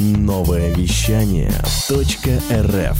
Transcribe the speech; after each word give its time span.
Новое 0.00 0.72
вещание 0.74 1.50
.рф 1.50 2.98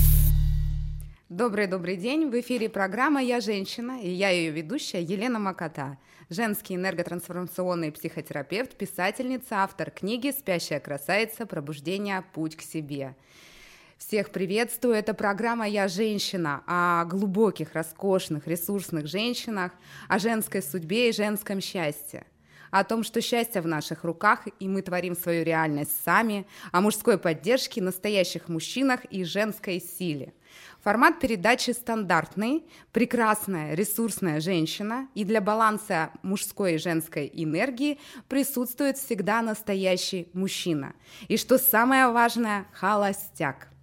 Добрый-добрый 1.28 1.96
день. 1.96 2.28
В 2.28 2.40
эфире 2.40 2.68
программа 2.68 3.22
«Я 3.22 3.40
женщина» 3.40 4.02
и 4.02 4.10
я 4.10 4.30
ее 4.30 4.50
ведущая 4.50 5.00
Елена 5.00 5.38
Макота. 5.38 5.96
Женский 6.28 6.74
энерготрансформационный 6.74 7.92
психотерапевт, 7.92 8.76
писательница, 8.76 9.62
автор 9.62 9.92
книги 9.92 10.34
«Спящая 10.36 10.80
красавица. 10.80 11.46
Пробуждение. 11.46 12.24
Путь 12.34 12.56
к 12.56 12.62
себе». 12.62 13.14
Всех 13.96 14.30
приветствую. 14.30 14.96
Это 14.96 15.14
программа 15.14 15.68
«Я 15.68 15.86
женщина» 15.86 16.64
о 16.66 17.04
глубоких, 17.04 17.74
роскошных, 17.74 18.48
ресурсных 18.48 19.06
женщинах, 19.06 19.70
о 20.08 20.18
женской 20.18 20.62
судьбе 20.62 21.10
и 21.10 21.12
женском 21.12 21.60
счастье 21.60 22.26
о 22.70 22.84
том, 22.84 23.02
что 23.02 23.20
счастье 23.20 23.60
в 23.60 23.66
наших 23.66 24.04
руках, 24.04 24.46
и 24.58 24.68
мы 24.68 24.82
творим 24.82 25.16
свою 25.16 25.44
реальность 25.44 25.92
сами, 26.04 26.46
о 26.72 26.80
мужской 26.80 27.18
поддержке, 27.18 27.82
настоящих 27.82 28.48
мужчинах 28.48 29.04
и 29.06 29.24
женской 29.24 29.80
силе. 29.80 30.32
Формат 30.82 31.20
передачи 31.20 31.70
стандартный, 31.72 32.64
прекрасная, 32.92 33.74
ресурсная 33.74 34.40
женщина, 34.40 35.08
и 35.14 35.24
для 35.24 35.40
баланса 35.40 36.10
мужской 36.22 36.74
и 36.74 36.78
женской 36.78 37.30
энергии 37.32 37.98
присутствует 38.28 38.96
всегда 38.96 39.42
настоящий 39.42 40.28
мужчина. 40.32 40.94
И 41.26 41.36
что 41.36 41.58
самое 41.58 42.08
важное, 42.08 42.66
холостяк– 42.72 43.68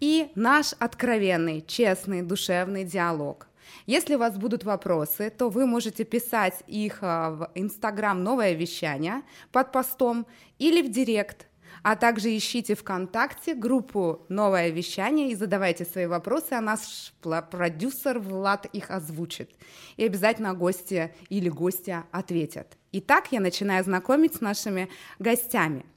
и 0.00 0.30
наш 0.34 0.74
откровенный, 0.78 1.64
честный, 1.66 2.20
душевный 2.20 2.84
диалог. 2.84 3.48
Если 3.86 4.14
у 4.14 4.18
вас 4.18 4.36
будут 4.36 4.64
вопросы, 4.64 5.30
то 5.30 5.48
вы 5.48 5.66
можете 5.66 6.04
писать 6.04 6.62
их 6.66 6.98
а, 7.02 7.30
в 7.30 7.50
Инстаграм 7.54 8.22
«Новое 8.22 8.52
вещание» 8.54 9.22
под 9.52 9.72
постом 9.72 10.26
или 10.58 10.82
в 10.82 10.90
Директ, 10.90 11.48
а 11.82 11.96
также 11.96 12.36
ищите 12.36 12.74
ВКонтакте 12.74 13.54
группу 13.54 14.24
«Новое 14.28 14.70
вещание» 14.70 15.30
и 15.30 15.34
задавайте 15.34 15.84
свои 15.84 16.06
вопросы, 16.06 16.52
а 16.52 16.60
наш 16.60 17.12
продюсер 17.50 18.18
Влад 18.18 18.66
их 18.66 18.90
озвучит. 18.90 19.50
И 19.96 20.04
обязательно 20.04 20.54
гости 20.54 21.14
или 21.28 21.48
гостя 21.48 22.04
ответят. 22.10 22.78
Итак, 22.92 23.28
я 23.32 23.40
начинаю 23.40 23.84
знакомить 23.84 24.36
с 24.36 24.40
нашими 24.40 24.88
гостями– 25.18 25.84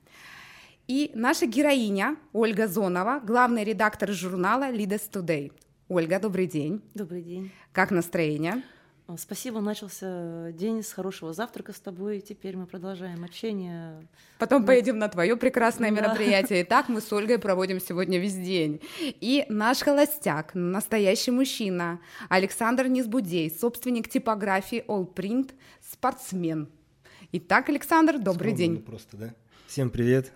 и 0.87 1.11
наша 1.13 1.45
героиня 1.45 2.15
Ольга 2.31 2.65
Зонова, 2.65 3.19
главный 3.19 3.65
редактор 3.65 4.13
журнала 4.13 4.71
Leaders 4.71 5.11
Today. 5.11 5.51
Ольга, 5.89 6.17
добрый 6.17 6.47
день. 6.47 6.81
Добрый 6.93 7.21
день. 7.21 7.51
Как 7.77 7.91
настроение? 7.91 8.63
Спасибо, 9.19 9.61
начался 9.61 10.51
день 10.51 10.81
с 10.81 10.91
хорошего 10.91 11.31
завтрака 11.31 11.73
с 11.73 11.79
тобой. 11.79 12.21
Теперь 12.21 12.57
мы 12.57 12.65
продолжаем 12.65 13.23
общение. 13.23 14.07
Потом 14.39 14.61
мы... 14.61 14.67
поедем 14.69 14.97
на 14.97 15.09
твое 15.09 15.37
прекрасное 15.37 15.91
да. 15.91 15.97
мероприятие. 15.97 16.63
Итак, 16.63 16.89
мы 16.89 17.01
с 17.01 17.13
Ольгой 17.13 17.37
проводим 17.37 17.79
сегодня 17.79 18.17
весь 18.17 18.33
день. 18.33 18.81
И 18.99 19.45
наш 19.47 19.81
холостяк, 19.81 20.55
настоящий 20.55 21.29
мужчина, 21.29 21.99
Александр 22.29 22.87
Низбудей, 22.87 23.51
собственник 23.51 24.09
типографии 24.09 24.83
All 24.87 25.07
Print, 25.13 25.51
спортсмен. 25.87 26.69
Итак, 27.31 27.69
Александр, 27.69 28.17
добрый 28.17 28.53
Скромно 28.53 28.57
день. 28.57 28.81
Просто, 28.81 29.17
да? 29.17 29.35
Всем 29.67 29.91
привет. 29.91 30.33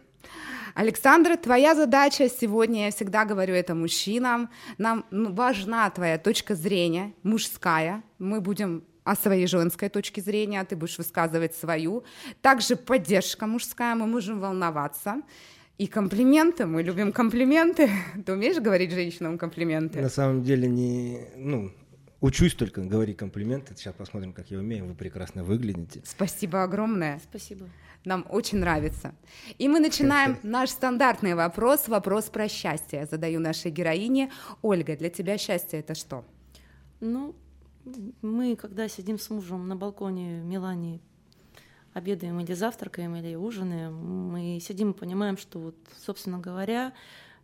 Александра, 0.73 1.36
твоя 1.36 1.75
задача 1.75 2.30
сегодня, 2.30 2.86
я 2.86 2.91
всегда 2.91 3.25
говорю 3.25 3.53
это 3.53 3.75
мужчинам, 3.75 4.50
нам 4.77 5.05
важна 5.11 5.89
твоя 5.89 6.17
точка 6.17 6.55
зрения, 6.55 7.14
мужская. 7.23 8.03
Мы 8.19 8.42
будем 8.42 8.83
о 9.03 9.16
своей 9.16 9.47
женской 9.47 9.89
точке 9.89 10.22
зрения, 10.22 10.61
а 10.61 10.66
ты 10.66 10.75
будешь 10.75 10.97
высказывать 10.97 11.55
свою. 11.55 12.03
Также 12.42 12.75
поддержка 12.75 13.47
мужская, 13.47 13.95
мы 13.95 14.08
можем 14.08 14.39
волноваться. 14.39 15.22
И 15.77 15.88
комплименты, 15.88 16.66
мы 16.67 16.83
любим 16.83 17.11
комплименты. 17.11 17.89
Ты 18.25 18.33
умеешь 18.33 18.58
говорить 18.58 18.92
женщинам 18.92 19.39
комплименты? 19.39 19.99
На 19.99 20.09
самом 20.09 20.44
деле 20.44 20.67
не, 20.67 21.22
ну, 21.36 21.72
Учусь 22.22 22.53
только 22.53 22.81
говорить 22.81 23.17
комплименты. 23.17 23.76
Сейчас 23.76 23.95
посмотрим, 23.95 24.32
как 24.32 24.52
я 24.52 24.59
умею. 24.59 24.86
Вы 24.86 24.93
прекрасно 24.93 25.43
выглядите. 25.43 26.04
Спасибо 26.05 26.61
огромное. 26.61 27.20
Спасибо. 27.20 27.67
Нам 28.05 28.27
очень 28.30 28.59
нравится. 28.59 29.15
И 29.58 29.67
мы 29.67 29.80
начинаем 29.80 30.37
наш 30.43 30.70
стандартный 30.70 31.33
вопрос, 31.33 31.87
вопрос 31.87 32.26
про 32.26 32.48
счастье. 32.48 32.99
Я 32.99 33.05
задаю 33.08 33.39
нашей 33.39 33.71
героине. 33.71 34.32
Ольга, 34.61 34.95
для 34.95 35.09
тебя 35.09 35.39
счастье 35.39 35.80
это 35.80 35.95
что? 35.95 36.23
Ну, 36.99 37.36
мы, 38.21 38.55
когда 38.55 38.88
сидим 38.88 39.17
с 39.17 39.32
мужем 39.32 39.67
на 39.67 39.76
балконе 39.76 40.42
в 40.42 40.45
Милане, 40.45 40.99
обедаем 41.93 42.39
или 42.39 42.53
завтракаем, 42.53 43.15
или 43.15 43.33
ужинаем, 43.33 43.95
мы 44.32 44.59
сидим 44.61 44.92
и 44.92 44.93
понимаем, 44.98 45.38
что 45.38 45.59
вот, 45.59 45.76
собственно 45.98 46.38
говоря, 46.38 46.93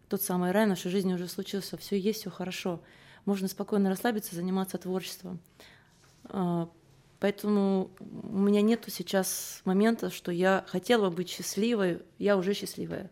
тот 0.08 0.22
самый 0.22 0.52
рай 0.52 0.66
в 0.66 0.70
нашей 0.70 0.92
жизни 0.92 1.16
уже 1.16 1.28
случился, 1.28 1.78
все 1.78 2.00
есть, 2.00 2.22
все 2.22 2.30
хорошо. 2.30 2.82
Можно 3.28 3.48
спокойно 3.48 3.90
расслабиться, 3.90 4.36
заниматься 4.36 4.80
творчеством. 4.80 5.40
А, 6.24 6.68
Поэтому 7.20 7.90
у 8.00 8.38
меня 8.38 8.62
нет 8.62 8.86
сейчас 8.88 9.62
момента, 9.66 10.12
что 10.12 10.32
я 10.32 10.66
хотела 10.68 11.10
быть 11.10 11.30
счастливой, 11.30 12.04
я 12.20 12.38
уже 12.38 12.54
счастливая. 12.54 13.10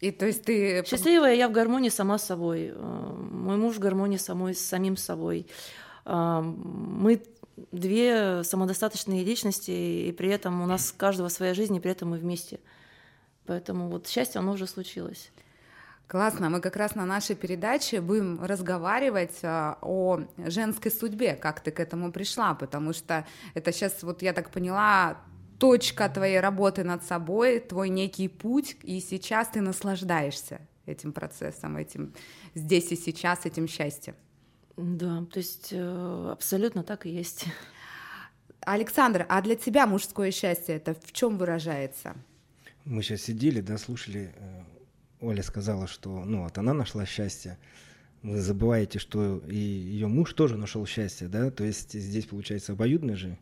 И 0.00 0.12
то 0.12 0.24
есть 0.24 0.44
ты... 0.44 0.84
Счастливая 0.86 1.34
я 1.34 1.48
в 1.48 1.52
гармонии 1.52 1.88
сама 1.88 2.16
с 2.16 2.24
собой. 2.24 2.72
Э, 2.72 2.74
мой 2.74 3.56
муж 3.56 3.76
в 3.76 3.80
гармонии 3.80 4.18
самой, 4.18 4.54
с 4.54 4.60
самим 4.60 4.96
собой. 4.96 5.46
Э, 6.06 6.40
мы 6.42 7.22
две 7.72 8.44
самодостаточные 8.44 9.24
личности, 9.24 9.72
и 9.72 10.12
при 10.12 10.30
этом 10.30 10.62
у 10.62 10.66
нас 10.66 10.94
каждого 10.96 11.28
своя 11.28 11.54
жизнь, 11.54 11.74
и 11.74 11.80
при 11.80 11.90
этом 11.90 12.10
мы 12.10 12.18
вместе. 12.18 12.60
Поэтому 13.46 13.88
вот 13.88 14.06
счастье, 14.06 14.38
оно 14.38 14.52
уже 14.52 14.66
случилось. 14.68 15.32
Классно, 16.10 16.50
мы 16.50 16.60
как 16.60 16.74
раз 16.74 16.96
на 16.96 17.06
нашей 17.06 17.36
передаче 17.36 18.00
будем 18.00 18.42
разговаривать 18.42 19.38
а, 19.44 19.78
о 19.80 20.22
женской 20.38 20.90
судьбе, 20.90 21.36
как 21.36 21.60
ты 21.60 21.70
к 21.70 21.78
этому 21.78 22.10
пришла, 22.10 22.54
потому 22.54 22.92
что 22.92 23.24
это 23.54 23.70
сейчас, 23.70 24.02
вот 24.02 24.20
я 24.20 24.32
так 24.32 24.50
поняла, 24.50 25.18
точка 25.60 26.08
твоей 26.08 26.40
работы 26.40 26.82
над 26.82 27.04
собой, 27.04 27.60
твой 27.60 27.90
некий 27.90 28.26
путь, 28.26 28.76
и 28.82 28.98
сейчас 28.98 29.50
ты 29.50 29.60
наслаждаешься 29.60 30.60
этим 30.84 31.12
процессом, 31.12 31.76
этим 31.76 32.12
здесь 32.56 32.90
и 32.90 32.96
сейчас, 32.96 33.46
этим 33.46 33.68
счастьем. 33.68 34.16
Да, 34.76 35.24
то 35.32 35.38
есть 35.38 35.68
э, 35.70 36.28
абсолютно 36.32 36.82
так 36.82 37.06
и 37.06 37.10
есть. 37.10 37.44
Александр, 38.62 39.26
а 39.28 39.40
для 39.42 39.54
тебя 39.54 39.86
мужское 39.86 40.32
счастье 40.32 40.74
это 40.74 40.92
в 40.92 41.12
чем 41.12 41.38
выражается? 41.38 42.16
Мы 42.84 43.04
сейчас 43.04 43.20
сидели, 43.20 43.60
да, 43.60 43.78
слушали 43.78 44.34
э, 44.34 44.62
Оля 45.20 45.42
сказала, 45.42 45.86
что 45.86 46.24
ну 46.24 46.44
вот 46.44 46.56
она 46.58 46.72
нашла 46.72 47.06
счастье. 47.06 47.58
Вы 48.22 48.40
забываете, 48.40 48.98
что 48.98 49.38
и 49.48 49.56
ее 49.56 50.06
муж 50.06 50.34
тоже 50.34 50.56
нашел 50.56 50.84
счастье, 50.86 51.28
да? 51.28 51.50
То 51.50 51.64
есть 51.64 51.92
здесь 51.92 52.26
получается 52.26 52.72
обоюдно 52.72 53.16
же 53.16 53.38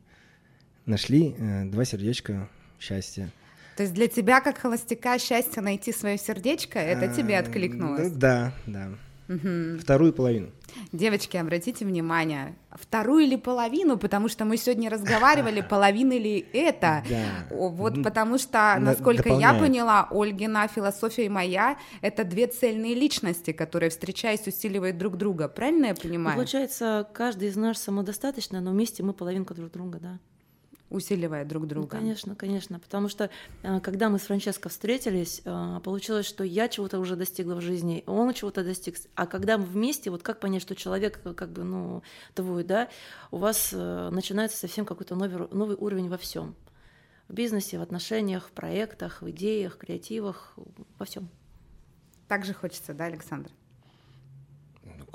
нашли 0.86 1.34
э, 1.36 1.64
два 1.64 1.84
сердечка 1.84 2.48
счастья. 2.78 3.30
То 3.76 3.82
есть 3.84 3.94
для 3.94 4.08
тебя, 4.08 4.40
как 4.40 4.58
холостяка, 4.58 5.18
счастье 5.18 5.62
найти 5.62 5.92
свое 5.92 6.18
сердечко, 6.18 6.80
это 6.80 7.10
а, 7.10 7.14
тебе 7.14 7.38
откликнулось? 7.38 8.10
Да, 8.10 8.52
да. 8.66 8.90
Угу. 9.28 9.80
Вторую 9.80 10.12
половину. 10.12 10.48
Девочки, 10.92 11.36
обратите 11.36 11.84
внимание, 11.84 12.56
вторую 12.70 13.24
или 13.24 13.36
половину, 13.36 13.98
потому 13.98 14.28
что 14.28 14.44
мы 14.44 14.56
сегодня 14.56 14.90
разговаривали, 14.90 15.60
половина 15.68 16.12
ли 16.12 16.46
это. 16.52 17.04
Да. 17.08 17.46
Вот 17.50 18.02
потому 18.02 18.38
что, 18.38 18.76
насколько 18.78 19.28
я 19.28 19.54
поняла, 19.54 20.08
Ольгина 20.10 20.68
философия 20.68 21.26
и 21.26 21.28
моя— 21.28 21.78
это 22.00 22.24
две 22.24 22.46
цельные 22.46 22.94
личности, 22.94 23.52
которые, 23.52 23.90
встречаясь, 23.90 24.46
усиливают 24.46 24.98
друг 24.98 25.16
друга. 25.16 25.48
Правильно 25.48 25.86
я 25.86 25.94
понимаю? 25.94 26.36
Получается, 26.36 27.06
каждый 27.12 27.48
из 27.48 27.56
нас 27.56 27.78
самодостаточно, 27.78 28.60
но 28.60 28.70
вместе 28.70 29.02
мы 29.02 29.12
половинка 29.12 29.54
друг 29.54 29.70
друга, 29.72 29.98
да 30.00 30.18
усиливая 30.90 31.44
друг 31.44 31.66
друга. 31.66 31.96
Ну, 31.96 32.00
конечно, 32.00 32.34
конечно, 32.34 32.78
потому 32.78 33.08
что 33.08 33.30
э, 33.62 33.80
когда 33.80 34.08
мы 34.08 34.18
с 34.18 34.22
Франческо 34.22 34.68
встретились, 34.68 35.42
э, 35.44 35.80
получилось, 35.84 36.26
что 36.26 36.44
я 36.44 36.68
чего-то 36.68 36.98
уже 36.98 37.16
достигла 37.16 37.54
в 37.56 37.60
жизни, 37.60 38.02
он 38.06 38.32
чего-то 38.32 38.64
достиг, 38.64 38.96
а 39.14 39.26
когда 39.26 39.58
мы 39.58 39.64
вместе, 39.64 40.10
вот 40.10 40.22
как 40.22 40.40
понять, 40.40 40.62
что 40.62 40.74
человек 40.74 41.20
э, 41.24 41.34
как 41.34 41.50
бы, 41.50 41.64
ну, 41.64 42.02
твой, 42.34 42.64
да, 42.64 42.88
у 43.30 43.38
вас 43.38 43.72
начинается 43.72 44.58
совсем 44.58 44.86
какой-то 44.86 45.14
новый, 45.14 45.48
новый 45.50 45.76
уровень 45.76 46.08
во 46.08 46.16
всем, 46.16 46.54
в 47.28 47.34
бизнесе, 47.34 47.78
в 47.78 47.82
отношениях, 47.82 48.48
в 48.48 48.52
проектах, 48.52 49.22
в 49.22 49.30
идеях, 49.30 49.76
креативах, 49.76 50.54
во 50.98 51.04
всем. 51.04 51.28
Так 52.28 52.44
же 52.44 52.54
хочется, 52.54 52.94
да, 52.94 53.04
Александр? 53.04 53.50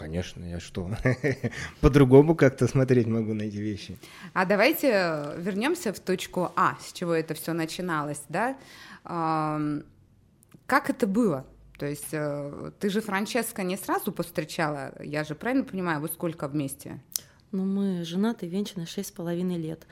Конечно, 0.04 0.44
я 0.44 0.60
что, 0.60 0.92
по-другому 1.82 2.36
как-то 2.36 2.68
смотреть 2.68 3.08
могу 3.08 3.34
на 3.34 3.44
эти 3.44 3.56
вещи. 3.56 3.98
А 4.34 4.46
давайте 4.46 5.34
вернемся 5.38 5.94
в 5.94 6.00
точку 6.00 6.52
А, 6.58 6.78
с 6.82 6.92
чего 6.92 7.14
это 7.14 7.34
все 7.34 7.54
начиналось, 7.54 8.22
да? 8.28 8.58
Как 10.66 10.90
это 10.90 11.08
было? 11.08 11.46
То 11.78 11.86
есть 11.86 12.14
э, 12.14 12.72
ты 12.80 12.90
же 12.90 13.02
Франческо 13.02 13.64
не 13.64 13.78
сразу 13.78 14.12
повстречала, 14.12 14.94
я 15.04 15.24
же 15.24 15.36
правильно 15.36 15.64
понимаю, 15.64 16.00
вы 16.00 16.08
сколько 16.08 16.48
вместе? 16.48 17.02
Ну, 17.52 17.66
мы 17.66 18.04
женаты, 18.04 18.48
венчаны 18.48 18.86
шесть 18.86 19.10
с 19.10 19.12
половиной 19.12 19.58
лет. 19.58 19.88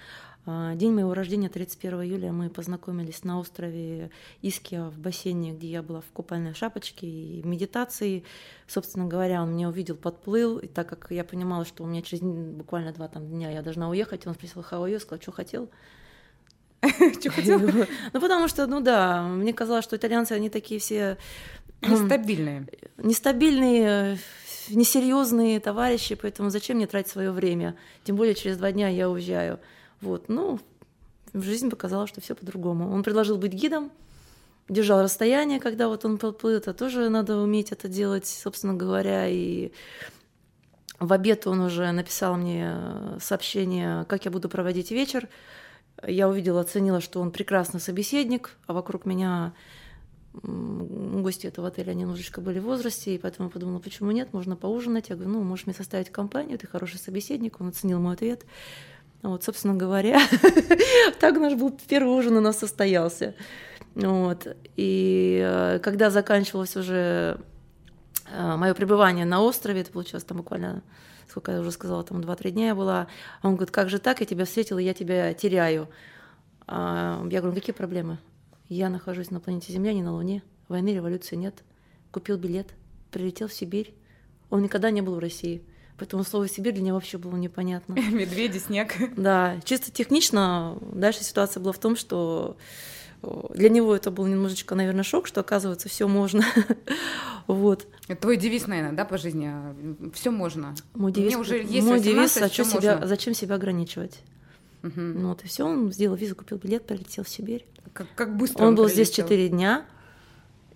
А, 0.45 0.73
день 0.73 0.91
моего 0.91 1.13
рождения, 1.13 1.49
31 1.49 2.01
июля, 2.01 2.31
мы 2.31 2.49
познакомились 2.49 3.23
на 3.23 3.39
острове 3.39 4.09
Иския 4.41 4.85
в 4.85 4.97
бассейне, 4.97 5.51
где 5.51 5.67
я 5.67 5.83
была 5.83 6.01
в 6.01 6.11
купальной 6.13 6.55
шапочке 6.55 7.05
и 7.05 7.43
медитации. 7.43 8.23
Собственно 8.67 9.05
говоря, 9.05 9.43
он 9.43 9.53
меня 9.53 9.69
увидел, 9.69 9.95
подплыл, 9.95 10.57
и 10.57 10.67
так 10.67 10.89
как 10.89 11.07
я 11.11 11.23
понимала, 11.23 11.63
что 11.63 11.83
у 11.83 11.87
меня 11.87 12.01
через 12.01 12.23
буквально 12.23 12.91
два 12.91 13.07
там 13.07 13.27
дня 13.27 13.51
я 13.51 13.61
должна 13.61 13.89
уехать, 13.89 14.25
он 14.25 14.33
спросил, 14.33 14.61
how 14.61 14.83
are 14.83 14.91
you? 14.91 14.99
сказал, 14.99 15.21
что 15.21 15.31
хотел. 15.31 15.69
Что 17.19 17.29
хотел? 17.29 17.59
Ну, 18.13 18.19
потому 18.19 18.47
что, 18.47 18.65
ну 18.65 18.81
да, 18.81 19.21
мне 19.21 19.53
казалось, 19.53 19.83
что 19.83 19.95
итальянцы, 19.95 20.31
они 20.31 20.49
такие 20.49 20.79
все... 20.79 21.17
Нестабильные. 21.81 22.67
Нестабильные, 22.97 24.17
несерьезные 24.69 25.59
товарищи, 25.59 26.15
поэтому 26.15 26.49
зачем 26.49 26.77
мне 26.77 26.87
тратить 26.87 27.11
свое 27.11 27.29
время? 27.29 27.75
Тем 28.03 28.15
более 28.15 28.33
через 28.33 28.57
два 28.57 28.71
дня 28.71 28.87
я 28.87 29.07
уезжаю. 29.07 29.59
Вот, 30.01 30.29
ну, 30.29 30.59
жизнь 31.33 31.69
показала, 31.69 32.07
что 32.07 32.21
все 32.21 32.35
по-другому. 32.35 32.91
Он 32.91 33.03
предложил 33.03 33.37
быть 33.37 33.53
гидом, 33.53 33.91
держал 34.67 35.03
расстояние, 35.03 35.59
когда 35.59 35.87
вот 35.87 36.05
он 36.05 36.17
подплыл, 36.17 36.57
это 36.57 36.73
тоже 36.73 37.09
надо 37.09 37.37
уметь 37.37 37.71
это 37.71 37.87
делать, 37.87 38.25
собственно 38.25 38.73
говоря, 38.73 39.27
и 39.27 39.71
в 40.99 41.13
обед 41.13 41.47
он 41.47 41.61
уже 41.61 41.91
написал 41.91 42.35
мне 42.35 42.75
сообщение, 43.19 44.05
как 44.05 44.25
я 44.25 44.31
буду 44.31 44.49
проводить 44.49 44.91
вечер. 44.91 45.29
Я 46.05 46.29
увидела, 46.29 46.61
оценила, 46.61 47.01
что 47.01 47.21
он 47.21 47.31
прекрасный 47.31 47.79
собеседник, 47.79 48.57
а 48.65 48.73
вокруг 48.73 49.05
меня 49.05 49.53
гости 50.33 51.47
этого 51.47 51.67
отеля, 51.67 51.91
они 51.91 52.01
немножечко 52.01 52.39
были 52.39 52.59
в 52.59 52.63
возрасте, 52.63 53.15
и 53.15 53.17
поэтому 53.17 53.49
я 53.49 53.51
подумала, 53.51 53.79
почему 53.79 54.11
нет, 54.11 54.31
можно 54.31 54.55
поужинать. 54.55 55.09
Я 55.09 55.15
говорю, 55.15 55.31
ну, 55.31 55.43
можешь 55.43 55.65
мне 55.65 55.75
составить 55.75 56.09
компанию, 56.09 56.57
ты 56.57 56.67
хороший 56.67 56.99
собеседник. 56.99 57.59
Он 57.59 57.69
оценил 57.69 57.99
мой 57.99 58.13
ответ. 58.13 58.45
Вот, 59.23 59.43
собственно 59.43 59.75
говоря, 59.75 60.19
так 61.19 61.37
наш 61.37 61.53
был 61.53 61.77
первый 61.87 62.17
ужин 62.17 62.37
у 62.37 62.41
нас 62.41 62.57
состоялся. 62.57 63.35
Вот. 63.93 64.47
И 64.77 65.39
э, 65.43 65.79
когда 65.79 66.09
заканчивалось 66.09 66.75
уже 66.75 67.39
э, 68.31 68.55
мое 68.55 68.73
пребывание 68.73 69.25
на 69.25 69.41
острове, 69.41 69.81
это 69.81 69.91
получилось 69.91 70.23
там 70.23 70.37
буквально, 70.37 70.81
сколько 71.29 71.51
я 71.51 71.59
уже 71.59 71.71
сказала, 71.71 72.03
там 72.03 72.19
2-3 72.21 72.51
дня 72.51 72.67
я 72.67 72.75
была, 72.75 73.07
он 73.43 73.55
говорит, 73.55 73.71
как 73.71 73.89
же 73.89 73.99
так, 73.99 74.21
я 74.21 74.25
тебя 74.25 74.45
встретила, 74.45 74.79
я 74.79 74.93
тебя 74.93 75.33
теряю. 75.33 75.87
А 76.65 77.23
я 77.29 77.41
говорю, 77.41 77.55
какие 77.55 77.75
проблемы? 77.75 78.17
Я 78.69 78.89
нахожусь 78.89 79.29
на 79.29 79.39
планете 79.39 79.73
Земля, 79.73 79.93
не 79.93 80.01
на 80.01 80.13
Луне, 80.13 80.43
войны, 80.67 80.89
революции 80.95 81.35
нет. 81.35 81.63
Купил 82.11 82.37
билет, 82.37 82.73
прилетел 83.11 83.49
в 83.49 83.53
Сибирь. 83.53 83.93
Он 84.49 84.61
никогда 84.61 84.89
не 84.89 85.01
был 85.01 85.15
в 85.15 85.19
России. 85.19 85.61
Поэтому 86.01 86.23
слово 86.23 86.47
Сибирь 86.47 86.73
для 86.73 86.81
него 86.81 86.95
вообще 86.95 87.19
было 87.19 87.35
непонятно. 87.35 87.93
Медведи, 88.11 88.57
снег. 88.57 88.95
Да, 89.15 89.59
чисто 89.63 89.91
технично 89.91 90.75
дальше 90.93 91.23
ситуация 91.23 91.61
была 91.61 91.73
в 91.73 91.77
том, 91.77 91.95
что 91.95 92.57
для 93.53 93.69
него 93.69 93.95
это 93.95 94.09
был 94.09 94.25
немножечко, 94.25 94.73
наверное, 94.73 95.03
шок, 95.03 95.27
что 95.27 95.41
оказывается 95.41 95.89
все 95.89 96.07
можно. 96.07 96.43
вот. 97.45 97.85
Это 98.07 98.19
твой 98.19 98.37
девиз, 98.37 98.65
наверное, 98.65 98.93
да, 98.93 99.05
по 99.05 99.19
жизни. 99.19 99.53
Все 100.15 100.31
можно. 100.31 100.73
Мой 100.95 101.11
девиз, 101.11 101.33
Мне 101.33 101.37
уже 101.37 101.57
есть 101.57 101.85
мой 101.85 101.99
18, 101.99 102.03
девиз 102.03 102.33
зачем 102.33 102.65
себя, 102.65 103.05
зачем 103.05 103.35
себя 103.35 103.53
ограничивать. 103.53 104.21
Угу. 104.81 104.99
Ну 104.99 105.29
вот 105.29 105.43
и 105.43 105.47
все, 105.47 105.67
он 105.67 105.93
сделал 105.93 106.15
визу, 106.15 106.35
купил 106.35 106.57
билет, 106.57 106.87
полетел 106.87 107.23
в 107.23 107.29
Сибирь. 107.29 107.63
Как, 107.93 108.07
как 108.15 108.35
быстро 108.35 108.63
он, 108.63 108.69
он 108.69 108.75
был 108.75 108.85
прилетел. 108.85 109.05
здесь 109.05 109.15
4 109.17 109.49
дня. 109.49 109.85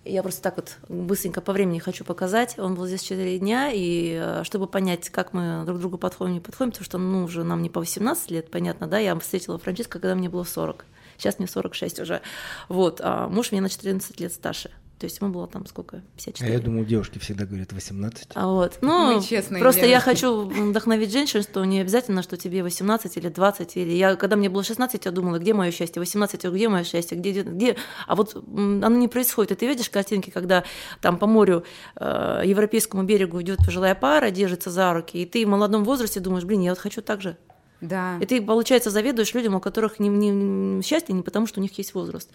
Я 0.06 0.22
просто 0.22 0.44
так 0.44 0.58
вот 0.58 0.78
быстренько 0.88 1.42
по 1.42 1.52
времени 1.52 1.80
хочу 1.80 2.06
показать. 2.06 2.60
Он 2.60 2.76
был 2.76 2.86
здесь 2.86 3.02
4 3.02 3.40
дня, 3.40 3.72
и 3.74 4.20
э, 4.22 4.44
чтобы 4.44 4.68
понять, 4.68 5.10
как 5.10 5.34
мы 5.34 5.64
друг 5.66 5.80
другу 5.80 5.98
подходим, 5.98 6.36
не 6.36 6.40
подходим, 6.40 6.72
потому 6.72 6.86
что, 6.86 6.98
ну, 7.00 7.24
уже 7.24 7.44
нам 7.44 7.64
не 7.64 7.72
по 7.72 7.80
18 7.80 8.30
лет, 8.30 8.52
понятно, 8.52 8.86
да, 8.86 9.00
я 9.00 9.18
встретила 9.18 9.58
Франциска, 9.58 10.00
когда 10.00 10.14
мне 10.14 10.30
было 10.30 10.44
40. 10.44 10.86
Сейчас 11.18 11.40
мне 11.40 11.48
46 11.48 12.00
уже. 12.02 12.22
Вот, 12.70 13.02
а 13.04 13.28
муж 13.28 13.52
мне 13.52 13.62
на 13.62 13.70
14 13.70 14.20
лет 14.20 14.32
старше. 14.32 14.70
То 15.00 15.06
есть 15.06 15.20
ему 15.20 15.30
было 15.30 15.46
там 15.46 15.66
сколько? 15.66 16.02
54. 16.16 16.50
А 16.50 16.54
я 16.54 16.60
думаю, 16.60 16.86
девушки 16.86 17.20
всегда 17.20 17.46
говорят 17.46 17.74
18. 17.74 18.30
А 18.34 18.48
вот. 18.48 18.78
Ну, 18.80 19.16
Мы 19.16 19.22
честные 19.22 19.62
просто 19.62 19.82
девушки. 19.82 19.92
я 19.92 20.00
хочу 20.00 20.46
вдохновить 20.46 21.12
женщин, 21.12 21.44
что 21.44 21.66
не 21.66 21.82
обязательно, 21.82 22.24
что 22.24 22.38
тебе 22.38 22.64
18 22.64 23.18
или 23.18 23.28
20. 23.28 23.76
Или 23.76 23.92
я, 23.92 24.16
когда 24.16 24.38
мне 24.38 24.50
было 24.50 24.64
16, 24.64 25.04
я 25.04 25.12
думала, 25.12 25.38
где 25.38 25.54
мое 25.54 25.72
счастье? 25.72 26.00
18, 26.00 26.46
где 26.46 26.70
мое 26.70 26.86
счастье? 26.86 27.18
Где, 27.18 27.42
где? 27.44 27.76
А 28.08 28.16
вот 28.16 28.36
оно 28.36 28.96
не 28.98 29.10
происходит. 29.10 29.52
И 29.52 29.56
ты 29.56 29.68
видишь 29.68 29.90
картинки, 29.90 30.30
когда 30.30 30.64
там 31.02 31.18
по 31.18 31.28
морю, 31.28 31.66
э, 31.98 32.44
европейскому 32.46 33.04
берегу 33.04 33.42
идет 33.42 33.58
пожилая 33.66 33.96
пара, 33.96 34.32
держится 34.32 34.70
за 34.70 34.94
руки, 34.94 35.22
и 35.22 35.26
ты 35.26 35.46
в 35.46 35.50
молодом 35.50 35.84
возрасте 35.84 36.22
думаешь, 36.22 36.46
блин, 36.46 36.62
я 36.62 36.72
вот 36.72 36.80
хочу 36.80 37.02
так 37.02 37.22
же. 37.22 37.38
Да. 37.82 38.18
И 38.22 38.26
ты, 38.26 38.42
получается, 38.42 38.90
заведуешь 38.90 39.34
людям, 39.34 39.56
у 39.56 39.60
которых 39.60 40.00
не, 40.00 40.08
не, 40.08 40.30
не 40.30 40.82
счастье 40.82 41.14
не 41.14 41.22
потому, 41.22 41.48
что 41.48 41.60
у 41.60 41.64
них 41.64 41.78
есть 41.78 41.94
возраст. 41.94 42.30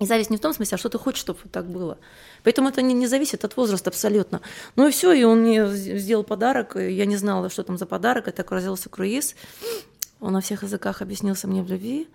И 0.00 0.06
зависть 0.06 0.30
не 0.30 0.36
в 0.36 0.40
том 0.40 0.52
смысле, 0.52 0.76
а 0.76 0.78
что 0.78 0.88
ты 0.88 0.98
хочешь, 0.98 1.20
чтобы 1.20 1.40
так 1.50 1.68
было. 1.68 1.98
Поэтому 2.44 2.68
это 2.68 2.82
не, 2.82 2.94
не 2.94 3.08
зависит 3.08 3.44
от 3.44 3.56
возраста 3.56 3.90
абсолютно. 3.90 4.40
Ну 4.76 4.86
и 4.86 4.92
все, 4.92 5.12
и 5.12 5.24
он 5.24 5.40
мне 5.40 5.66
сделал 5.66 6.22
подарок. 6.22 6.76
Я 6.76 7.04
не 7.04 7.16
знала, 7.16 7.50
что 7.50 7.64
там 7.64 7.78
за 7.78 7.86
подарок. 7.86 8.28
Это 8.28 8.42
оказался 8.42 8.88
круиз. 8.88 9.34
Он 10.20 10.32
на 10.32 10.40
всех 10.40 10.62
языках 10.62 11.02
объяснился 11.02 11.48
мне 11.48 11.62
в 11.62 11.68
любви. 11.68 12.08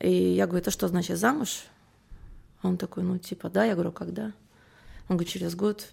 И 0.00 0.10
я 0.10 0.46
говорю, 0.46 0.62
это 0.62 0.70
что 0.72 0.88
значит 0.88 1.18
замуж? 1.18 1.64
Он 2.62 2.76
такой, 2.76 3.04
ну 3.04 3.18
типа, 3.18 3.50
да. 3.50 3.64
Я 3.64 3.74
говорю, 3.74 3.92
когда? 3.92 4.32
Он 5.08 5.16
говорит, 5.16 5.28
через 5.28 5.54
год. 5.54 5.86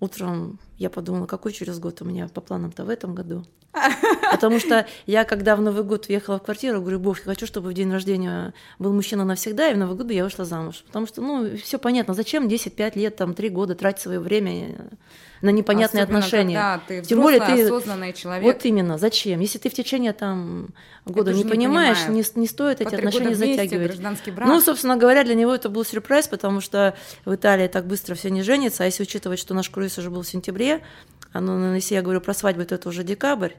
Утром 0.00 0.58
я 0.78 0.88
подумала, 0.88 1.26
какой 1.26 1.52
через 1.52 1.78
год 1.78 2.00
у 2.00 2.04
меня 2.04 2.28
по 2.28 2.40
планам-то 2.40 2.84
в 2.84 2.88
этом 2.88 3.14
году. 3.14 3.44
Потому 4.32 4.58
что 4.58 4.86
я, 5.06 5.24
когда 5.24 5.54
в 5.54 5.60
Новый 5.60 5.84
год 5.84 6.08
въехала 6.08 6.38
в 6.38 6.42
квартиру, 6.42 6.80
говорю, 6.80 6.98
Бог, 6.98 7.18
я 7.18 7.24
хочу, 7.24 7.46
чтобы 7.46 7.70
в 7.70 7.74
день 7.74 7.92
рождения 7.92 8.52
был 8.78 8.92
мужчина 8.92 9.24
навсегда, 9.24 9.68
и 9.68 9.74
в 9.74 9.78
Новый 9.78 9.96
год 9.96 10.10
я 10.10 10.24
вышла 10.24 10.44
замуж. 10.44 10.82
Потому 10.86 11.06
что, 11.06 11.20
ну, 11.20 11.56
все 11.56 11.78
понятно, 11.78 12.14
зачем 12.14 12.48
10-5 12.48 12.98
лет, 12.98 13.16
там, 13.16 13.34
3 13.34 13.48
года 13.50 13.74
тратить 13.74 14.02
свое 14.02 14.18
время 14.18 14.90
на 15.42 15.50
непонятные 15.50 16.02
Особенно, 16.02 16.18
отношения. 16.18 16.54
Когда 16.54 16.82
ты 16.86 17.02
Тем 17.02 17.20
более 17.22 17.40
ты 17.40 17.64
осознанный 17.64 18.12
человек. 18.12 18.44
Вот 18.44 18.64
именно, 18.64 18.98
зачем? 18.98 19.40
Если 19.40 19.58
ты 19.58 19.70
в 19.70 19.74
течение 19.74 20.12
там 20.12 20.68
года 21.06 21.32
не, 21.32 21.44
не 21.44 21.50
понимаешь, 21.50 22.08
не, 22.08 22.22
не 22.34 22.46
стоит 22.46 22.78
По 22.78 22.82
эти 22.82 22.94
отношения 22.94 23.34
вместе, 23.34 23.64
затягивать. 23.64 24.34
Брак. 24.34 24.48
Ну, 24.48 24.60
собственно 24.60 24.96
говоря, 24.96 25.24
для 25.24 25.34
него 25.34 25.54
это 25.54 25.68
был 25.68 25.84
сюрприз, 25.84 26.28
потому 26.28 26.60
что 26.60 26.94
в 27.24 27.34
Италии 27.34 27.68
так 27.68 27.86
быстро 27.86 28.14
все 28.14 28.30
не 28.30 28.42
женится, 28.42 28.82
а 28.82 28.86
если 28.86 29.02
учитывать, 29.02 29.38
что 29.38 29.54
наш 29.54 29.70
круиз 29.70 29.89
уже 29.98 30.10
был 30.10 30.22
в 30.22 30.28
сентябре, 30.28 30.82
а 31.32 31.40
ну, 31.40 31.74
если 31.74 31.94
я 31.94 32.02
говорю 32.02 32.20
про 32.20 32.34
свадьбу, 32.34 32.64
то 32.64 32.74
это 32.74 32.88
уже 32.88 33.04
декабрь, 33.04 33.52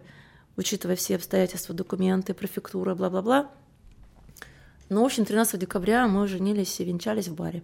учитывая 0.58 0.96
все 0.96 1.16
обстоятельства, 1.16 1.74
документы, 1.74 2.34
префектура, 2.34 2.96
бла-бла-бла. 2.96 3.50
Ну, 4.90 5.04
в 5.04 5.06
общем, 5.06 5.24
13 5.26 5.60
декабря 5.60 6.08
мы 6.08 6.28
женились 6.28 6.80
и 6.80 6.84
венчались 6.84 7.30
в 7.30 7.36
баре. 7.36 7.64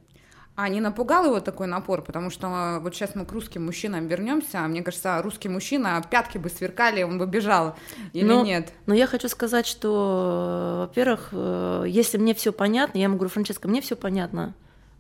А 0.58 0.70
не 0.70 0.82
напугал 0.82 1.26
его 1.26 1.40
такой 1.40 1.68
напор? 1.68 2.02
Потому 2.02 2.32
что 2.32 2.48
а, 2.48 2.80
вот 2.80 2.96
сейчас 2.96 3.14
мы 3.14 3.26
к 3.26 3.32
русским 3.32 3.64
мужчинам 3.64 4.08
вернемся. 4.08 4.62
Мне 4.62 4.82
кажется, 4.82 5.22
русский 5.22 5.50
мужчина, 5.50 6.04
пятки 6.10 6.40
бы 6.40 6.50
сверкали, 6.50 7.04
он 7.04 7.20
бы 7.20 7.28
бежал. 7.28 7.76
Или 8.14 8.26
но, 8.26 8.44
нет? 8.44 8.74
Но 8.88 8.96
я 8.96 9.06
хочу 9.06 9.30
сказать, 9.30 9.68
что, 9.68 10.88
во-первых, 10.88 11.30
э, 11.32 11.84
если 11.88 12.18
мне 12.18 12.34
все 12.34 12.52
понятно, 12.52 12.98
я 12.98 13.04
ему 13.04 13.18
говорю, 13.18 13.30
Франческа, 13.30 13.68
мне 13.68 13.82
все 13.82 13.96
понятно, 13.96 14.56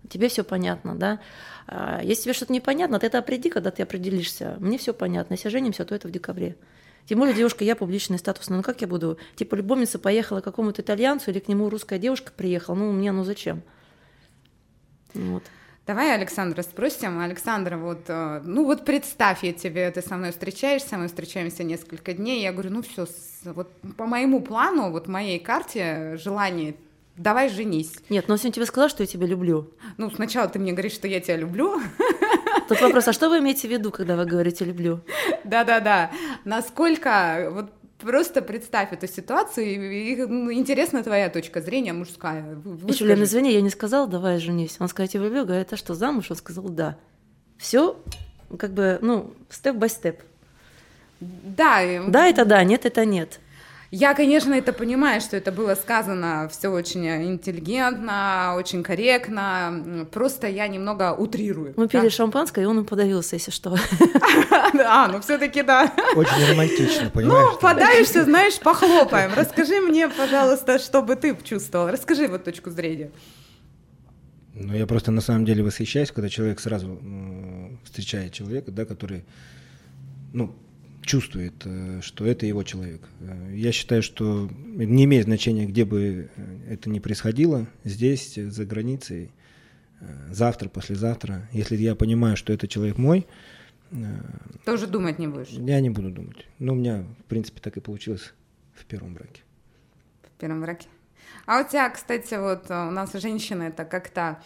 тебе 0.09 0.29
все 0.29 0.43
понятно, 0.43 0.95
да? 0.95 1.19
А 1.67 2.01
если 2.01 2.23
тебе 2.23 2.33
что-то 2.33 2.53
непонятно, 2.53 2.97
ты 2.99 3.07
это 3.07 3.19
определи, 3.19 3.49
когда 3.49 3.71
ты 3.71 3.83
определишься. 3.83 4.55
Мне 4.59 4.77
все 4.77 4.93
понятно. 4.93 5.33
Если 5.33 5.49
женимся, 5.49 5.83
то 5.85 5.93
это 5.93 6.07
в 6.07 6.11
декабре. 6.11 6.55
Тем 7.05 7.19
более 7.19 7.35
девушка, 7.35 7.63
я 7.63 7.75
публичная, 7.75 8.17
статусная. 8.17 8.57
Ну 8.57 8.63
как 8.63 8.81
я 8.81 8.87
буду? 8.87 9.17
Типа 9.35 9.55
любовница 9.55 9.99
поехала 9.99 10.41
к 10.41 10.45
какому-то 10.45 10.81
итальянцу 10.81 11.31
или 11.31 11.39
к 11.39 11.47
нему 11.47 11.69
русская 11.69 11.99
девушка 11.99 12.31
приехала. 12.35 12.75
Ну, 12.75 12.91
мне 12.91 13.11
ну 13.11 13.23
зачем? 13.23 13.61
Вот. 15.13 15.43
Давай 15.85 16.13
Александра 16.13 16.61
спросим. 16.63 17.19
Александра, 17.19 17.77
вот, 17.77 18.09
э, 18.09 18.41
ну 18.43 18.65
вот 18.65 18.83
представь, 18.83 19.43
я 19.43 19.53
тебе, 19.53 19.89
ты 19.89 20.01
со 20.01 20.17
мной 20.17 20.31
встречаешься, 20.31 20.97
мы 20.97 21.07
встречаемся 21.07 21.63
несколько 21.63 22.11
дней, 22.11 22.43
я 22.43 22.51
говорю, 22.51 22.71
ну 22.71 22.81
все, 22.81 23.07
вот 23.45 23.71
по 23.95 24.05
моему 24.05 24.41
плану, 24.41 24.91
вот 24.91 25.07
моей 25.07 25.39
карте 25.39 26.17
желание 26.17 26.75
давай 27.17 27.49
женись. 27.49 27.93
Нет, 28.09 28.27
но 28.27 28.35
он 28.35 28.51
тебе 28.51 28.65
сказал, 28.65 28.89
что 28.89 29.03
я 29.03 29.07
тебя 29.07 29.27
люблю. 29.27 29.71
Ну, 29.97 30.09
сначала 30.11 30.47
ты 30.47 30.59
мне 30.59 30.71
говоришь, 30.71 30.93
что 30.93 31.07
я 31.07 31.19
тебя 31.19 31.37
люблю. 31.37 31.81
Тут 32.67 32.81
вопрос, 32.81 33.07
а 33.07 33.13
что 33.13 33.29
вы 33.29 33.39
имеете 33.39 33.67
в 33.67 33.71
виду, 33.71 33.91
когда 33.91 34.15
вы 34.15 34.25
говорите 34.25 34.65
«люблю»? 34.65 34.99
Да-да-да. 35.45 36.11
Насколько, 36.43 37.49
вот 37.51 37.71
просто 37.97 38.41
представь 38.41 38.91
эту 38.91 39.07
ситуацию, 39.07 39.65
и, 39.65 40.15
ну, 40.25 40.51
интересна 40.51 41.01
твоя 41.01 41.29
точка 41.29 41.61
зрения 41.61 41.93
мужская. 41.93 42.55
Выскажи. 42.55 43.05
Лен, 43.05 43.23
извини, 43.23 43.53
я 43.53 43.61
не 43.61 43.69
сказала 43.69 44.07
«давай 44.07 44.39
женись». 44.39 44.77
Он 44.79 44.89
сказал 44.89 45.05
«я 45.05 45.07
тебя 45.13 45.23
люблю», 45.23 45.45
говорит, 45.45 45.71
а 45.71 45.77
что, 45.77 45.93
замуж? 45.93 46.25
Он 46.29 46.35
сказал 46.35 46.65
«да». 46.65 46.97
Все 47.57 47.97
как 48.57 48.71
бы, 48.71 48.99
ну, 49.01 49.33
степ-бай-степ. 49.49 50.21
Да. 51.19 51.81
Да, 52.07 52.27
это 52.27 52.45
да, 52.45 52.63
нет, 52.63 52.85
это 52.85 53.05
нет. 53.05 53.39
Я, 53.89 54.13
конечно, 54.13 54.53
это 54.53 54.73
понимаю, 54.73 55.21
что 55.21 55.37
это 55.37 55.51
было 55.51 55.73
сказано 55.75 56.49
все 56.51 56.67
очень 56.69 57.07
интеллигентно, 57.07 58.55
очень 58.57 58.83
корректно. 58.83 60.05
Просто 60.11 60.47
я 60.47 60.67
немного 60.67 61.13
утрирую. 61.13 61.73
Мы 61.77 61.87
пили 61.87 62.09
шампанское, 62.09 62.63
и 62.63 62.65
он 62.65 62.79
им 62.79 62.85
подавился, 62.85 63.35
если 63.35 63.51
что. 63.51 63.77
А, 64.89 65.07
ну 65.07 65.19
все-таки 65.21 65.63
да. 65.63 65.91
Очень 66.15 66.51
романтично, 66.51 67.09
понимаешь? 67.13 67.53
Ну, 67.53 67.59
подавишься, 67.59 68.23
знаешь, 68.25 68.59
похлопаем. 68.59 69.31
Расскажи 69.35 69.79
мне, 69.79 70.07
пожалуйста, 70.07 70.79
что 70.79 71.01
бы 71.01 71.15
ты 71.15 71.35
чувствовал. 71.43 71.87
Расскажи 71.87 72.27
вот 72.27 72.43
точку 72.43 72.69
зрения. 72.69 73.11
Ну, 74.53 74.73
я 74.75 74.85
просто 74.85 75.11
на 75.11 75.21
самом 75.21 75.45
деле 75.45 75.63
восхищаюсь, 75.63 76.11
когда 76.11 76.29
человек 76.29 76.59
сразу 76.59 76.99
встречает 77.83 78.33
человека, 78.33 78.71
да, 78.71 78.85
который, 78.85 79.23
ну, 80.33 80.55
чувствует, 81.07 81.53
э, 81.65 82.01
что 82.01 82.25
это 82.25 82.45
его 82.45 82.61
человек. 82.63 83.01
Э, 83.21 83.51
я 83.53 83.71
считаю, 83.71 84.03
что 84.03 84.49
не 84.65 85.05
имеет 85.05 85.25
значения, 85.25 85.65
где 85.65 85.85
бы 85.85 86.29
э, 86.35 86.57
это 86.69 86.89
ни 86.89 86.99
происходило, 86.99 87.67
здесь, 87.83 88.35
за 88.35 88.65
границей, 88.65 89.31
завтра, 90.29 90.69
послезавтра. 90.69 91.49
Если 91.51 91.75
я 91.77 91.95
понимаю, 91.95 92.37
что 92.37 92.53
это 92.53 92.67
человек 92.67 92.99
мой, 92.99 93.25
тоже 94.63 94.85
думать 94.85 95.17
не 95.17 95.27
будешь? 95.27 95.49
Я 95.49 95.79
не 95.79 95.89
буду 95.89 96.11
думать. 96.11 96.45
Но 96.59 96.73
у 96.73 96.75
меня, 96.75 97.05
в 97.21 97.23
принципе, 97.23 97.61
так 97.61 97.77
и 97.77 97.79
получилось 97.79 98.33
в 98.75 98.85
первом 98.85 99.15
браке. 99.15 99.41
В 100.21 100.39
первом 100.39 100.61
браке. 100.61 100.87
А 101.47 101.61
у 101.61 101.67
тебя, 101.67 101.89
кстати, 101.89 102.35
вот 102.35 102.69
у 102.69 102.91
нас 102.91 103.13
женщины 103.13 103.63
это 103.63 103.85
как-то 103.85 104.43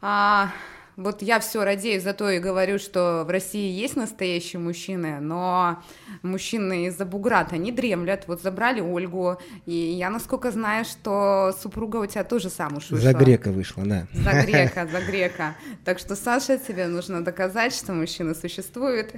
а, 0.00 0.52
вот 0.98 1.22
я 1.22 1.38
все 1.38 1.62
радею 1.62 2.00
за 2.00 2.12
то 2.12 2.28
и 2.28 2.40
говорю, 2.40 2.80
что 2.80 3.22
в 3.24 3.30
России 3.30 3.70
есть 3.70 3.94
настоящие 3.94 4.58
мужчины, 4.58 5.20
но 5.20 5.80
мужчины 6.22 6.86
из-за 6.86 7.06
буграта 7.06 7.56
не 7.56 7.70
дремлят. 7.70 8.24
Вот 8.26 8.42
забрали 8.42 8.80
Ольгу, 8.80 9.38
и 9.64 9.72
я 9.72 10.10
насколько 10.10 10.50
знаю, 10.50 10.84
что 10.84 11.54
супруга 11.62 11.98
у 11.98 12.06
тебя 12.06 12.24
тоже 12.24 12.48
замуж 12.48 12.90
вышла. 12.90 13.12
За 13.12 13.16
грека 13.16 13.52
вышла, 13.52 13.84
да. 13.84 14.08
За 14.12 14.42
грека, 14.42 14.86
за 14.92 15.00
грека. 15.00 15.54
Так 15.84 16.00
что, 16.00 16.16
Саша, 16.16 16.58
тебе 16.58 16.88
нужно 16.88 17.24
доказать, 17.24 17.72
что 17.72 17.92
мужчина 17.92 18.34
существует. 18.34 19.14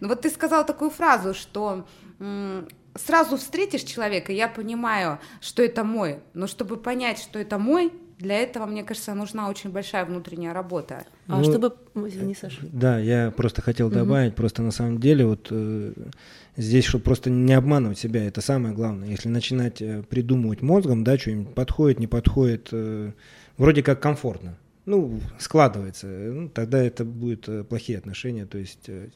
Ну 0.00 0.08
вот 0.08 0.20
ты 0.20 0.28
сказал 0.28 0.66
такую 0.66 0.90
фразу, 0.90 1.32
что 1.32 1.86
сразу 2.96 3.38
встретишь 3.38 3.82
человека, 3.82 4.30
я 4.30 4.46
понимаю, 4.46 5.18
что 5.40 5.62
это 5.62 5.84
мой, 5.84 6.20
но 6.34 6.46
чтобы 6.46 6.76
понять, 6.76 7.18
что 7.18 7.38
это 7.38 7.58
мой, 7.58 7.92
для 8.18 8.38
этого, 8.40 8.66
мне 8.66 8.84
кажется, 8.84 9.14
нужна 9.14 9.48
очень 9.48 9.70
большая 9.70 10.04
внутренняя 10.04 10.52
работа. 10.52 11.04
А 11.26 11.38
ну, 11.38 11.44
чтобы... 11.44 11.74
Извини, 11.94 12.34
Саша. 12.34 12.60
Да, 12.62 12.98
я 12.98 13.30
просто 13.30 13.62
хотел 13.62 13.90
добавить, 13.90 14.32
угу. 14.32 14.36
просто 14.36 14.62
на 14.62 14.70
самом 14.70 15.00
деле 15.00 15.26
вот 15.26 15.48
э, 15.50 15.92
здесь, 16.56 16.84
чтобы 16.84 17.04
просто 17.04 17.30
не 17.30 17.52
обманывать 17.54 17.98
себя, 17.98 18.24
это 18.24 18.40
самое 18.40 18.74
главное. 18.74 19.08
Если 19.08 19.28
начинать 19.28 19.82
э, 19.82 20.02
придумывать 20.02 20.62
мозгом, 20.62 21.04
да, 21.04 21.18
что-нибудь 21.18 21.54
подходит, 21.54 21.98
не 21.98 22.06
подходит, 22.06 22.68
э, 22.72 23.12
вроде 23.56 23.82
как 23.82 24.00
комфортно, 24.00 24.56
ну, 24.86 25.20
складывается, 25.38 26.06
ну, 26.06 26.48
тогда 26.48 26.82
это 26.82 27.04
будут 27.04 27.48
э, 27.48 27.64
плохие 27.64 27.98
отношения, 27.98 28.46
то 28.46 28.58
есть 28.58 28.88
э, 28.88 29.08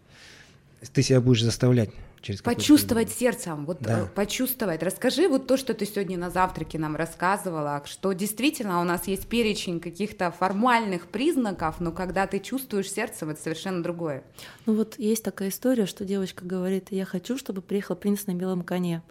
ты 0.93 1.02
себя 1.02 1.21
будешь 1.21 1.43
заставлять 1.43 1.90
через 2.21 2.43
почувствовать 2.43 3.11
сердцем, 3.11 3.67
вот 3.67 3.79
да. 3.81 4.01
Э, 4.01 4.07
почувствовать. 4.07 4.83
Расскажи 4.83 5.29
вот 5.29 5.47
то, 5.47 5.57
что 5.57 5.75
ты 5.75 5.87
сегодня 5.87 6.19
на 6.19 6.31
завтраке 6.31 6.79
нам 6.79 6.97
рассказывала, 6.97 7.83
что 7.87 8.13
действительно 8.13 8.81
у 8.81 8.85
нас 8.85 9.07
есть 9.07 9.29
перечень 9.29 9.81
каких-то 9.81 10.31
формальных 10.31 11.07
признаков, 11.07 11.81
но 11.81 11.93
когда 11.93 12.27
ты 12.27 12.39
чувствуешь 12.39 12.91
сердцем, 12.91 13.31
это 13.31 13.41
совершенно 13.41 13.83
другое. 13.83 14.25
Ну 14.67 14.75
вот 14.75 14.99
есть 14.99 15.25
такая 15.25 15.49
история, 15.49 15.87
что 15.87 16.05
девочка 16.05 16.45
говорит, 16.45 16.89
я 16.91 17.05
хочу, 17.05 17.39
чтобы 17.39 17.63
приехал 17.63 17.97
принц 17.97 18.27
на 18.27 18.35
белом 18.35 18.63
коне. 18.63 19.03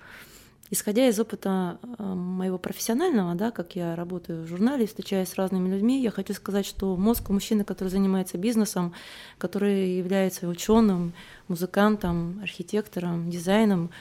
Исходя 0.69 1.07
из 1.07 1.19
опыта 1.19 1.79
э, 1.81 2.03
моего 2.03 2.57
профессионального, 2.57 3.35
да, 3.35 3.51
как 3.51 3.75
я 3.75 3.95
работаю 3.95 4.43
в 4.43 4.47
журнале, 4.47 4.85
встречаюсь 4.85 5.29
с 5.29 5.35
разными 5.35 5.69
людьми, 5.69 6.01
я 6.01 6.11
хочу 6.11 6.33
сказать, 6.33 6.65
что 6.65 6.97
мозг 6.97 7.29
у 7.29 7.33
мужчины, 7.33 7.63
который 7.63 7.87
занимается 7.87 8.37
бизнесом, 8.37 8.93
который 9.37 9.97
является 9.97 10.47
ученым, 10.47 11.13
музыкантом, 11.47 12.39
архитектором, 12.41 13.29
дизайном, 13.29 13.91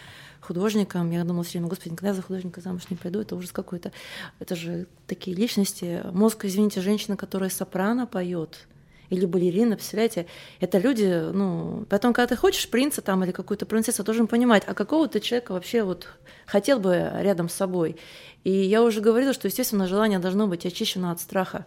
художником. 0.40 1.10
Я 1.10 1.24
думала 1.24 1.44
все 1.44 1.58
время, 1.58 1.68
господи, 1.68 1.92
никогда 1.92 2.14
за 2.14 2.22
художника 2.22 2.60
замуж 2.60 2.82
не 2.90 2.96
пойду, 2.96 3.20
это 3.20 3.36
ужас 3.36 3.52
какой-то. 3.52 3.92
Это 4.38 4.56
же 4.56 4.86
такие 5.06 5.36
личности. 5.36 6.02
Мозг, 6.12 6.44
извините, 6.44 6.80
женщина, 6.80 7.16
которая 7.16 7.50
сопрано 7.50 8.06
поет, 8.06 8.66
или 9.10 9.26
балерина, 9.26 9.76
представляете, 9.76 10.26
это 10.60 10.78
люди, 10.78 11.30
ну, 11.32 11.86
потом, 11.88 12.12
когда 12.12 12.26
ты 12.28 12.36
хочешь 12.36 12.68
принца 12.68 13.02
там 13.02 13.24
или 13.24 13.32
какую-то 13.32 13.66
принцессу, 13.66 14.04
должен 14.04 14.26
понимать, 14.26 14.64
а 14.66 14.74
какого 14.74 15.08
ты 15.08 15.20
человека 15.20 15.52
вообще 15.52 15.82
вот 15.82 16.08
хотел 16.46 16.80
бы 16.80 17.10
рядом 17.20 17.48
с 17.48 17.54
собой. 17.54 17.96
И 18.44 18.50
я 18.50 18.82
уже 18.82 19.00
говорила, 19.00 19.32
что, 19.32 19.48
естественно, 19.48 19.86
желание 19.86 20.18
должно 20.18 20.46
быть 20.46 20.66
очищено 20.66 21.10
от 21.10 21.20
страха. 21.20 21.66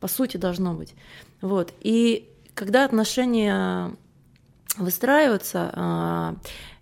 По 0.00 0.08
сути, 0.08 0.36
должно 0.36 0.74
быть. 0.74 0.94
Вот. 1.40 1.72
И 1.80 2.28
когда 2.54 2.84
отношения 2.84 3.94
выстраиваются, 4.78 5.70
а, 5.74 6.34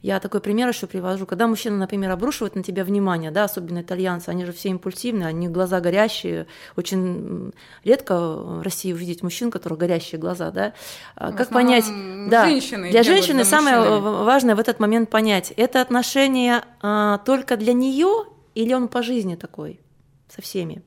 я 0.02 0.18
такой 0.20 0.40
пример 0.40 0.68
еще 0.68 0.86
привожу. 0.86 1.26
Когда 1.26 1.46
мужчина, 1.46 1.76
например, 1.76 2.10
обрушивает 2.10 2.54
на 2.54 2.62
тебя 2.62 2.84
внимание, 2.84 3.30
да, 3.30 3.44
особенно 3.44 3.82
итальянцы, 3.82 4.28
они 4.28 4.44
же 4.44 4.52
все 4.52 4.70
импульсивные, 4.70 5.26
они 5.26 5.48
глаза 5.48 5.80
горящие. 5.80 6.46
Очень 6.76 7.52
редко 7.84 8.18
в 8.18 8.62
России 8.62 8.92
увидеть 8.92 9.22
мужчин, 9.22 9.48
у 9.48 9.50
которых 9.50 9.78
горящие 9.78 10.20
глаза, 10.20 10.50
да. 10.50 10.72
А 11.16 11.32
как 11.32 11.50
понять? 11.50 11.84
Да, 12.28 12.46
для 12.46 13.02
женщины 13.02 13.44
самое 13.44 14.00
важное 14.00 14.54
в 14.54 14.60
этот 14.60 14.80
момент 14.80 15.10
понять, 15.10 15.52
это 15.56 15.80
отношение 15.80 16.62
а, 16.80 17.18
только 17.18 17.56
для 17.56 17.72
нее 17.72 18.24
или 18.54 18.72
он 18.72 18.88
по 18.88 19.02
жизни 19.02 19.34
такой 19.34 19.80
со 20.28 20.40
всеми. 20.42 20.82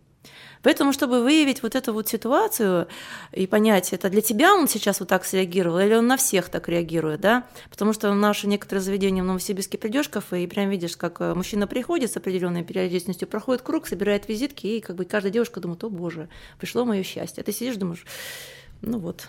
Поэтому, 0.64 0.94
чтобы 0.94 1.22
выявить 1.22 1.62
вот 1.62 1.76
эту 1.76 1.94
вот 1.94 2.08
ситуацию 2.08 2.88
и 3.34 3.46
понять, 3.46 3.94
это 3.94 4.10
для 4.10 4.22
тебя 4.22 4.56
он 4.56 4.68
сейчас 4.68 5.00
вот 5.02 5.10
так 5.10 5.26
среагировал, 5.26 5.80
или 5.80 5.94
он 5.94 6.08
на 6.08 6.18
всех 6.18 6.50
так 6.50 6.70
реагирует, 6.70 7.22
да? 7.22 7.44
Потому 7.70 7.94
что 7.94 8.14
наши 8.14 8.48
некоторые 8.48 8.82
заведения 8.82 9.22
в 9.22 9.26
Новосибирске 9.26 9.78
придешь 9.78 10.10
кафе, 10.10 10.44
и 10.44 10.48
прям 10.48 10.70
видишь, 10.70 10.96
как 10.96 11.20
э, 11.20 11.34
мужчина 11.34 11.68
приходит 11.68 12.12
с 12.12 12.18
определенной 12.18 12.64
периодичностью, 12.64 13.28
проходит 13.28 13.62
круг, 13.62 13.88
собирает 13.88 14.28
визитки, 14.30 14.66
и 14.68 14.82
как 14.82 14.96
бы 14.96 15.06
каждая 15.06 15.34
девушка 15.34 15.60
думает, 15.60 15.84
о 15.84 15.90
боже, 15.90 16.30
пришло 16.58 16.86
мое 16.86 17.04
счастье. 17.04 17.42
А 17.42 17.44
ты 17.44 17.52
сидишь, 17.52 17.76
думаешь, 17.76 18.06
ну 18.82 19.00
вот. 19.00 19.28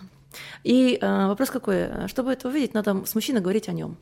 И 0.63 0.99
э, 1.01 1.27
вопрос 1.27 1.51
какой? 1.51 2.09
Чтобы 2.09 2.33
это 2.33 2.49
увидеть, 2.49 2.75
надо 2.75 3.05
с 3.05 3.15
мужчиной 3.15 3.41
говорить 3.41 3.69
о 3.69 3.73
нем, 3.73 3.97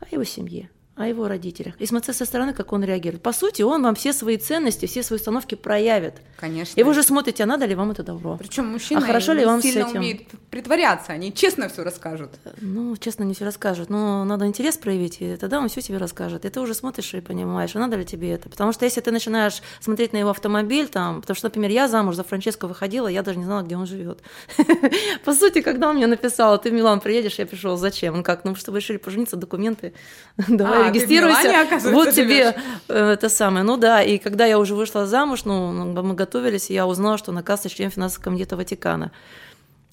о 0.00 0.06
его 0.14 0.24
семье, 0.24 0.70
о 1.00 1.08
его 1.08 1.28
родителях 1.28 1.74
и 1.78 1.86
смотреть 1.86 2.16
со 2.16 2.24
стороны, 2.24 2.52
как 2.52 2.72
он 2.72 2.84
реагирует. 2.84 3.22
По 3.22 3.32
сути, 3.32 3.62
он 3.62 3.82
вам 3.82 3.94
все 3.94 4.12
свои 4.12 4.36
ценности, 4.36 4.86
все 4.86 5.02
свои 5.02 5.18
установки 5.18 5.54
проявит. 5.54 6.14
Конечно. 6.38 6.78
И 6.78 6.82
вы 6.82 6.90
уже 6.90 7.02
смотрите, 7.02 7.42
а 7.42 7.46
надо 7.46 7.66
ли 7.66 7.74
вам 7.74 7.90
это 7.90 8.02
добро. 8.02 8.36
Причем 8.36 8.66
мужчина 8.66 9.00
а 9.00 9.04
хорошо 9.04 9.32
ли 9.32 9.44
вам 9.44 9.62
сильно 9.62 9.86
с 9.86 9.90
этим? 9.90 10.00
умеет 10.00 10.22
притворяться, 10.50 11.12
они 11.12 11.32
честно 11.32 11.68
все 11.68 11.84
расскажут. 11.84 12.30
Ну, 12.60 12.96
честно 12.96 13.24
не 13.24 13.34
все 13.34 13.44
расскажут, 13.44 13.88
но 13.88 14.24
надо 14.24 14.46
интерес 14.46 14.76
проявить, 14.76 15.20
и 15.20 15.36
тогда 15.36 15.58
он 15.58 15.68
все 15.68 15.80
тебе 15.80 15.98
расскажет. 15.98 16.44
И 16.44 16.48
ты 16.50 16.60
уже 16.60 16.74
смотришь 16.74 17.14
и 17.14 17.20
понимаешь, 17.20 17.74
а 17.74 17.78
надо 17.78 17.96
ли 17.96 18.04
тебе 18.04 18.32
это. 18.32 18.48
Потому 18.48 18.72
что 18.72 18.84
если 18.84 19.00
ты 19.00 19.10
начинаешь 19.10 19.62
смотреть 19.80 20.12
на 20.12 20.18
его 20.18 20.30
автомобиль, 20.30 20.88
там, 20.88 21.22
потому 21.22 21.34
что, 21.34 21.46
например, 21.46 21.70
я 21.70 21.88
замуж 21.88 22.14
за 22.14 22.24
Франческо 22.24 22.66
выходила, 22.66 23.08
я 23.08 23.22
даже 23.22 23.38
не 23.38 23.44
знала, 23.44 23.62
где 23.62 23.76
он 23.76 23.86
живет. 23.86 24.20
По 25.24 25.34
сути, 25.34 25.62
когда 25.62 25.88
он 25.88 25.96
мне 25.96 26.06
написал, 26.06 26.60
ты 26.60 26.70
в 26.70 26.72
Милан 26.72 27.00
приедешь, 27.00 27.38
я 27.38 27.46
пришел, 27.46 27.76
зачем? 27.76 28.14
Он 28.16 28.22
как, 28.22 28.44
ну, 28.44 28.54
чтобы 28.54 28.78
решили 28.78 28.98
пожениться, 28.98 29.36
документы, 29.36 29.94
давай 30.48 30.89
регистрируйся. 30.90 31.90
Вот 31.90 32.12
тебе 32.14 32.56
э, 32.88 33.12
это 33.12 33.28
самое. 33.28 33.64
Ну 33.64 33.76
да, 33.76 34.02
и 34.02 34.18
когда 34.18 34.46
я 34.46 34.58
уже 34.58 34.74
вышла 34.74 35.06
замуж, 35.06 35.44
ну, 35.44 35.72
ну 35.72 36.02
мы 36.02 36.14
готовились, 36.14 36.70
я 36.70 36.86
узнала, 36.86 37.18
что 37.18 37.32
на 37.32 37.42
кассе 37.42 37.68
член 37.68 37.90
финансового 37.90 38.24
комитета 38.24 38.56
Ватикана. 38.56 39.12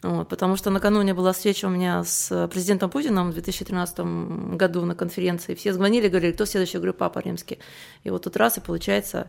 Вот, 0.04 0.30
потому 0.30 0.58
что 0.58 0.70
накануне 0.70 1.14
была 1.14 1.34
встреча 1.34 1.66
у 1.66 1.70
меня 1.70 2.04
с 2.04 2.48
президентом 2.50 2.90
Путиным 2.90 3.32
в 3.32 3.34
2013 3.34 4.00
году 4.56 4.86
на 4.86 4.94
конференции. 4.94 5.56
Все 5.56 5.74
звонили, 5.74 6.08
говорили, 6.08 6.34
кто 6.34 6.46
следующий? 6.46 6.74
Я 6.74 6.80
говорю, 6.80 6.94
папа 6.94 7.20
римский. 7.20 7.58
И 8.04 8.12
вот 8.12 8.24
тут 8.24 8.38
раз, 8.38 8.58
и 8.58 8.62
получается, 8.62 9.28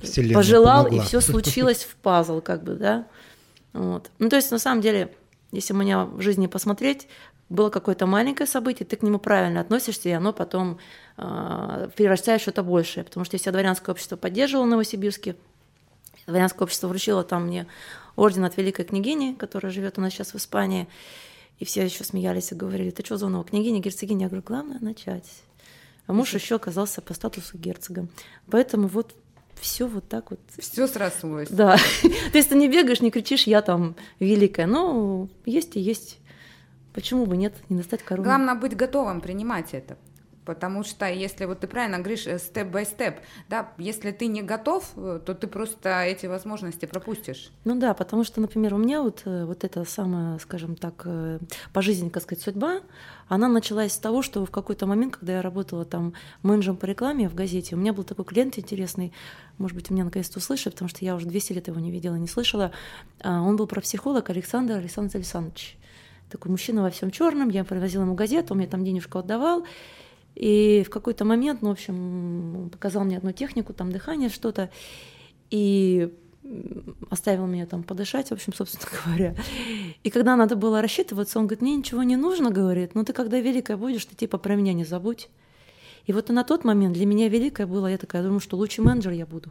Вселенная 0.00 0.34
пожелал, 0.34 0.84
помогла. 0.84 1.04
и 1.04 1.06
все 1.06 1.20
случилось 1.20 1.84
в 1.84 1.94
пазл, 1.96 2.40
как 2.40 2.64
бы, 2.64 2.74
да. 2.74 3.06
Вот. 3.72 4.10
Ну, 4.18 4.28
то 4.28 4.36
есть, 4.36 4.50
на 4.50 4.58
самом 4.58 4.80
деле, 4.80 5.14
если 5.52 5.74
меня 5.74 6.04
в 6.04 6.20
жизни 6.20 6.46
посмотреть, 6.46 7.08
было 7.48 7.68
какое-то 7.68 8.06
маленькое 8.06 8.46
событие, 8.46 8.86
ты 8.86 8.96
к 8.96 9.02
нему 9.02 9.18
правильно 9.18 9.60
относишься, 9.60 10.08
и 10.08 10.12
оно 10.12 10.32
потом 10.32 10.78
э, 11.16 11.90
превращает 11.96 12.40
в 12.40 12.42
что-то 12.42 12.62
большее. 12.62 13.04
Потому 13.04 13.24
что 13.24 13.34
если 13.34 13.50
дворянское 13.50 13.92
общество 13.92 14.16
поддерживало 14.16 14.66
Новосибирске, 14.66 15.34
дворянское 16.26 16.64
общество 16.64 16.86
вручило 16.86 17.24
там 17.24 17.46
мне 17.46 17.66
орден 18.14 18.44
от 18.44 18.56
великой 18.56 18.84
княгини, 18.84 19.34
которая 19.34 19.72
живет 19.72 19.98
у 19.98 20.00
нас 20.00 20.12
сейчас 20.12 20.32
в 20.32 20.36
Испании, 20.36 20.86
и 21.58 21.64
все 21.64 21.84
еще 21.84 22.04
смеялись 22.04 22.52
и 22.52 22.54
говорили, 22.54 22.90
ты 22.90 23.04
что, 23.04 23.16
Зонова, 23.16 23.44
княгиня, 23.44 23.80
герцогиня? 23.80 24.22
Я 24.22 24.28
говорю, 24.28 24.44
главное 24.46 24.78
начать. 24.80 25.28
А 26.06 26.12
муж 26.12 26.32
еще 26.34 26.56
оказался 26.56 27.02
по 27.02 27.14
статусу 27.14 27.58
герцога. 27.58 28.06
Поэтому 28.50 28.88
вот 28.88 29.14
все 29.60 29.86
вот 29.86 30.08
так 30.08 30.30
вот. 30.30 30.40
Все 30.58 30.86
срослось. 30.86 31.48
Да. 31.48 31.76
То 32.32 32.38
есть 32.38 32.48
ты 32.48 32.56
не 32.56 32.68
бегаешь, 32.68 33.00
не 33.00 33.10
кричишь, 33.10 33.44
я 33.46 33.62
там 33.62 33.94
великая. 34.18 34.66
Но 34.66 35.28
есть 35.44 35.76
и 35.76 35.80
есть 35.80 36.20
Почему 36.92 37.24
бы 37.24 37.36
нет, 37.36 37.54
не 37.68 37.76
достать 37.76 38.02
корону? 38.02 38.24
Главное 38.24 38.54
быть 38.54 38.76
готовым 38.76 39.20
принимать 39.20 39.74
это. 39.74 39.96
Потому 40.50 40.82
что 40.82 41.06
если 41.06 41.44
вот 41.44 41.60
ты 41.60 41.68
правильно 41.68 41.98
говоришь, 41.98 42.26
степ-бай-степ, 42.42 43.20
да, 43.48 43.72
если 43.78 44.10
ты 44.10 44.26
не 44.26 44.42
готов, 44.42 44.90
э, 44.96 45.20
то 45.24 45.32
ты 45.32 45.46
просто 45.46 46.02
эти 46.02 46.26
возможности 46.26 46.86
пропустишь. 46.86 47.52
Ну 47.64 47.78
да, 47.78 47.94
потому 47.94 48.24
что, 48.24 48.40
например, 48.40 48.74
у 48.74 48.78
меня 48.78 49.00
вот, 49.00 49.22
э, 49.26 49.44
вот 49.44 49.62
эта 49.62 49.84
самая, 49.84 50.38
скажем 50.38 50.74
так, 50.74 51.06
по 51.72 51.82
жизни, 51.82 52.08
как 52.08 52.24
сказать, 52.24 52.42
судьба, 52.42 52.80
она 53.28 53.46
началась 53.46 53.92
с 53.92 53.98
того, 53.98 54.22
что 54.22 54.44
в 54.44 54.50
какой-то 54.50 54.86
момент, 54.86 55.16
когда 55.16 55.34
я 55.34 55.42
работала 55.42 55.84
там 55.84 56.14
менеджером 56.42 56.76
по 56.76 56.84
рекламе 56.86 57.28
в 57.28 57.34
газете, 57.36 57.76
у 57.76 57.78
меня 57.78 57.92
был 57.92 58.02
такой 58.02 58.24
клиент 58.24 58.58
интересный, 58.58 59.12
может 59.56 59.76
быть, 59.76 59.88
у 59.88 59.94
меня 59.94 60.04
наконец-то 60.04 60.38
услышали, 60.38 60.72
потому 60.72 60.88
что 60.88 61.04
я 61.04 61.14
уже 61.14 61.26
200 61.26 61.52
лет 61.52 61.68
его 61.68 61.78
не 61.78 61.92
видела, 61.92 62.16
не 62.16 62.26
слышала. 62.26 62.72
А, 63.22 63.40
он 63.42 63.56
был 63.56 63.68
про 63.68 63.80
психолог 63.80 64.28
Александр 64.30 64.74
Александр 64.74 65.18
Александрович. 65.18 65.78
Такой 66.30 66.50
мужчина 66.50 66.82
во 66.82 66.90
всем 66.90 67.10
черном, 67.10 67.50
я 67.50 67.64
привозила 67.64 68.02
ему 68.02 68.14
газету, 68.14 68.54
он 68.54 68.58
мне 68.58 68.66
там 68.66 68.84
денежку 68.84 69.18
отдавал. 69.18 69.64
И 70.34 70.84
в 70.86 70.90
какой-то 70.90 71.24
момент, 71.24 71.62
ну, 71.62 71.68
в 71.68 71.72
общем, 71.72 72.70
показал 72.72 73.04
мне 73.04 73.18
одну 73.18 73.32
технику, 73.32 73.72
там 73.72 73.92
дыхание, 73.92 74.28
что-то. 74.28 74.70
И 75.50 76.12
оставил 77.10 77.46
меня 77.46 77.66
там 77.66 77.82
подышать, 77.82 78.28
в 78.28 78.32
общем, 78.32 78.52
собственно 78.56 78.86
говоря. 79.04 79.34
И 80.02 80.10
когда 80.10 80.36
надо 80.36 80.56
было 80.56 80.80
рассчитываться, 80.80 81.38
он 81.38 81.46
говорит, 81.46 81.62
мне 81.62 81.76
ничего 81.76 82.02
не 82.02 82.16
нужно, 82.16 82.50
говорит, 82.50 82.94
но 82.94 83.04
ты 83.04 83.12
когда 83.12 83.38
великая 83.40 83.76
будешь, 83.76 84.04
ты 84.04 84.14
типа 84.14 84.38
про 84.38 84.54
меня 84.54 84.72
не 84.72 84.84
забудь. 84.84 85.28
И 86.06 86.12
вот 86.12 86.28
на 86.30 86.44
тот 86.44 86.64
момент 86.64 86.94
для 86.94 87.06
меня 87.06 87.28
великое 87.28 87.66
было, 87.66 87.86
я 87.86 87.98
такая 87.98 88.22
думаю, 88.22 88.40
что 88.40 88.56
лучший 88.56 88.82
менеджер 88.82 89.12
я 89.12 89.26
буду. 89.26 89.50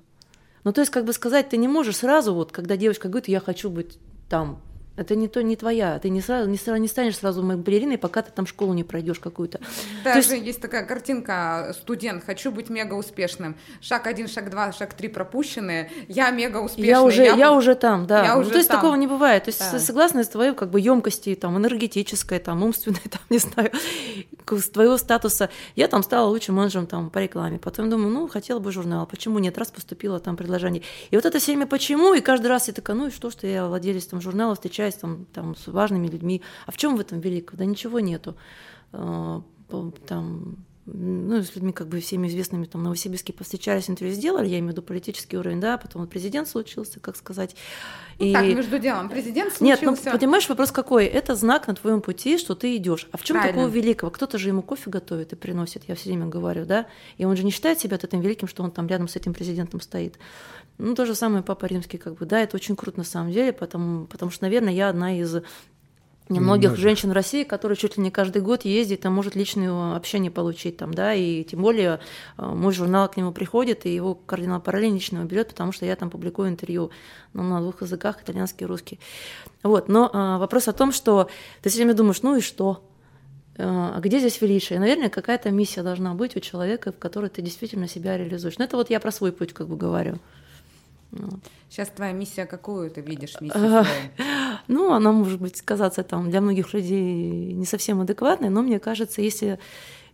Ну, 0.63 0.73
то 0.73 0.81
есть, 0.81 0.91
как 0.91 1.05
бы 1.05 1.13
сказать, 1.13 1.49
ты 1.49 1.57
не 1.57 1.67
можешь 1.67 1.97
сразу, 1.97 2.33
вот, 2.33 2.51
когда 2.51 2.75
девочка 2.75 3.07
говорит, 3.07 3.29
я 3.29 3.39
хочу 3.39 3.69
быть 3.69 3.97
там 4.27 4.61
это 4.99 5.15
не 5.15 5.29
то, 5.29 5.41
не 5.41 5.55
твоя. 5.55 5.97
Ты 5.99 6.09
не 6.09 6.19
сразу, 6.19 6.49
не, 6.49 6.57
сразу, 6.57 6.79
не 6.81 6.89
станешь 6.89 7.17
сразу 7.17 7.41
моей 7.41 7.59
балериной, 7.59 7.97
пока 7.97 8.21
ты 8.21 8.31
там 8.31 8.45
школу 8.45 8.73
не 8.73 8.83
пройдешь 8.83 9.19
какую-то. 9.19 9.59
Даже 10.03 10.33
есть... 10.33 10.45
есть 10.45 10.61
такая 10.61 10.85
картинка, 10.85 11.73
студент, 11.79 12.25
хочу 12.25 12.51
быть 12.51 12.69
мега 12.69 12.95
успешным. 12.95 13.55
Шаг 13.79 14.07
один, 14.07 14.27
шаг 14.27 14.49
два, 14.49 14.73
шаг 14.73 14.93
три 14.93 15.07
пропущенные. 15.07 15.89
Я 16.09 16.31
мега 16.31 16.57
успешный. 16.57 16.89
Я 16.89 17.01
уже, 17.01 17.23
я, 17.23 17.35
я 17.35 17.53
уже 17.53 17.75
там, 17.75 18.07
да. 18.07 18.25
Я 18.25 18.35
ну, 18.35 18.41
уже 18.41 18.51
то 18.51 18.57
есть 18.57 18.67
там. 18.67 18.77
такого 18.77 18.95
не 18.95 19.07
бывает. 19.07 19.45
То 19.45 19.49
есть 19.49 19.59
да. 19.59 19.79
согласно 19.79 20.23
с 20.23 20.27
твоей 20.27 20.53
как 20.53 20.69
бы 20.69 20.81
емкости, 20.81 21.33
там, 21.35 21.57
энергетической, 21.57 22.39
там, 22.39 22.61
умственной, 22.61 22.99
там, 23.09 23.21
не 23.29 23.37
знаю, 23.37 23.71
с 24.49 24.69
твоего 24.69 24.97
статуса. 24.97 25.49
Я 25.75 25.87
там 25.87 26.03
стала 26.03 26.27
лучшим 26.27 26.55
менеджером 26.55 26.87
там 26.87 27.09
по 27.09 27.19
рекламе. 27.19 27.57
Потом 27.59 27.89
думаю, 27.89 28.09
ну, 28.09 28.27
хотела 28.27 28.59
бы 28.59 28.71
журнал. 28.71 29.05
Почему 29.05 29.39
нет? 29.39 29.57
Раз 29.57 29.71
поступила 29.71 30.19
там 30.19 30.35
предложение. 30.35 30.83
И 31.11 31.15
вот 31.15 31.25
это 31.25 31.39
все 31.39 31.51
время 31.53 31.67
почему, 31.67 32.13
и 32.13 32.21
каждый 32.21 32.47
раз 32.47 32.67
я 32.67 32.73
такая, 32.73 32.95
ну 32.95 33.07
и 33.07 33.11
что, 33.11 33.29
что 33.29 33.47
я 33.47 33.65
владелец 33.67 34.05
там 34.05 34.21
журнала, 34.21 34.55
встречаюсь 34.55 34.88
общаясь 34.89 34.95
там, 34.95 35.25
там 35.33 35.55
с 35.55 35.67
важными 35.67 36.07
людьми. 36.07 36.41
А 36.65 36.71
в 36.71 36.77
чем 36.77 36.95
в 36.95 36.99
этом 36.99 37.19
великого? 37.19 37.57
Да 37.57 37.65
ничего 37.65 37.99
нету. 37.99 38.35
А, 38.91 39.41
там, 40.07 40.57
ну, 40.85 41.43
с 41.43 41.55
людьми 41.55 41.71
как 41.71 41.87
бы 41.87 41.99
всеми 41.99 42.27
известными, 42.27 42.65
там, 42.65 42.83
Новосибирске 42.83 43.33
повстречались, 43.33 43.89
интервью 43.89 44.15
сделали, 44.15 44.47
я 44.47 44.57
имею 44.57 44.69
в 44.69 44.71
виду 44.71 44.81
политический 44.81 45.37
уровень, 45.37 45.59
да, 45.59 45.77
потом 45.77 46.01
вот 46.01 46.09
президент 46.09 46.47
случился, 46.47 46.99
как 46.99 47.15
сказать. 47.15 47.55
Ну, 48.17 48.25
и... 48.25 48.33
Так, 48.33 48.45
между 48.45 48.79
делом, 48.79 49.09
президент 49.09 49.53
случился. 49.53 49.85
Нет, 49.85 49.99
ну, 50.05 50.11
понимаешь, 50.17 50.49
вопрос 50.49 50.71
какой? 50.71 51.05
Это 51.05 51.35
знак 51.35 51.67
на 51.67 51.75
твоем 51.75 52.01
пути, 52.01 52.39
что 52.39 52.55
ты 52.55 52.75
идешь. 52.75 53.07
А 53.11 53.17
в 53.17 53.23
чем 53.23 53.39
такого 53.41 53.67
великого? 53.67 54.09
Кто-то 54.09 54.39
же 54.39 54.49
ему 54.49 54.63
кофе 54.63 54.89
готовит 54.89 55.33
и 55.33 55.35
приносит, 55.35 55.83
я 55.87 55.93
все 55.93 56.09
время 56.09 56.25
говорю, 56.25 56.65
да, 56.65 56.87
и 57.17 57.25
он 57.25 57.35
же 57.35 57.43
не 57.43 57.51
считает 57.51 57.79
себя 57.79 57.97
этим 57.97 58.21
великим, 58.21 58.47
что 58.47 58.63
он 58.63 58.71
там 58.71 58.87
рядом 58.87 59.07
с 59.07 59.15
этим 59.15 59.33
президентом 59.33 59.81
стоит. 59.81 60.17
Ну, 60.79 60.95
то 60.95 61.05
же 61.05 61.13
самое 61.13 61.43
Папа 61.43 61.65
Римский, 61.65 61.97
как 61.97 62.15
бы, 62.15 62.25
да, 62.25 62.39
это 62.39 62.55
очень 62.55 62.77
круто 62.77 62.99
на 62.99 63.03
самом 63.03 63.31
деле, 63.31 63.51
потому, 63.51 64.05
потому 64.05 64.31
что, 64.31 64.45
наверное, 64.45 64.73
я 64.73 64.87
одна 64.87 65.19
из 65.19 65.35
немногих 66.29 66.63
Немножко. 66.63 66.81
женщин 66.81 67.09
в 67.09 67.13
России, 67.13 67.43
которые 67.43 67.75
чуть 67.75 67.97
ли 67.97 68.03
не 68.03 68.11
каждый 68.11 68.41
год 68.41 68.63
ездит, 68.63 69.01
там 69.01 69.13
может 69.13 69.35
личное 69.35 69.95
общение 69.95 70.31
получить 70.31 70.77
там, 70.77 70.93
да, 70.93 71.13
и 71.13 71.43
тем 71.43 71.61
более 71.61 71.99
э, 72.37 72.45
мой 72.45 72.71
журнал 72.71 73.09
к 73.09 73.17
нему 73.17 73.31
приходит, 73.33 73.85
и 73.85 73.93
его 73.93 74.15
кардинал 74.15 74.61
параллель 74.61 74.93
лично 74.93 75.25
берет, 75.25 75.49
потому 75.49 75.71
что 75.71 75.85
я 75.85 75.95
там 75.95 76.09
публикую 76.09 76.49
интервью 76.49 76.91
ну, 77.33 77.43
на 77.43 77.59
двух 77.61 77.81
языках, 77.81 78.21
итальянский 78.21 78.65
и 78.65 78.67
русский. 78.67 78.99
Вот, 79.63 79.89
но 79.89 80.09
а, 80.13 80.37
вопрос 80.37 80.67
о 80.67 80.73
том, 80.73 80.91
что 80.91 81.29
ты 81.61 81.69
все 81.69 81.79
время 81.79 81.93
думаешь, 81.93 82.21
ну 82.21 82.37
и 82.37 82.41
что? 82.41 82.83
Э, 83.57 83.93
а 83.95 83.99
где 83.99 84.19
здесь 84.19 84.39
величие? 84.39 84.79
Наверное, 84.79 85.09
какая-то 85.09 85.49
миссия 85.49 85.83
должна 85.83 86.13
быть 86.13 86.37
у 86.37 86.39
человека, 86.39 86.91
в 86.93 86.99
которой 86.99 87.29
ты 87.29 87.41
действительно 87.41 87.87
себя 87.87 88.17
реализуешь. 88.17 88.59
Ну, 88.59 88.65
это 88.65 88.77
вот 88.77 88.89
я 88.89 88.99
про 88.99 89.11
свой 89.11 89.33
путь 89.33 89.53
как 89.53 89.67
бы 89.67 89.75
говорю. 89.75 90.19
Вот. 91.11 91.39
Сейчас 91.69 91.89
твоя 91.89 92.11
миссия 92.11 92.45
какую 92.45 92.91
ты 92.91 93.01
видишь 93.01 93.39
миссию? 93.41 93.85
Ну, 94.67 94.91
она 94.91 95.11
может 95.11 95.41
быть 95.41 95.61
казаться 95.61 96.03
там 96.03 96.29
для 96.29 96.41
многих 96.41 96.73
людей 96.73 97.53
не 97.53 97.65
совсем 97.65 98.01
адекватной, 98.01 98.49
но 98.49 98.61
мне 98.61 98.79
кажется, 98.79 99.21
если 99.21 99.57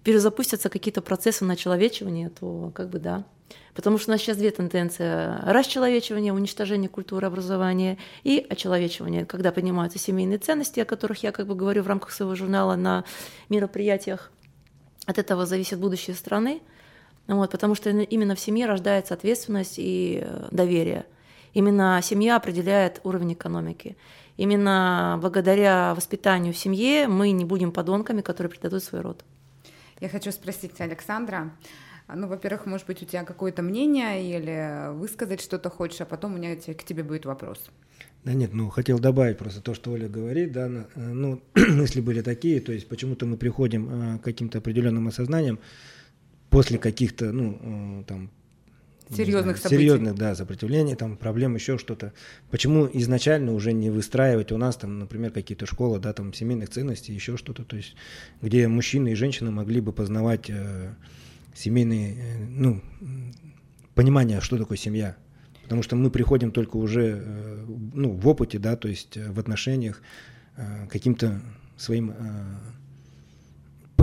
перезапустятся 0.03 0.69
какие-то 0.69 1.01
процессы 1.01 1.43
на 1.43 1.58
человечивание, 1.58 2.29
то 2.29 2.71
как 2.73 2.89
бы 2.89 2.99
да. 2.99 3.25
Потому 3.73 3.97
что 3.97 4.10
у 4.10 4.13
нас 4.13 4.21
сейчас 4.21 4.38
две 4.38 4.51
тенденции. 4.51 5.41
Расчеловечивание, 5.49 6.31
уничтожение 6.31 6.89
культуры 6.89 7.27
образования 7.27 7.97
и 8.23 8.45
очеловечивание, 8.49 9.25
когда 9.25 9.51
поднимаются 9.51 9.99
семейные 9.99 10.38
ценности, 10.38 10.79
о 10.79 10.86
которых 10.86 11.23
я 11.23 11.31
как 11.31 11.47
бы 11.47 11.55
говорю 11.55 11.84
в 11.84 11.88
рамках 11.88 12.12
своего 12.12 12.36
журнала 12.36 12.75
на 12.75 13.03
мероприятиях. 13.49 14.31
От 15.05 15.17
этого 15.17 15.45
зависит 15.45 15.79
будущее 15.79 16.15
страны. 16.15 16.62
Вот, 17.27 17.51
потому 17.51 17.75
что 17.75 17.89
именно 17.89 18.35
в 18.35 18.39
семье 18.39 18.65
рождается 18.65 19.13
ответственность 19.13 19.75
и 19.77 20.21
э, 20.23 20.47
доверие. 20.51 21.05
Именно 21.53 21.99
семья 22.03 22.35
определяет 22.35 22.99
уровень 23.03 23.33
экономики. 23.33 23.97
Именно 24.38 25.17
благодаря 25.21 25.95
воспитанию 25.95 26.53
в 26.53 26.57
семье 26.57 27.07
мы 27.07 27.31
не 27.31 27.45
будем 27.45 27.71
подонками, 27.71 28.21
которые 28.21 28.51
предадут 28.51 28.83
свой 28.83 29.01
род. 29.01 29.23
Я 30.01 30.09
хочу 30.09 30.31
спросить 30.31 30.79
Александра, 30.81 31.51
ну, 32.13 32.27
во-первых, 32.27 32.65
может 32.65 32.85
быть, 32.85 33.01
у 33.01 33.05
тебя 33.05 33.23
какое-то 33.23 33.61
мнение 33.63 34.38
или 34.38 34.93
высказать 34.93 35.41
что-то 35.41 35.69
хочешь, 35.69 36.01
а 36.01 36.05
потом 36.05 36.35
у 36.35 36.38
меня 36.38 36.55
к 36.55 36.83
тебе 36.83 37.03
будет 37.03 37.25
вопрос. 37.25 37.71
Да 38.23 38.33
нет, 38.33 38.53
ну 38.53 38.69
хотел 38.69 38.99
добавить 38.99 39.38
просто 39.38 39.61
то, 39.61 39.73
что 39.73 39.91
Оля 39.91 40.09
говорит, 40.09 40.51
да, 40.51 40.67
э, 40.67 40.83
ну 40.95 41.41
мысли 41.55 42.01
были 42.01 42.21
такие, 42.21 42.59
то 42.59 42.71
есть 42.71 42.88
почему-то 42.88 43.25
мы 43.25 43.38
приходим 43.38 44.15
э, 44.15 44.19
к 44.19 44.23
каким-то 44.23 44.57
определенным 44.57 45.07
осознаниям, 45.07 45.59
после 46.55 46.77
каких-то, 46.77 47.33
ну, 47.33 47.59
э, 47.61 48.03
там, 48.07 48.31
серьезных 49.09 49.57
событий. 49.57 49.75
Серьезных, 49.75 50.15
да, 50.15 50.35
сопротивлений, 50.35 50.95
там, 50.95 51.17
проблем, 51.17 51.55
еще 51.55 51.77
что-то. 51.77 52.13
Почему 52.49 52.89
изначально 52.93 53.51
уже 53.53 53.73
не 53.73 53.89
выстраивать 53.89 54.53
у 54.53 54.57
нас, 54.57 54.77
там, 54.77 54.97
например, 54.99 55.31
какие-то 55.31 55.65
школы, 55.65 55.99
да, 55.99 56.13
там, 56.13 56.33
семейных 56.33 56.69
ценностей, 56.69 57.13
еще 57.13 57.35
что-то, 57.35 57.65
то 57.65 57.75
есть, 57.75 57.97
где 58.41 58.69
мужчины 58.69 59.11
и 59.11 59.15
женщины 59.15 59.51
могли 59.51 59.81
бы 59.81 59.91
познавать 59.91 60.49
э, 60.49 60.93
семейные, 61.53 62.13
э, 62.13 62.45
ну, 62.47 62.81
понимание, 63.93 64.39
что 64.39 64.57
такое 64.57 64.77
семья. 64.77 65.17
Потому 65.63 65.83
что 65.83 65.97
мы 65.97 66.09
приходим 66.09 66.51
только 66.51 66.77
уже, 66.77 67.21
э, 67.21 67.65
ну, 67.93 68.11
в 68.11 68.25
опыте, 68.29 68.59
да, 68.59 68.77
то 68.77 68.87
есть 68.87 69.17
э, 69.17 69.29
в 69.29 69.39
отношениях 69.39 70.01
э, 70.55 70.87
каким-то 70.89 71.41
своим 71.75 72.11
э, 72.11 72.15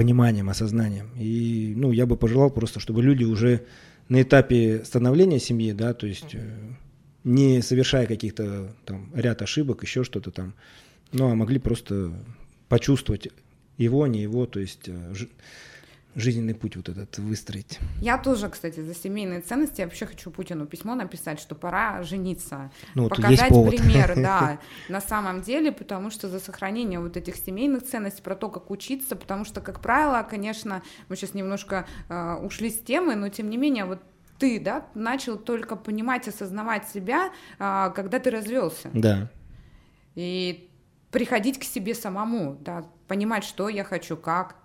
пониманием, 0.02 0.48
осознанием. 0.48 1.10
И, 1.16 1.74
ну, 1.76 1.92
я 1.92 2.06
бы 2.06 2.16
пожелал 2.16 2.50
просто, 2.50 2.80
чтобы 2.80 3.04
люди 3.04 3.22
уже 3.22 3.60
на 4.08 4.20
этапе 4.20 4.82
становления 4.84 5.38
семьи, 5.38 5.72
да, 5.72 5.94
то 5.94 6.08
есть 6.08 6.34
э, 6.34 6.40
не 7.22 7.62
совершая 7.62 8.06
каких-то 8.06 8.74
там 8.84 9.12
ряд 9.14 9.42
ошибок, 9.42 9.84
еще 9.84 10.02
что-то 10.02 10.32
там, 10.32 10.54
ну, 11.12 11.30
а 11.30 11.36
могли 11.36 11.60
просто 11.60 12.12
почувствовать 12.68 13.28
его, 13.78 14.08
не 14.08 14.22
его, 14.22 14.46
то 14.46 14.58
есть 14.58 14.88
э, 14.88 15.14
жизненный 16.14 16.55
путь 16.55 16.77
вот 16.77 16.88
этот 16.88 17.18
выстроить. 17.18 17.79
Я 18.01 18.18
тоже, 18.18 18.48
кстати, 18.48 18.81
за 18.81 18.94
семейные 18.94 19.40
ценности. 19.40 19.81
Я 19.81 19.87
вообще 19.87 20.07
хочу 20.07 20.31
Путину 20.31 20.66
письмо 20.66 20.94
написать, 20.94 21.40
что 21.40 21.55
пора 21.55 22.03
жениться. 22.03 22.70
Ну, 22.94 23.09
показать 23.09 23.48
пример, 23.48 24.14
да, 24.16 24.59
на 24.88 25.01
самом 25.01 25.42
деле, 25.42 25.72
потому 25.72 26.11
что 26.11 26.29
за 26.29 26.38
сохранение 26.38 27.01
вот 27.01 27.16
этих 27.16 27.37
семейных 27.37 27.85
ценностей, 27.85 28.22
про 28.22 28.37
то, 28.37 28.48
как 28.48 28.70
учиться, 28.70 29.16
потому 29.16 29.44
что, 29.44 29.61
как 29.61 29.81
правило, 29.81 30.27
конечно, 30.29 30.83
мы 31.09 31.16
сейчас 31.16 31.35
немножко 31.35 31.87
э, 32.09 32.35
ушли 32.42 32.70
с 32.70 32.79
темы, 32.79 33.14
но 33.14 33.29
тем 33.29 33.48
не 33.48 33.57
менее, 33.57 33.85
вот 33.85 34.03
ты, 34.38 34.61
да, 34.61 34.87
начал 34.94 35.38
только 35.38 35.77
понимать, 35.77 36.29
осознавать 36.29 36.88
себя, 36.88 37.31
э, 37.59 37.92
когда 37.94 38.18
ты 38.18 38.31
развелся. 38.31 38.90
Да. 38.92 39.31
И 40.14 40.68
приходить 41.11 41.59
к 41.59 41.64
себе 41.64 41.94
самому, 41.94 42.57
да, 42.61 42.85
понимать, 43.07 43.44
что 43.44 43.68
я 43.68 43.85
хочу, 43.85 44.16
как, 44.16 44.57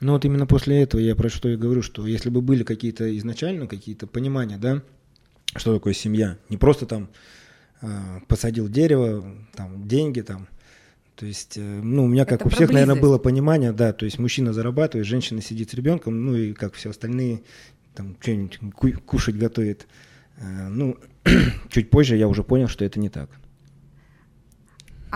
ну 0.00 0.12
вот 0.12 0.24
именно 0.24 0.46
после 0.46 0.82
этого 0.82 1.00
я 1.00 1.14
про 1.14 1.28
что 1.28 1.48
и 1.48 1.56
говорю, 1.56 1.82
что 1.82 2.06
если 2.06 2.30
бы 2.30 2.40
были 2.40 2.64
какие-то 2.64 3.16
изначально 3.18 3.66
какие-то 3.66 4.06
понимания, 4.06 4.58
да, 4.58 4.82
что 5.56 5.74
такое 5.74 5.94
семья, 5.94 6.38
не 6.48 6.56
просто 6.56 6.86
там 6.86 7.08
э, 7.80 8.20
посадил 8.28 8.68
дерево, 8.68 9.24
там 9.54 9.86
деньги 9.86 10.20
там, 10.20 10.48
то 11.16 11.26
есть, 11.26 11.56
э, 11.56 11.60
ну, 11.60 12.04
у 12.04 12.08
меня, 12.08 12.24
как 12.24 12.40
Это 12.40 12.48
у 12.48 12.50
всех, 12.50 12.72
наверное, 12.72 13.00
было 13.00 13.18
понимание, 13.18 13.72
да, 13.72 13.92
то 13.92 14.04
есть 14.04 14.18
мужчина 14.18 14.52
зарабатывает, 14.52 15.06
женщина 15.06 15.40
сидит 15.40 15.70
с 15.70 15.74
ребенком, 15.74 16.24
ну 16.24 16.34
и 16.34 16.52
как 16.52 16.74
все 16.74 16.90
остальные, 16.90 17.42
там, 17.94 18.16
что-нибудь 18.20 18.58
кушать 19.06 19.36
готовит. 19.36 19.86
Э, 20.38 20.68
ну, 20.68 20.96
чуть 21.70 21.90
позже 21.90 22.16
я 22.16 22.26
уже 22.26 22.42
понял, 22.42 22.66
что 22.66 22.84
это 22.84 22.98
не 22.98 23.10
так. 23.10 23.30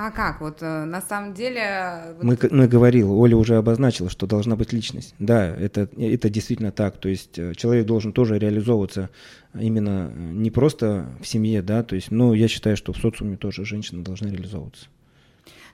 А 0.00 0.12
как? 0.12 0.40
Вот 0.40 0.58
э, 0.60 0.84
на 0.84 1.02
самом 1.02 1.34
деле... 1.34 2.14
вот- 2.18 2.22
Мы, 2.22 2.38
мы 2.52 2.68
говорил, 2.68 3.18
Оля 3.18 3.36
уже 3.36 3.56
обозначила, 3.56 4.08
что 4.08 4.28
должна 4.28 4.54
быть 4.54 4.72
личность. 4.72 5.12
Да, 5.18 5.44
это, 5.44 5.88
это 5.96 6.30
действительно 6.30 6.70
так. 6.70 6.98
То 6.98 7.08
есть 7.08 7.36
э, 7.36 7.52
человек 7.56 7.84
должен 7.84 8.12
тоже 8.12 8.38
реализовываться 8.38 9.10
именно 9.58 10.12
э, 10.14 10.16
не 10.16 10.52
просто 10.52 11.06
в 11.20 11.26
семье, 11.26 11.62
да, 11.62 11.82
то 11.82 11.96
есть, 11.96 12.12
но 12.12 12.32
я 12.32 12.46
считаю, 12.46 12.76
что 12.76 12.92
в 12.92 12.96
социуме 12.98 13.36
тоже 13.36 13.64
женщина 13.64 14.04
должна 14.04 14.30
реализовываться. 14.30 14.86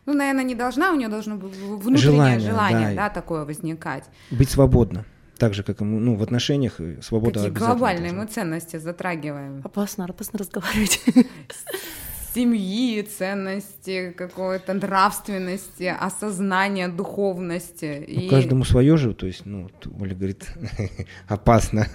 Ну, 0.06 0.14
наверное, 0.14 0.44
не 0.44 0.54
должна, 0.54 0.92
у 0.92 0.96
нее 0.96 1.08
должно 1.08 1.37
быть 1.37 1.54
внутреннее 1.54 1.98
Желание, 1.98 2.50
желание, 2.50 2.88
да. 2.94 3.08
да, 3.08 3.10
такое 3.10 3.44
возникать. 3.44 4.04
Быть 4.30 4.48
свободно. 4.48 5.04
Так 5.37 5.52
же, 5.52 5.62
как 5.62 5.82
и 5.82 5.84
ну, 5.84 6.16
в 6.16 6.22
отношениях 6.22 6.80
э, 6.80 7.02
свобода 7.02 7.40
Какие 7.40 7.50
глобальные 7.50 8.12
должна 8.12 8.22
мы 8.22 8.28
ценности 8.28 8.78
затрагиваем? 8.78 9.60
Опасно, 9.62 10.06
опасно 10.06 10.38
разговаривать. 10.38 11.02
Семьи, 12.34 13.00
ценности, 13.02 14.12
какой-то 14.16 14.74
нравственности, 14.74 15.94
осознания, 15.98 16.88
духовности. 16.88 18.04
Ну, 18.08 18.20
И 18.22 18.28
каждому 18.28 18.64
свое 18.64 18.96
же, 18.96 19.14
то 19.14 19.26
есть, 19.26 19.46
ну, 19.46 19.70
Оля 20.00 20.14
говорит, 20.14 20.46
опасно. 21.28 21.86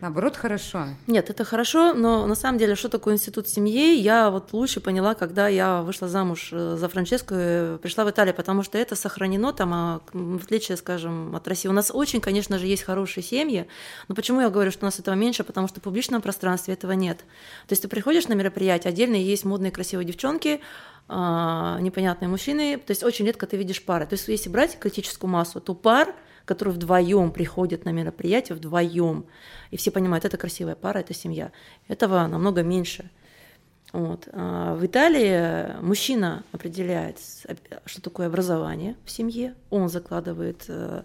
Наоборот, 0.00 0.36
хорошо. 0.36 0.86
Нет, 1.06 1.30
это 1.30 1.44
хорошо, 1.44 1.94
но 1.94 2.26
на 2.26 2.34
самом 2.34 2.58
деле, 2.58 2.74
что 2.74 2.88
такое 2.88 3.14
институт 3.14 3.48
семьи, 3.48 3.94
я 3.96 4.30
вот 4.30 4.52
лучше 4.52 4.80
поняла, 4.80 5.14
когда 5.14 5.48
я 5.48 5.82
вышла 5.82 6.08
замуж 6.08 6.50
э, 6.52 6.76
за 6.78 6.88
Франческо 6.88 7.34
и 7.34 7.78
пришла 7.78 8.04
в 8.04 8.10
Италию, 8.10 8.34
потому 8.34 8.62
что 8.62 8.78
это 8.78 8.96
сохранено 8.96 9.52
там, 9.52 9.72
а, 9.72 10.00
в 10.12 10.44
отличие, 10.44 10.76
скажем, 10.76 11.34
от 11.34 11.46
России. 11.48 11.68
У 11.68 11.72
нас 11.72 11.90
очень, 11.92 12.20
конечно 12.20 12.58
же, 12.58 12.66
есть 12.66 12.82
хорошие 12.82 13.22
семьи, 13.22 13.66
но 14.08 14.14
почему 14.14 14.40
я 14.40 14.50
говорю, 14.50 14.70
что 14.70 14.84
у 14.84 14.88
нас 14.88 14.98
этого 14.98 15.14
меньше? 15.14 15.44
Потому 15.44 15.68
что 15.68 15.80
в 15.80 15.82
публичном 15.82 16.22
пространстве 16.22 16.74
этого 16.74 16.92
нет. 16.92 17.18
То 17.66 17.72
есть 17.72 17.82
ты 17.82 17.88
приходишь 17.88 18.28
на 18.28 18.34
мероприятие, 18.34 18.90
отдельно 18.90 19.16
есть 19.16 19.44
модные 19.44 19.72
красивые 19.72 20.06
девчонки, 20.06 20.60
а, 21.06 21.78
непонятные 21.80 22.28
мужчины, 22.28 22.78
то 22.78 22.90
есть 22.90 23.02
очень 23.02 23.26
редко 23.26 23.46
ты 23.46 23.56
видишь 23.56 23.82
пары. 23.82 24.06
То 24.06 24.14
есть 24.14 24.26
если 24.28 24.48
брать 24.48 24.78
критическую 24.78 25.30
массу, 25.30 25.60
то 25.60 25.74
пар, 25.74 26.14
которые 26.44 26.74
вдвоем 26.74 27.30
приходят 27.30 27.84
на 27.84 27.90
мероприятие, 27.90 28.56
вдвоем, 28.56 29.26
и 29.70 29.76
все 29.76 29.90
понимают, 29.90 30.24
это 30.24 30.36
красивая 30.36 30.74
пара, 30.74 30.98
это 30.98 31.14
семья. 31.14 31.52
Этого 31.88 32.26
намного 32.26 32.62
меньше. 32.62 33.10
Вот. 33.92 34.28
А 34.32 34.74
в 34.74 34.84
Италии 34.84 35.80
мужчина 35.80 36.42
определяет, 36.52 37.18
с- 37.20 37.46
что 37.86 38.02
такое 38.02 38.26
образование 38.26 38.96
в 39.04 39.10
семье, 39.10 39.54
он 39.70 39.88
закладывает 39.88 40.64
э, 40.68 41.02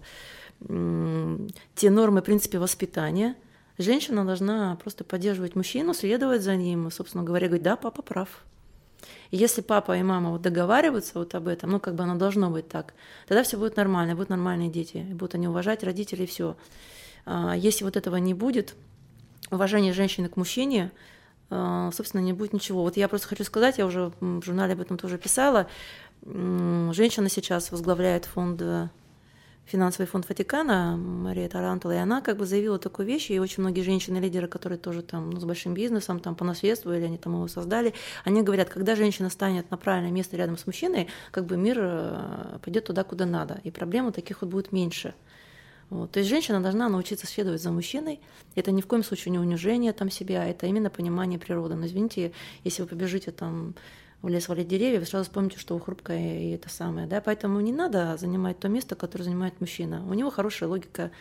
те 1.75 1.89
нормы, 1.89 2.21
принципы 2.21 2.57
воспитания. 2.59 3.35
Женщина 3.77 4.25
должна 4.25 4.75
просто 4.75 5.03
поддерживать 5.03 5.55
мужчину, 5.55 5.93
следовать 5.93 6.41
за 6.41 6.55
ним, 6.55 6.91
собственно 6.91 7.23
говоря, 7.23 7.47
говорить, 7.47 7.63
да, 7.63 7.75
папа 7.75 8.01
прав. 8.01 8.43
И 9.31 9.37
если 9.37 9.61
папа 9.61 9.97
и 9.97 10.03
мама 10.03 10.31
вот 10.31 10.41
договариваются 10.41 11.19
вот 11.19 11.35
об 11.35 11.47
этом, 11.47 11.71
ну, 11.71 11.79
как 11.79 11.95
бы 11.95 12.03
оно 12.03 12.15
должно 12.15 12.49
быть 12.49 12.67
так, 12.67 12.93
тогда 13.27 13.43
все 13.43 13.57
будет 13.57 13.75
нормально, 13.75 14.15
будут 14.15 14.29
нормальные 14.29 14.69
дети, 14.69 15.05
будут 15.09 15.35
они 15.35 15.47
уважать 15.47 15.83
родителей, 15.83 16.25
все. 16.25 16.55
Если 17.55 17.83
вот 17.83 17.95
этого 17.95 18.15
не 18.15 18.33
будет, 18.33 18.75
уважение 19.51 19.93
женщины 19.93 20.29
к 20.29 20.37
мужчине, 20.37 20.91
а, 21.49 21.91
собственно, 21.91 22.21
не 22.21 22.33
будет 22.33 22.53
ничего. 22.53 22.83
Вот 22.83 22.97
я 22.97 23.07
просто 23.07 23.27
хочу 23.27 23.43
сказать, 23.43 23.77
я 23.77 23.85
уже 23.85 24.11
в 24.19 24.43
журнале 24.43 24.73
об 24.73 24.81
этом 24.81 24.97
тоже 24.97 25.17
писала, 25.17 25.67
женщина 26.23 27.29
сейчас 27.29 27.71
возглавляет 27.71 28.25
фонд 28.25 28.61
э, 28.61 28.89
финансовый 29.69 30.07
фонд 30.07 30.27
Ватикана, 30.27 30.97
Мария 30.97 31.47
Тарантула, 31.47 31.93
и 31.93 31.97
она 31.97 32.21
как 32.21 32.37
бы 32.37 32.45
заявила 32.45 32.79
такую 32.79 33.05
вещь, 33.05 33.29
и 33.31 33.39
очень 33.39 33.61
многие 33.63 33.81
женщины-лидеры, 33.81 34.47
которые 34.47 34.79
тоже 34.79 35.01
там 35.01 35.29
ну, 35.29 35.39
с 35.39 35.45
большим 35.45 35.73
бизнесом, 35.73 36.19
там 36.19 36.35
по 36.35 36.43
наследству, 36.43 36.91
или 36.91 37.03
они 37.03 37.17
там 37.17 37.33
его 37.33 37.47
создали, 37.47 37.93
они 38.25 38.41
говорят, 38.41 38.69
когда 38.69 38.95
женщина 38.95 39.29
станет 39.29 39.69
на 39.71 39.77
правильное 39.77 40.11
место 40.11 40.35
рядом 40.37 40.57
с 40.57 40.65
мужчиной, 40.65 41.07
как 41.31 41.45
бы 41.45 41.57
мир 41.57 41.77
э, 41.79 42.59
пойдет 42.63 42.85
туда, 42.85 43.03
куда 43.03 43.25
надо, 43.25 43.61
и 43.63 43.71
проблем 43.71 44.11
таких 44.11 44.41
вот 44.41 44.49
будет 44.49 44.71
меньше. 44.71 45.13
Вот. 45.89 46.11
То 46.11 46.19
есть 46.19 46.29
женщина 46.29 46.61
должна 46.61 46.87
научиться 46.87 47.25
следовать 47.25 47.61
за 47.61 47.71
мужчиной. 47.71 48.19
Это 48.55 48.71
ни 48.71 48.81
в 48.81 48.87
коем 48.87 49.03
случае 49.03 49.31
не 49.31 49.39
унижение 49.39 49.91
там 49.91 50.11
себя, 50.11 50.47
это 50.47 50.67
именно 50.67 50.89
понимание 50.89 51.39
природы. 51.39 51.75
Но 51.75 51.87
извините, 51.87 52.31
если 52.63 52.83
вы 52.83 52.87
побежите 52.87 53.31
там 53.31 53.73
в 54.21 54.27
лес 54.27 54.47
валить 54.47 54.67
деревья, 54.67 54.99
вы 54.99 55.05
сразу 55.05 55.25
вспомните, 55.25 55.59
что 55.59 55.75
вы 55.75 55.81
хрупкая 55.81 56.39
и 56.39 56.51
это 56.51 56.69
самое. 56.69 57.07
Да? 57.07 57.21
Поэтому 57.21 57.59
не 57.61 57.71
надо 57.71 58.17
занимать 58.17 58.59
то 58.59 58.67
место, 58.67 58.95
которое 58.95 59.23
занимает 59.23 59.59
мужчина. 59.61 60.03
У 60.09 60.13
него 60.13 60.29
хорошая 60.29 60.69
логика. 60.69 61.11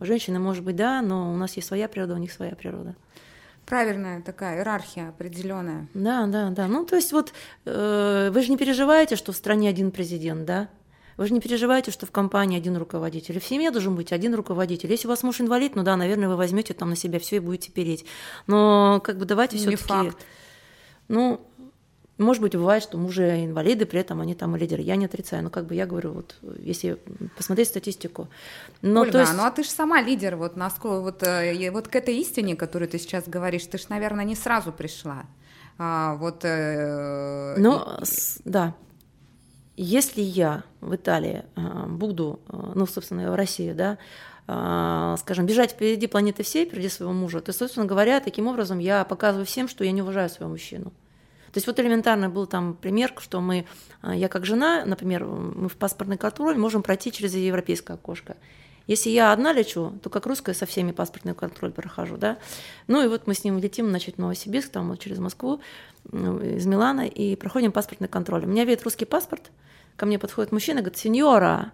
У 0.00 0.04
женщины 0.04 0.38
может 0.38 0.64
быть 0.64 0.76
да, 0.76 1.02
но 1.02 1.32
у 1.32 1.36
нас 1.36 1.54
есть 1.54 1.68
своя 1.68 1.88
природа, 1.88 2.14
у 2.14 2.18
них 2.18 2.32
своя 2.32 2.54
природа. 2.54 2.94
Правильная 3.66 4.20
такая 4.20 4.58
иерархия 4.58 5.08
определенная. 5.08 5.88
Да, 5.94 6.26
да, 6.26 6.50
да. 6.50 6.66
Ну, 6.68 6.84
то 6.84 6.96
есть 6.96 7.12
вот 7.12 7.32
э, 7.64 8.30
вы 8.32 8.42
же 8.42 8.50
не 8.50 8.58
переживаете, 8.58 9.16
что 9.16 9.32
в 9.32 9.36
стране 9.36 9.68
один 9.68 9.90
президент, 9.90 10.44
да? 10.44 10.68
Вы 11.16 11.28
же 11.28 11.32
не 11.32 11.40
переживаете, 11.40 11.90
что 11.90 12.06
в 12.06 12.10
компании 12.10 12.58
один 12.58 12.76
руководитель. 12.76 13.36
И 13.36 13.40
в 13.40 13.44
семье 13.44 13.70
должен 13.70 13.94
быть 13.94 14.12
один 14.12 14.34
руководитель. 14.34 14.90
Если 14.90 15.06
у 15.06 15.10
вас 15.10 15.22
муж 15.22 15.40
инвалид, 15.40 15.76
ну 15.76 15.82
да, 15.82 15.96
наверное, 15.96 16.28
вы 16.28 16.36
возьмете 16.36 16.74
там 16.74 16.90
на 16.90 16.96
себя 16.96 17.18
все 17.20 17.36
и 17.36 17.38
будете 17.38 17.70
переть. 17.70 18.04
Но 18.46 19.00
как 19.02 19.18
бы 19.18 19.24
давайте 19.24 19.56
все-таки. 19.56 19.76
факт. 19.76 20.18
Ну, 21.08 21.40
может 22.16 22.42
быть, 22.42 22.54
бывает, 22.54 22.82
что 22.82 22.96
мужи 22.96 23.44
инвалиды, 23.44 23.86
при 23.86 24.00
этом 24.00 24.20
они 24.20 24.34
там 24.34 24.54
и 24.54 24.58
лидеры. 24.58 24.82
Я 24.82 24.94
не 24.94 25.06
отрицаю, 25.06 25.42
но 25.42 25.50
как 25.50 25.66
бы 25.66 25.74
я 25.74 25.84
говорю, 25.84 26.12
вот 26.12 26.36
если 26.58 26.98
посмотреть 27.36 27.68
статистику. 27.68 28.28
Но 28.82 29.00
Ольга, 29.00 29.12
то 29.12 29.20
есть... 29.20 29.32
ну 29.34 29.42
а 29.42 29.50
ты 29.50 29.64
же 29.64 29.70
сама 29.70 30.00
лидер, 30.00 30.36
вот 30.36 30.56
насколько 30.56 31.00
вот, 31.00 31.22
э, 31.24 31.70
вот 31.72 31.88
к 31.88 31.96
этой 31.96 32.16
истине, 32.18 32.54
которую 32.54 32.88
ты 32.88 32.98
сейчас 32.98 33.26
говоришь, 33.26 33.66
ты 33.66 33.78
же, 33.78 33.86
наверное, 33.88 34.24
не 34.24 34.36
сразу 34.36 34.70
пришла. 34.70 35.24
А, 35.76 36.14
вот. 36.14 36.44
э, 36.44 37.56
Но, 37.58 37.98
и- 38.00 38.06
да, 38.44 38.74
если 39.76 40.20
я 40.20 40.62
в 40.80 40.94
Италии 40.94 41.42
а, 41.56 41.86
буду, 41.86 42.38
а, 42.48 42.72
ну, 42.76 42.86
собственно, 42.86 43.32
в 43.32 43.34
России, 43.34 43.72
да, 43.72 43.98
скажем, 44.46 45.46
бежать 45.46 45.70
впереди 45.70 46.06
планеты 46.06 46.42
всей, 46.42 46.66
впереди 46.66 46.90
своего 46.90 47.14
мужа, 47.14 47.40
то, 47.40 47.50
собственно 47.54 47.86
говоря, 47.86 48.20
таким 48.20 48.46
образом 48.46 48.78
я 48.78 49.02
показываю 49.06 49.46
всем, 49.46 49.68
что 49.68 49.84
я 49.84 49.90
не 49.90 50.02
уважаю 50.02 50.28
своего 50.28 50.52
мужчину. 50.52 50.92
То 51.54 51.58
есть 51.58 51.68
вот 51.68 51.78
элементарно 51.78 52.28
был 52.28 52.48
там 52.48 52.74
пример, 52.74 53.14
что 53.18 53.40
мы, 53.40 53.64
а, 54.02 54.12
я 54.12 54.28
как 54.28 54.44
жена, 54.44 54.84
например, 54.84 55.24
мы 55.24 55.68
в 55.68 55.76
паспортный 55.76 56.18
контроль 56.18 56.56
можем 56.56 56.82
пройти 56.82 57.12
через 57.12 57.32
европейское 57.36 57.96
окошко. 57.96 58.36
Если 58.88 59.10
я 59.10 59.32
одна 59.32 59.52
лечу, 59.52 59.92
то 60.02 60.10
как 60.10 60.26
русская 60.26 60.52
со 60.52 60.66
всеми 60.66 60.90
паспортный 60.90 61.32
контроль 61.32 61.70
прохожу, 61.70 62.16
да. 62.16 62.38
Ну 62.88 63.04
и 63.04 63.06
вот 63.06 63.28
мы 63.28 63.34
с 63.34 63.44
ним 63.44 63.58
летим, 63.60 63.88
значит, 63.88 64.16
в 64.16 64.18
Новосибирск, 64.18 64.70
там 64.70 64.88
вот 64.88 64.98
через 64.98 65.20
Москву, 65.20 65.60
из 66.12 66.66
Милана, 66.66 67.06
и 67.06 67.36
проходим 67.36 67.70
паспортный 67.70 68.08
контроль. 68.08 68.44
У 68.46 68.48
меня 68.48 68.64
видит 68.64 68.82
русский 68.82 69.04
паспорт, 69.04 69.52
ко 69.94 70.06
мне 70.06 70.18
подходит 70.18 70.50
мужчина, 70.50 70.80
говорит, 70.80 70.98
сеньора, 70.98 71.70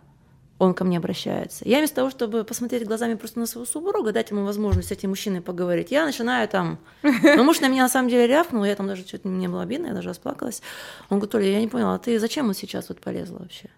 он 0.60 0.74
ко 0.74 0.84
мне 0.84 0.98
обращается. 0.98 1.66
Я 1.66 1.78
вместо 1.78 1.96
того, 1.96 2.10
чтобы 2.10 2.44
посмотреть 2.44 2.86
глазами 2.86 3.14
просто 3.14 3.40
на 3.40 3.46
своего 3.46 3.64
супруга, 3.64 4.12
дать 4.12 4.30
ему 4.30 4.44
возможность 4.44 4.88
с 4.88 4.92
этим 4.92 5.08
мужчиной 5.08 5.40
поговорить, 5.40 5.90
я 5.90 6.04
начинаю 6.04 6.46
там... 6.48 6.78
Ну, 7.02 7.44
муж 7.44 7.60
на 7.60 7.68
меня 7.68 7.84
на 7.84 7.88
самом 7.88 8.10
деле 8.10 8.26
рявкнул, 8.26 8.62
я 8.64 8.76
там 8.76 8.86
даже 8.86 9.06
что-то 9.06 9.26
мне 9.26 9.48
было 9.48 9.62
обидно, 9.62 9.86
я 9.86 9.94
даже 9.94 10.10
расплакалась. 10.10 10.60
Он 11.08 11.18
говорит, 11.18 11.34
Оля, 11.34 11.46
я 11.52 11.60
не 11.60 11.68
поняла, 11.68 11.94
а 11.94 11.98
ты 11.98 12.20
зачем 12.20 12.46
вот 12.46 12.58
сейчас 12.58 12.90
вот 12.90 13.00
полезла 13.00 13.38
вообще? 13.38 13.70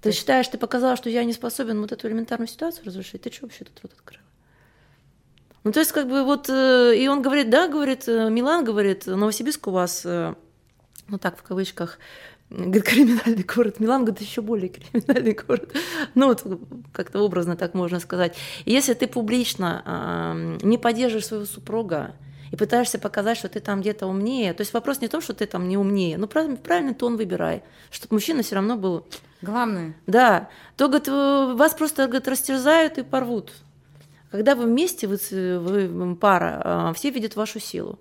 Ты 0.00 0.10
считаешь, 0.12 0.48
ты 0.48 0.56
показала, 0.56 0.96
что 0.96 1.10
я 1.10 1.22
не 1.22 1.34
способен 1.34 1.82
вот 1.82 1.92
эту 1.92 2.08
элементарную 2.08 2.48
ситуацию 2.48 2.86
разрешить? 2.86 3.20
Ты 3.20 3.30
что 3.30 3.42
вообще 3.42 3.64
тут 3.64 3.78
рот 3.82 3.92
открыла? 3.92 4.24
Ну, 5.64 5.72
то 5.72 5.80
есть, 5.80 5.92
как 5.92 6.08
бы 6.08 6.24
вот, 6.24 6.48
э, 6.48 6.96
и 6.96 7.08
он 7.08 7.20
говорит, 7.20 7.50
да, 7.50 7.68
говорит, 7.68 8.08
э, 8.08 8.30
Милан, 8.30 8.64
говорит, 8.64 9.06
Новосибирск 9.06 9.66
у 9.66 9.72
вас, 9.72 10.02
э, 10.06 10.34
ну 11.08 11.18
так, 11.18 11.36
в 11.36 11.42
кавычках, 11.42 11.98
говорит, 12.50 12.84
криминальный 12.84 13.42
город. 13.42 13.80
Милан, 13.80 14.04
говорит, 14.04 14.20
еще 14.20 14.40
более 14.42 14.68
криминальный 14.68 15.32
город. 15.34 15.74
Ну, 16.14 16.28
вот 16.28 16.44
как-то 16.92 17.20
образно 17.20 17.56
так 17.56 17.74
можно 17.74 18.00
сказать. 18.00 18.36
И 18.64 18.72
если 18.72 18.94
ты 18.94 19.06
публично 19.06 19.82
а, 19.84 20.34
не 20.62 20.78
поддерживаешь 20.78 21.26
своего 21.26 21.46
супруга 21.46 22.14
и 22.52 22.56
пытаешься 22.56 22.98
показать, 22.98 23.38
что 23.38 23.48
ты 23.48 23.60
там 23.60 23.80
где-то 23.80 24.06
умнее, 24.06 24.54
то 24.54 24.60
есть 24.60 24.72
вопрос 24.72 25.00
не 25.00 25.08
в 25.08 25.10
том, 25.10 25.20
что 25.20 25.34
ты 25.34 25.46
там 25.46 25.68
не 25.68 25.76
умнее, 25.76 26.16
но 26.16 26.26
правильный, 26.26 26.56
правильный 26.56 26.94
тон 26.94 27.16
выбирай, 27.16 27.62
чтобы 27.90 28.14
мужчина 28.14 28.42
все 28.42 28.54
равно 28.54 28.76
был 28.76 29.06
Главное. 29.42 29.94
да, 30.06 30.48
то, 30.76 30.86
говорит, 30.88 31.08
э, 31.08 31.54
вас 31.56 31.74
просто, 31.74 32.06
говорит, 32.06 32.28
растерзают 32.28 32.98
и 32.98 33.02
порвут. 33.02 33.52
Когда 34.30 34.54
вы 34.54 34.64
вместе, 34.64 35.06
вы, 35.06 35.18
вы 35.58 36.16
пара, 36.16 36.60
а, 36.64 36.92
все 36.92 37.10
видят 37.10 37.36
вашу 37.36 37.58
силу. 37.58 37.98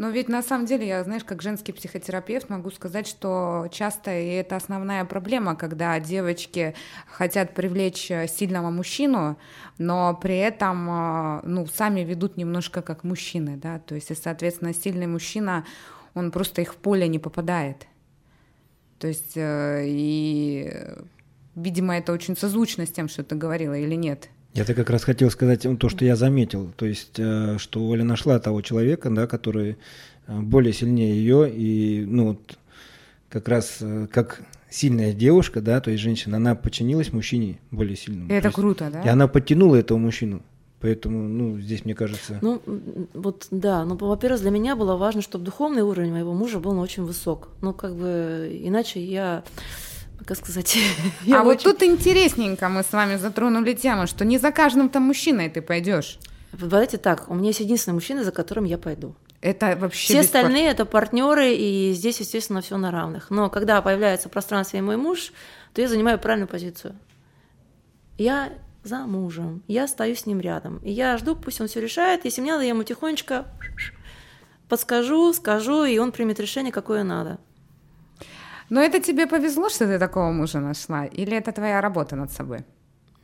Но 0.00 0.08
ведь 0.08 0.30
на 0.30 0.42
самом 0.42 0.64
деле, 0.64 0.88
я, 0.88 1.04
знаешь, 1.04 1.24
как 1.24 1.42
женский 1.42 1.72
психотерапевт 1.72 2.48
могу 2.48 2.70
сказать, 2.70 3.06
что 3.06 3.68
часто 3.70 4.18
и 4.18 4.28
это 4.28 4.56
основная 4.56 5.04
проблема, 5.04 5.56
когда 5.56 6.00
девочки 6.00 6.74
хотят 7.06 7.52
привлечь 7.52 8.10
э, 8.10 8.26
сильного 8.26 8.70
мужчину, 8.70 9.36
но 9.76 10.14
при 10.14 10.38
этом, 10.38 10.88
э, 10.88 11.40
ну, 11.42 11.66
сами 11.66 12.00
ведут 12.00 12.38
немножко 12.38 12.80
как 12.80 13.04
мужчины, 13.04 13.58
да, 13.58 13.78
то 13.78 13.94
есть, 13.94 14.10
и, 14.10 14.14
соответственно, 14.14 14.72
сильный 14.72 15.06
мужчина, 15.06 15.66
он 16.14 16.30
просто 16.30 16.62
их 16.62 16.72
в 16.72 16.76
поле 16.78 17.06
не 17.06 17.18
попадает. 17.18 17.86
То 18.98 19.06
есть, 19.06 19.36
э, 19.36 19.84
и, 19.84 20.72
видимо, 21.54 21.98
это 21.98 22.14
очень 22.14 22.38
созвучно 22.38 22.86
с 22.86 22.90
тем, 22.90 23.06
что 23.06 23.22
ты 23.22 23.34
говорила, 23.34 23.74
или 23.74 23.96
нет? 23.96 24.30
Я-то 24.52 24.74
как 24.74 24.90
раз 24.90 25.04
хотел 25.04 25.30
сказать 25.30 25.64
ну, 25.64 25.76
то, 25.76 25.88
что 25.88 26.04
я 26.04 26.16
заметил. 26.16 26.72
То 26.76 26.86
есть, 26.86 27.18
э, 27.18 27.56
что 27.58 27.86
Оля 27.86 28.04
нашла 28.04 28.38
того 28.40 28.62
человека, 28.62 29.08
да, 29.10 29.26
который 29.26 29.76
э, 30.26 30.40
более 30.40 30.72
сильнее 30.72 31.14
ее. 31.14 31.50
И, 31.50 32.04
ну, 32.04 32.28
вот, 32.28 32.58
как 33.28 33.48
раз 33.48 33.78
э, 33.80 34.08
как 34.10 34.42
сильная 34.68 35.12
девушка, 35.12 35.60
да, 35.60 35.80
то 35.80 35.90
есть 35.90 36.02
женщина, 36.02 36.36
она 36.38 36.54
подчинилась 36.54 37.12
мужчине 37.12 37.58
более 37.70 37.96
сильному. 37.96 38.30
И 38.30 38.34
это 38.34 38.48
есть, 38.48 38.56
круто, 38.56 38.90
да? 38.92 39.02
И 39.02 39.08
она 39.08 39.28
подтянула 39.28 39.76
этого 39.76 39.98
мужчину. 39.98 40.42
Поэтому, 40.80 41.28
ну, 41.28 41.58
здесь, 41.60 41.84
мне 41.84 41.94
кажется... 41.94 42.38
Ну, 42.40 42.62
вот, 43.12 43.48
да. 43.50 43.84
Ну, 43.84 43.96
во-первых, 43.96 44.40
для 44.40 44.50
меня 44.50 44.76
было 44.76 44.96
важно, 44.96 45.20
чтобы 45.20 45.44
духовный 45.44 45.82
уровень 45.82 46.10
моего 46.10 46.32
мужа 46.32 46.58
был 46.58 46.72
ну, 46.72 46.80
очень 46.80 47.04
высок. 47.04 47.48
Ну, 47.60 47.74
как 47.74 47.94
бы, 47.94 48.50
иначе 48.62 49.04
я 49.04 49.44
как 50.24 50.36
сказать. 50.36 50.76
а 51.32 51.42
вот 51.42 51.62
тут 51.62 51.82
интересненько 51.82 52.68
мы 52.68 52.82
с 52.82 52.92
вами 52.92 53.16
затронули 53.16 53.74
тему, 53.74 54.06
что 54.06 54.24
не 54.24 54.38
за 54.38 54.50
каждым 54.52 54.88
там 54.88 55.04
мужчиной 55.04 55.48
ты 55.48 55.62
пойдешь. 55.62 56.18
Давайте 56.52 56.98
так, 56.98 57.30
у 57.30 57.34
меня 57.34 57.48
есть 57.48 57.60
единственный 57.60 57.94
мужчина, 57.94 58.24
за 58.24 58.32
которым 58.32 58.64
я 58.64 58.78
пойду. 58.78 59.14
Это 59.40 59.76
вообще 59.76 60.12
Все 60.12 60.20
остальные 60.20 60.68
это 60.68 60.84
партнеры, 60.84 61.54
и 61.54 61.92
здесь, 61.94 62.20
естественно, 62.20 62.60
все 62.60 62.76
на 62.76 62.90
равных. 62.90 63.30
Но 63.30 63.48
когда 63.48 63.80
появляется 63.80 64.28
в 64.28 64.32
пространстве 64.32 64.82
мой 64.82 64.96
муж, 64.96 65.32
то 65.72 65.80
я 65.80 65.88
занимаю 65.88 66.18
правильную 66.18 66.48
позицию. 66.48 66.94
Я 68.18 68.52
за 68.82 68.98
мужем, 69.06 69.62
я 69.66 69.88
стою 69.88 70.14
с 70.14 70.26
ним 70.26 70.40
рядом. 70.40 70.78
И 70.78 70.90
я 70.90 71.16
жду, 71.16 71.36
пусть 71.36 71.60
он 71.60 71.68
все 71.68 71.80
решает. 71.80 72.24
Если 72.24 72.42
мне 72.42 72.52
надо, 72.52 72.64
я 72.64 72.70
ему 72.70 72.82
тихонечко 72.82 73.46
подскажу, 74.68 75.32
скажу, 75.32 75.84
и 75.84 75.98
он 75.98 76.12
примет 76.12 76.38
решение, 76.38 76.72
какое 76.72 77.02
надо. 77.02 77.38
Но 78.70 78.80
это 78.80 79.00
тебе 79.00 79.26
повезло, 79.26 79.68
что 79.68 79.86
ты 79.86 79.98
такого 79.98 80.30
мужа 80.32 80.60
нашла? 80.60 81.04
Или 81.04 81.36
это 81.36 81.52
твоя 81.52 81.80
работа 81.80 82.16
над 82.16 82.32
собой? 82.32 82.64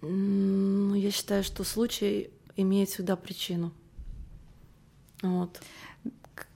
Ну, 0.02 0.94
я 0.94 1.10
считаю, 1.10 1.44
что 1.44 1.64
случай 1.64 2.30
имеет 2.56 2.88
всегда 2.88 3.16
причину. 3.16 3.72
Вот. 5.22 5.60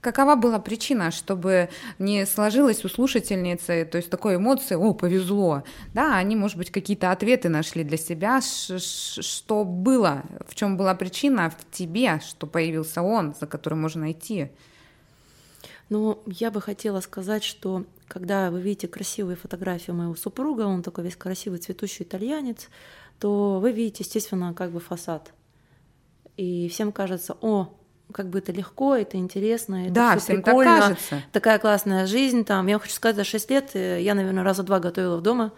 Какова 0.01 0.35
была 0.35 0.59
причина, 0.59 1.09
чтобы 1.09 1.69
не 1.97 2.25
сложилось 2.25 2.85
у 2.85 2.89
слушательницы, 2.89 3.85
то 3.85 3.97
есть 3.97 4.09
такой 4.09 4.35
эмоции, 4.35 4.75
о, 4.75 4.93
повезло, 4.93 5.63
да, 5.93 6.17
они, 6.17 6.35
может 6.35 6.57
быть, 6.57 6.69
какие-то 6.69 7.11
ответы 7.11 7.49
нашли 7.49 7.83
для 7.83 7.97
себя, 7.97 8.41
что 8.41 9.63
было, 9.63 10.23
в 10.47 10.53
чем 10.53 10.77
была 10.77 10.93
причина 10.93 11.49
в 11.49 11.71
тебе, 11.71 12.19
что 12.19 12.45
появился 12.45 13.01
он, 13.01 13.33
за 13.39 13.47
которым 13.47 13.81
можно 13.81 14.11
идти? 14.11 14.51
Ну, 15.91 16.23
я 16.25 16.51
бы 16.51 16.61
хотела 16.61 17.01
сказать, 17.01 17.43
что 17.43 17.83
когда 18.07 18.49
вы 18.49 18.61
видите 18.61 18.87
красивые 18.87 19.35
фотографии 19.35 19.91
моего 19.91 20.15
супруга, 20.15 20.61
он 20.61 20.83
такой 20.83 21.03
весь 21.03 21.17
красивый 21.17 21.59
цветущий 21.59 22.05
итальянец, 22.05 22.69
то 23.19 23.59
вы 23.59 23.73
видите, 23.73 24.05
естественно, 24.05 24.53
как 24.53 24.71
бы 24.71 24.79
фасад. 24.79 25.33
И 26.37 26.69
всем 26.69 26.93
кажется, 26.93 27.35
о, 27.41 27.73
как 28.13 28.29
бы 28.29 28.39
это 28.39 28.53
легко, 28.53 28.95
это 28.95 29.17
интересно, 29.17 29.87
это 29.87 29.93
да, 29.93 30.17
всем 30.17 30.41
прикольно, 30.41 30.71
так 30.71 30.81
кажется. 30.81 31.23
такая 31.33 31.59
классная 31.59 32.07
жизнь. 32.07 32.45
Там, 32.45 32.67
я 32.67 32.79
хочу 32.79 32.93
сказать, 32.93 33.17
за 33.17 33.25
6 33.25 33.51
лет 33.51 33.71
э, 33.73 34.01
я, 34.01 34.15
наверное, 34.15 34.45
раза 34.45 34.63
два 34.63 34.79
готовила 34.79 35.19
дома. 35.19 35.51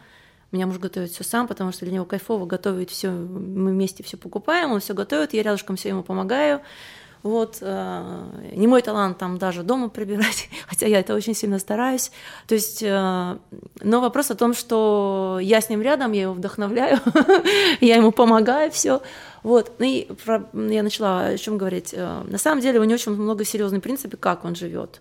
Меня 0.52 0.66
муж 0.66 0.80
готовит 0.80 1.12
все 1.12 1.24
сам, 1.24 1.48
потому 1.48 1.72
что 1.72 1.86
для 1.86 1.94
него 1.94 2.06
кайфово 2.06 2.48
готовить 2.48 2.90
все. 2.90 3.12
Мы 3.12 3.70
вместе 3.70 4.02
все 4.02 4.18
покупаем, 4.18 4.72
он 4.72 4.80
все 4.80 4.96
готовит, 4.96 5.36
я 5.36 5.44
рядышком 5.44 5.76
все 5.76 5.90
ему 5.90 6.02
помогаю. 6.02 6.62
Вот, 7.24 7.60
э, 7.62 8.52
не 8.54 8.68
мой 8.68 8.82
талант 8.82 9.18
там 9.18 9.38
даже 9.38 9.64
дома 9.64 9.88
прибирать, 9.88 10.50
хотя 10.68 10.88
я 10.88 11.00
это 11.00 11.16
очень 11.16 11.34
сильно 11.34 11.58
стараюсь. 11.58 12.12
То 12.48 12.56
есть, 12.56 12.84
э, 12.84 13.38
но 13.82 14.02
вопрос 14.02 14.30
о 14.30 14.36
том, 14.36 14.54
что 14.54 15.40
я 15.42 15.62
с 15.62 15.70
ним 15.70 15.82
рядом, 15.82 16.12
я 16.12 16.24
его 16.24 16.34
вдохновляю, 16.34 17.00
я 17.80 17.96
ему 17.96 18.12
помогаю, 18.12 18.72
все. 18.72 19.02
Вот, 19.42 19.72
ну 19.80 19.86
и 19.86 20.08
про, 20.26 20.50
я 20.54 20.84
начала 20.84 21.28
о 21.28 21.38
чем 21.38 21.58
говорить. 21.58 21.94
Э, 21.94 22.24
на 22.28 22.38
самом 22.38 22.62
деле 22.62 22.82
у 22.82 22.84
него 22.84 22.96
очень 22.96 23.14
много 23.14 23.46
серьезных 23.46 23.82
принципов, 23.82 24.20
как 24.20 24.44
он 24.44 24.56
живет. 24.56 25.00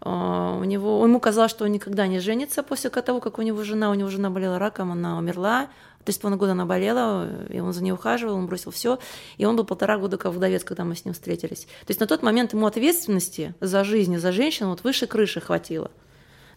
У 0.00 0.64
него, 0.64 1.04
ему 1.04 1.18
казалось, 1.18 1.50
что 1.50 1.64
он 1.64 1.72
никогда 1.72 2.06
не 2.06 2.20
женится 2.20 2.62
после 2.62 2.88
того, 2.90 3.20
как 3.20 3.38
у 3.38 3.42
него 3.42 3.64
жена, 3.64 3.90
у 3.90 3.94
него 3.94 4.08
жена 4.08 4.30
болела 4.30 4.58
раком, 4.58 4.92
она 4.92 5.18
умерла, 5.18 5.68
то 6.04 6.10
есть 6.10 6.22
полгода 6.22 6.52
она 6.52 6.64
болела, 6.64 7.28
и 7.50 7.58
он 7.60 7.72
за 7.72 7.82
ней 7.82 7.92
ухаживал, 7.92 8.36
он 8.36 8.46
бросил 8.46 8.70
все. 8.70 8.98
И 9.36 9.44
он 9.44 9.56
был 9.56 9.64
полтора 9.64 9.98
года 9.98 10.16
как 10.16 10.32
вдовец, 10.32 10.64
когда 10.64 10.84
мы 10.84 10.94
с 10.94 11.04
ним 11.04 11.12
встретились. 11.12 11.64
То 11.64 11.88
есть 11.88 12.00
на 12.00 12.06
тот 12.06 12.22
момент 12.22 12.54
ему 12.54 12.66
ответственности 12.66 13.54
за 13.60 13.84
жизнь 13.84 14.14
и 14.14 14.18
за 14.18 14.32
женщину 14.32 14.70
вот 14.70 14.84
выше 14.84 15.06
крыши 15.06 15.40
хватило. 15.40 15.90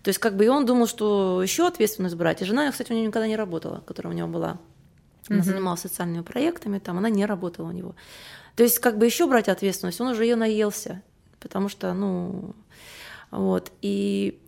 То 0.04 0.08
есть 0.10 0.20
как 0.20 0.38
бы 0.38 0.46
и 0.46 0.48
он 0.48 0.66
думал, 0.66 0.88
что 0.88 1.44
еще 1.44 1.68
ответственность 1.68 2.16
брать. 2.16 2.42
И 2.42 2.46
жена, 2.46 2.72
кстати, 2.72 2.92
у 2.92 2.96
него 2.96 3.08
никогда 3.08 3.28
не 3.28 3.36
работала, 3.36 3.84
которая 3.86 4.14
у 4.14 4.18
него 4.18 4.28
была. 4.28 4.58
Она 5.30 5.40
mm-hmm. 5.40 5.44
занималась 5.44 5.82
социальными 5.82 6.22
проектами, 6.22 6.80
там 6.80 6.98
она 6.98 7.10
не 7.10 7.26
работала 7.26 7.68
у 7.68 7.72
него. 7.72 7.96
То 8.56 8.64
есть 8.64 8.80
как 8.80 8.98
бы 8.98 9.06
еще 9.06 9.28
брать 9.28 9.50
ответственность, 9.50 10.00
он 10.00 10.08
уже 10.08 10.24
ее 10.24 10.36
наелся, 10.36 11.02
потому 11.40 11.68
что, 11.68 11.94
ну, 11.94 12.56
вот. 13.32 13.72
И 13.82 14.40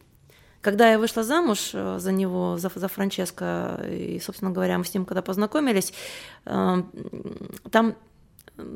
когда 0.61 0.91
я 0.91 0.99
вышла 0.99 1.23
замуж 1.23 1.71
э, 1.73 1.97
за 1.99 2.11
него, 2.11 2.57
за, 2.57 2.71
за 2.73 2.87
Франческо, 2.87 3.85
и, 3.89 4.19
собственно 4.23 4.51
говоря, 4.51 4.77
мы 4.77 4.85
с 4.85 4.93
ним 4.93 5.05
когда 5.05 5.21
познакомились, 5.21 5.93
э, 6.45 6.83
там 7.71 7.95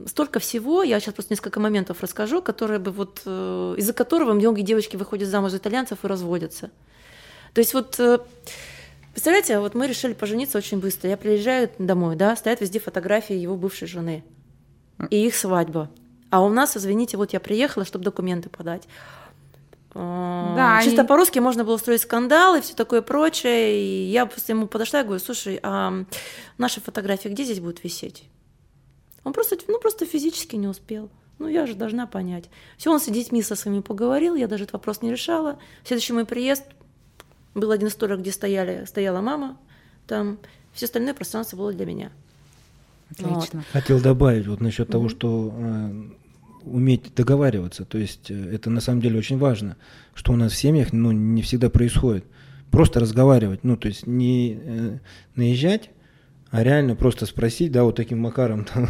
столько 0.06 0.40
всего, 0.40 0.84
я 0.84 1.00
сейчас 1.00 1.14
просто 1.14 1.34
несколько 1.34 1.60
моментов 1.60 2.02
расскажу, 2.02 2.42
которые 2.42 2.80
бы 2.80 2.92
вот, 2.92 3.22
э, 3.26 3.76
из-за 3.78 3.94
которого 3.94 4.34
многие 4.34 4.64
девочки 4.64 4.98
выходят 4.98 5.30
замуж 5.30 5.52
за 5.52 5.58
итальянцев 5.58 6.04
и 6.04 6.08
разводятся. 6.08 6.72
То 7.54 7.60
есть 7.60 7.74
вот 7.74 8.00
Представляете, 9.18 9.58
вот 9.58 9.74
мы 9.74 9.88
решили 9.88 10.14
пожениться 10.14 10.60
очень 10.60 10.80
быстро. 10.80 11.10
Я 11.10 11.18
приезжаю 11.18 11.72
домой, 11.80 12.16
да, 12.16 12.36
стоят 12.36 12.62
везде 12.62 12.80
фотографии 12.80 13.36
его 13.36 13.56
бывшей 13.56 13.88
жены 13.88 14.24
и 15.10 15.26
их 15.26 15.36
свадьба. 15.36 15.90
А 16.30 16.44
у 16.44 16.50
нас, 16.50 16.78
извините, 16.78 17.18
вот 17.18 17.34
я 17.34 17.40
приехала, 17.40 17.84
чтобы 17.84 18.06
документы 18.06 18.50
подать. 18.50 18.84
Да, 19.98 20.80
Чисто 20.84 21.02
они... 21.02 21.08
по-русски 21.08 21.40
можно 21.40 21.64
было 21.64 21.76
устроить 21.76 22.02
скандал 22.02 22.56
и 22.56 22.62
все 22.62 22.76
такое 22.76 23.02
прочее. 23.02 23.82
И 23.82 24.12
я 24.12 24.26
после 24.26 24.54
ему 24.54 24.68
подошла 24.68 25.02
и 25.02 25.04
говорю, 25.04 25.20
слушай, 25.20 25.60
а 25.64 26.06
наша 26.58 26.82
фотография 26.82 27.30
где 27.30 27.44
здесь 27.44 27.60
будет 27.60 27.84
висеть? 27.84 28.26
Он 29.24 29.34
просто, 29.34 29.58
ну, 29.68 29.80
просто 29.80 30.06
физически 30.06 30.56
не 30.56 30.68
успел. 30.68 31.10
Ну, 31.40 31.48
я 31.48 31.66
же 31.66 31.76
должна 31.76 32.08
понять. 32.08 32.46
Все, 32.78 32.92
он 32.92 33.00
с 33.00 33.06
детьми 33.06 33.42
со 33.42 33.56
своими 33.56 33.82
поговорил, 33.82 34.36
я 34.36 34.48
даже 34.48 34.64
этот 34.64 34.74
вопрос 34.74 35.02
не 35.02 35.12
решала. 35.12 35.60
Следующий 35.84 36.14
мой 36.14 36.26
приезд 36.26 36.64
был 37.54 37.72
один 37.72 37.90
столик, 37.90 38.20
где 38.20 38.32
стояли, 38.32 38.86
стояла 38.86 39.22
мама, 39.22 39.58
там 40.08 40.40
все 40.74 40.86
остальное 40.86 41.14
пространство 41.14 41.58
было 41.58 41.74
для 41.74 41.86
меня. 41.86 42.12
Отлично. 43.12 43.60
Вот. 43.60 43.66
Хотел 43.72 44.00
добавить 44.00 44.48
вот 44.48 44.62
насчет 44.62 44.88
mm-hmm. 44.88 44.92
того, 44.92 45.10
что 45.10 45.54
э, 45.56 45.92
уметь 46.72 47.14
договариваться. 47.16 47.86
То 47.86 47.98
есть 47.98 48.30
э, 48.32 48.54
это 48.54 48.70
на 48.70 48.82
самом 48.82 49.02
деле 49.02 49.20
очень 49.20 49.38
важно, 49.38 49.78
что 50.14 50.34
у 50.34 50.36
нас 50.36 50.52
в 50.52 50.56
семьях 50.56 50.94
ну, 50.94 51.12
не 51.12 51.42
всегда 51.42 51.70
происходит. 51.70 52.26
Просто 52.72 53.00
разговаривать, 53.00 53.64
ну, 53.64 53.78
то 53.78 53.88
есть 53.88 54.06
не 54.08 54.60
э, 54.62 55.00
наезжать, 55.36 55.90
а 56.50 56.64
реально 56.64 56.96
просто 56.96 57.26
спросить, 57.26 57.72
да, 57.72 57.84
вот 57.84 57.96
таким 57.96 58.20
макаром, 58.20 58.66
там, 58.74 58.90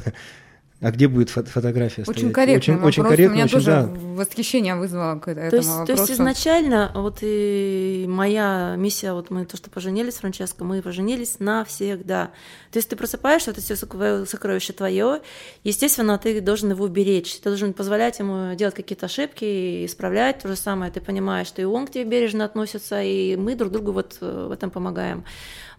а 0.79 0.91
где 0.91 1.07
будет 1.07 1.31
фото 1.31 1.49
фотография 1.49 2.03
очень 2.03 2.13
стоять? 2.13 2.33
Корректный 2.33 2.57
очень, 2.57 2.73
вопрос. 2.73 2.93
очень 2.93 3.03
корректно. 3.03 3.31
У 3.31 3.33
меня 3.33 3.45
очень, 3.45 3.53
тоже 3.53 3.65
да. 3.65 3.89
восхищение 4.15 4.75
вызвало 4.75 5.19
к 5.19 5.27
этому 5.27 5.49
то 5.49 5.55
есть, 5.55 5.69
вопросу. 5.69 5.85
То 5.87 6.01
есть 6.01 6.11
изначально 6.11 6.91
вот 6.93 7.17
и 7.21 8.05
моя 8.07 8.75
миссия, 8.77 9.13
вот 9.13 9.31
мы 9.31 9.45
то, 9.45 9.57
что 9.57 9.71
поженились, 9.71 10.15
Франческо, 10.15 10.63
мы 10.63 10.83
поженились 10.83 11.39
навсегда. 11.39 12.31
То 12.71 12.77
есть 12.77 12.89
ты 12.89 12.95
просыпаешься, 12.95 13.51
это 13.51 13.61
все 13.61 13.75
сокровище 13.75 14.73
твое, 14.73 15.21
естественно, 15.63 16.19
ты 16.19 16.41
должен 16.41 16.69
его 16.69 16.87
беречь, 16.87 17.35
ты 17.37 17.49
должен 17.49 17.73
позволять 17.73 18.19
ему 18.19 18.53
делать 18.53 18.75
какие-то 18.75 19.07
ошибки, 19.07 19.83
исправлять 19.83 20.43
то 20.43 20.47
же 20.47 20.55
самое. 20.55 20.91
Ты 20.91 21.01
понимаешь, 21.01 21.47
что 21.47 21.63
и 21.63 21.65
он 21.65 21.87
к 21.87 21.91
тебе 21.91 22.03
бережно 22.03 22.45
относится, 22.45 23.01
и 23.01 23.35
мы 23.35 23.55
друг 23.55 23.71
другу 23.71 23.93
вот 23.93 24.19
э, 24.21 24.47
в 24.47 24.51
этом 24.51 24.69
помогаем. 24.69 25.25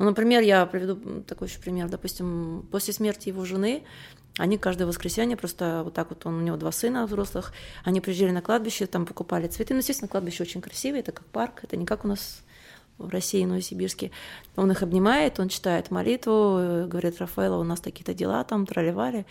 Ну, 0.00 0.06
например, 0.06 0.42
я 0.42 0.66
приведу 0.66 1.22
такой 1.22 1.46
еще 1.46 1.60
пример. 1.60 1.88
Допустим, 1.88 2.66
после 2.70 2.92
смерти 2.92 3.28
его 3.28 3.44
жены 3.44 3.84
они 4.38 4.56
каждое 4.56 4.86
воскресенье 4.86 5.36
просто 5.36 5.82
вот 5.84 5.92
так 5.94 6.08
вот, 6.10 6.24
он, 6.24 6.36
у 6.36 6.40
него 6.40 6.56
два 6.56 6.72
сына 6.72 7.06
взрослых, 7.06 7.52
они 7.84 8.00
приезжали 8.00 8.30
на 8.30 8.40
кладбище, 8.40 8.86
там 8.86 9.04
покупали 9.04 9.48
цветы. 9.48 9.74
Ну, 9.74 9.80
естественно, 9.80 10.08
кладбище 10.08 10.44
очень 10.44 10.62
красивое, 10.62 11.00
это 11.00 11.12
как 11.12 11.26
парк, 11.26 11.60
это 11.64 11.76
не 11.76 11.84
как 11.84 12.04
у 12.04 12.08
нас 12.08 12.42
в 12.96 13.08
России, 13.10 13.44
Новосибирске. 13.44 14.10
Он 14.56 14.70
их 14.70 14.82
обнимает, 14.82 15.38
он 15.38 15.48
читает 15.48 15.90
молитву, 15.90 16.86
говорит, 16.86 17.18
Рафаэла, 17.18 17.56
у 17.56 17.64
нас 17.64 17.80
такие-то 17.80 18.14
дела 18.14 18.42
там, 18.44 18.66
тролливали. 18.66 19.26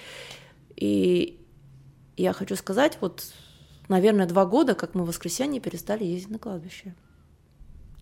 И 0.76 1.40
я 2.16 2.34
хочу 2.34 2.56
сказать, 2.56 2.98
вот, 3.02 3.24
наверное, 3.88 4.26
два 4.26 4.46
года, 4.46 4.76
как 4.76 4.94
мы 4.94 5.04
в 5.04 5.08
воскресенье 5.08 5.60
перестали 5.60 6.04
ездить 6.04 6.30
на 6.30 6.40
кладбище. 6.40 6.94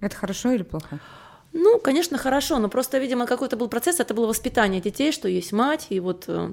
Это 0.01 0.15
хорошо 0.15 0.51
или 0.51 0.63
плохо? 0.63 0.99
Ну, 1.53 1.79
конечно, 1.79 2.17
хорошо, 2.17 2.59
но 2.59 2.67
просто, 2.67 2.97
видимо, 2.97 3.25
какой-то 3.25 3.55
был 3.55 3.69
процесс, 3.69 3.99
это 3.99 4.13
было 4.13 4.27
воспитание 4.27 4.81
детей, 4.81 5.11
что 5.11 5.29
есть 5.29 5.53
мать, 5.53 5.87
и 5.89 6.01
вот 6.01 6.25
э, 6.27 6.51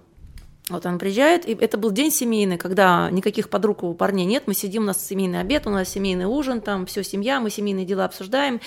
вот 0.68 0.86
он 0.86 1.00
приезжает, 1.00 1.48
и 1.48 1.52
это 1.52 1.76
был 1.76 1.90
день 1.90 2.12
семейный, 2.12 2.56
когда 2.56 3.10
никаких 3.10 3.48
подруг 3.48 3.82
у 3.82 3.94
парней 3.94 4.24
нет, 4.24 4.44
мы 4.46 4.54
сидим, 4.54 4.84
у 4.84 4.86
нас 4.86 5.04
семейный 5.04 5.40
обед, 5.40 5.66
у 5.66 5.70
нас 5.70 5.88
семейный 5.88 6.26
ужин, 6.26 6.60
там 6.60 6.86
все 6.86 7.02
семья, 7.02 7.40
мы 7.40 7.50
семейные 7.50 7.84
дела 7.84 8.04
обсуждаем. 8.04 8.60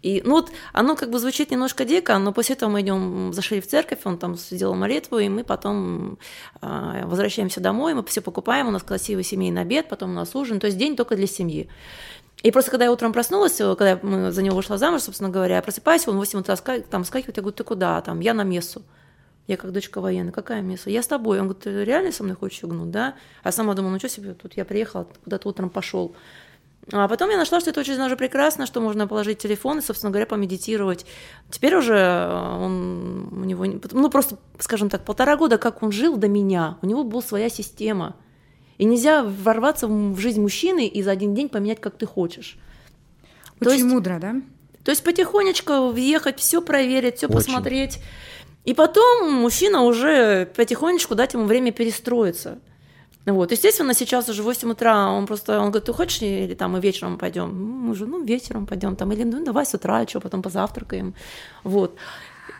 И 0.00 0.22
ну 0.24 0.32
вот 0.32 0.50
оно 0.72 0.96
как 0.96 1.10
бы 1.10 1.18
звучит 1.18 1.50
немножко 1.50 1.84
дико, 1.84 2.16
но 2.16 2.32
после 2.32 2.54
этого 2.54 2.70
мы 2.70 2.80
идем, 2.80 3.34
зашли 3.34 3.60
в 3.60 3.66
церковь, 3.66 3.98
он 4.04 4.16
там 4.16 4.36
сделал 4.36 4.74
молитву, 4.74 5.18
и 5.18 5.28
мы 5.28 5.44
потом 5.44 6.18
э, 6.62 7.02
возвращаемся 7.04 7.60
домой, 7.60 7.92
мы 7.92 8.02
все 8.04 8.22
покупаем, 8.22 8.68
у 8.68 8.70
нас 8.70 8.82
красивый 8.82 9.22
семейный 9.22 9.60
обед, 9.60 9.90
потом 9.90 10.10
у 10.12 10.14
нас 10.14 10.34
ужин, 10.34 10.58
то 10.58 10.66
есть 10.66 10.78
день 10.78 10.96
только 10.96 11.16
для 11.16 11.26
семьи. 11.26 11.68
И 12.42 12.50
просто 12.50 12.70
когда 12.70 12.86
я 12.86 12.92
утром 12.92 13.12
проснулась, 13.12 13.60
э, 13.60 13.76
когда 13.76 13.90
я 13.90 14.32
за 14.32 14.42
него 14.42 14.56
вышла 14.56 14.78
замуж, 14.78 15.02
собственно 15.02 15.28
говоря, 15.28 15.56
я 15.56 15.62
просыпаюсь, 15.62 16.08
он 16.08 16.14
в 16.14 16.18
8 16.18 16.40
утра 16.40 16.56
там 16.56 17.04
скакивает, 17.04 17.36
я 17.36 17.42
говорю, 17.42 17.54
ты 17.54 17.62
куда? 17.62 18.00
Там, 18.00 18.20
я 18.20 18.32
на 18.32 18.42
мессу. 18.42 18.82
Я 19.46 19.56
как 19.56 19.72
дочка 19.72 20.00
военная, 20.00 20.32
какая 20.32 20.62
месса? 20.62 20.90
Я 20.90 21.02
с 21.02 21.06
тобой. 21.06 21.40
Он 21.40 21.48
говорит, 21.48 21.64
ты 21.64 21.84
реально 21.84 22.12
со 22.12 22.22
мной 22.22 22.36
хочешь 22.36 22.62
угнуть, 22.62 22.90
да? 22.90 23.16
А 23.42 23.50
сама 23.50 23.74
думала, 23.74 23.92
ну 23.92 23.98
что 23.98 24.08
себе, 24.08 24.34
тут 24.34 24.56
я 24.56 24.64
приехала, 24.64 25.06
куда-то 25.24 25.48
утром 25.48 25.68
пошел. 25.68 26.14
А 26.90 27.06
потом 27.06 27.30
я 27.30 27.36
нашла, 27.36 27.60
что 27.60 27.70
это 27.70 27.80
очень 27.80 27.96
даже 27.96 28.16
прекрасно, 28.16 28.66
что 28.66 28.80
можно 28.80 29.06
положить 29.06 29.38
телефон 29.38 29.78
и, 29.78 29.82
собственно 29.82 30.10
говоря, 30.10 30.26
помедитировать. 30.26 31.06
Теперь 31.48 31.76
уже 31.76 31.94
э, 31.94 32.56
он, 32.60 33.28
у 33.30 33.44
него, 33.44 33.64
ну 33.92 34.10
просто, 34.10 34.36
скажем 34.58 34.90
так, 34.90 35.04
полтора 35.04 35.36
года, 35.36 35.58
как 35.58 35.82
он 35.82 35.92
жил 35.92 36.16
до 36.16 36.26
меня, 36.26 36.78
у 36.82 36.86
него 36.86 37.04
была 37.04 37.22
своя 37.22 37.48
система. 37.48 38.16
И 38.78 38.84
нельзя 38.84 39.22
ворваться 39.22 39.86
в 39.86 40.18
жизнь 40.18 40.40
мужчины 40.40 40.88
и 40.88 41.02
за 41.02 41.12
один 41.12 41.34
день 41.34 41.48
поменять, 41.48 41.80
как 41.80 41.96
ты 41.96 42.06
хочешь. 42.06 42.58
Очень 43.60 43.64
то 43.64 43.72
есть, 43.72 43.84
мудро, 43.84 44.18
да? 44.18 44.34
То 44.82 44.90
есть 44.90 45.04
потихонечку 45.04 45.90
въехать, 45.90 46.40
все 46.40 46.60
проверить, 46.60 47.18
все 47.18 47.28
посмотреть. 47.28 48.00
И 48.64 48.74
потом 48.74 49.32
мужчина 49.32 49.82
уже 49.82 50.46
потихонечку 50.56 51.14
дать 51.14 51.34
ему 51.34 51.44
время 51.44 51.72
перестроиться. 51.72 52.58
Вот, 53.26 53.52
естественно, 53.52 53.94
сейчас 53.94 54.28
уже 54.28 54.42
8 54.42 54.70
утра, 54.70 55.08
он 55.10 55.26
просто, 55.26 55.60
он 55.60 55.70
говорит, 55.70 55.84
ты 55.84 55.92
хочешь, 55.92 56.22
или 56.22 56.54
там 56.54 56.72
мы 56.72 56.80
вечером 56.80 57.18
пойдем? 57.18 57.54
Мы 57.54 57.94
же, 57.94 58.06
ну, 58.06 58.24
вечером 58.24 58.66
пойдем, 58.66 58.96
там, 58.96 59.12
или, 59.12 59.22
ну, 59.22 59.44
давай 59.44 59.64
с 59.64 59.74
утра, 59.74 60.06
что, 60.08 60.20
потом 60.20 60.42
позавтракаем, 60.42 61.14
вот. 61.62 61.96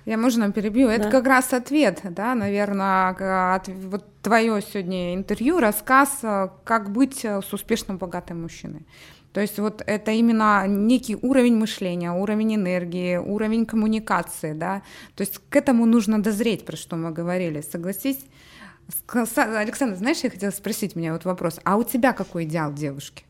Я 0.04 0.16
можно 0.16 0.50
перебью. 0.52 0.88
Да. 0.88 0.94
Это 0.94 1.10
как 1.10 1.26
раз 1.26 1.52
ответ, 1.52 2.00
да, 2.04 2.34
наверное, 2.34 3.54
от, 3.54 3.68
вот 3.68 4.04
твое 4.22 4.60
сегодня 4.62 5.14
интервью, 5.14 5.58
рассказ, 5.58 6.18
э, 6.22 6.48
как 6.64 6.90
быть 6.90 7.24
с 7.24 7.52
успешным 7.52 7.98
богатым 7.98 8.42
мужчиной. 8.42 8.86
То 9.32 9.40
есть 9.40 9.58
вот 9.58 9.82
это 9.86 10.10
именно 10.10 10.66
некий 10.66 11.16
уровень 11.16 11.56
мышления, 11.56 12.12
уровень 12.12 12.56
энергии, 12.56 13.16
уровень 13.16 13.64
коммуникации, 13.66 14.52
да. 14.52 14.82
То 15.14 15.22
есть 15.22 15.40
к 15.48 15.56
этому 15.56 15.86
нужно 15.86 16.22
дозреть, 16.22 16.64
про 16.64 16.76
что 16.76 16.96
мы 16.96 17.10
говорили. 17.10 17.62
Согласись? 17.62 18.18
Александр, 19.14 19.96
знаешь, 19.96 20.18
я 20.22 20.30
хотела 20.30 20.50
спросить 20.50 20.96
меня 20.96 21.12
вот 21.12 21.24
вопрос. 21.24 21.60
А 21.64 21.76
у 21.76 21.84
тебя 21.84 22.12
какой 22.12 22.44
идеал 22.44 22.72
девушки? 22.72 23.24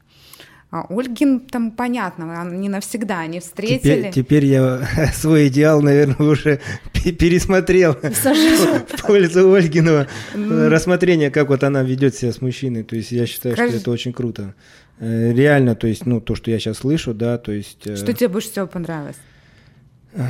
А 0.72 0.86
Ольгин 0.88 1.40
там 1.40 1.70
понятно, 1.70 2.48
не 2.50 2.70
навсегда 2.70 3.18
они 3.20 3.40
встретили. 3.40 4.10
Теперь, 4.10 4.12
теперь 4.12 4.44
я 4.46 5.10
свой 5.14 5.48
идеал, 5.48 5.82
наверное, 5.82 6.26
уже 6.26 6.60
пересмотрел 6.94 7.92
в 8.02 9.06
пользу 9.06 9.52
Ольгиного 9.52 10.08
рассмотрения, 10.34 11.30
как 11.30 11.50
вот 11.50 11.62
она 11.62 11.82
ведет 11.82 12.14
себя 12.14 12.32
с 12.32 12.40
мужчиной. 12.40 12.84
То 12.84 12.96
есть 12.96 13.12
я 13.12 13.26
считаю, 13.26 13.54
что 13.54 13.64
это 13.64 13.90
очень 13.90 14.14
круто. 14.14 14.54
Э, 14.98 15.32
реально, 15.32 15.74
то 15.74 15.86
есть, 15.86 16.06
ну, 16.06 16.20
то, 16.20 16.34
что 16.34 16.50
я 16.50 16.58
сейчас 16.58 16.78
слышу, 16.78 17.14
да, 17.14 17.38
то 17.38 17.52
есть... 17.52 17.86
Э, 17.86 17.96
что 17.96 18.12
тебе 18.12 18.28
больше 18.28 18.50
всего 18.50 18.66
понравилось? 18.66 19.16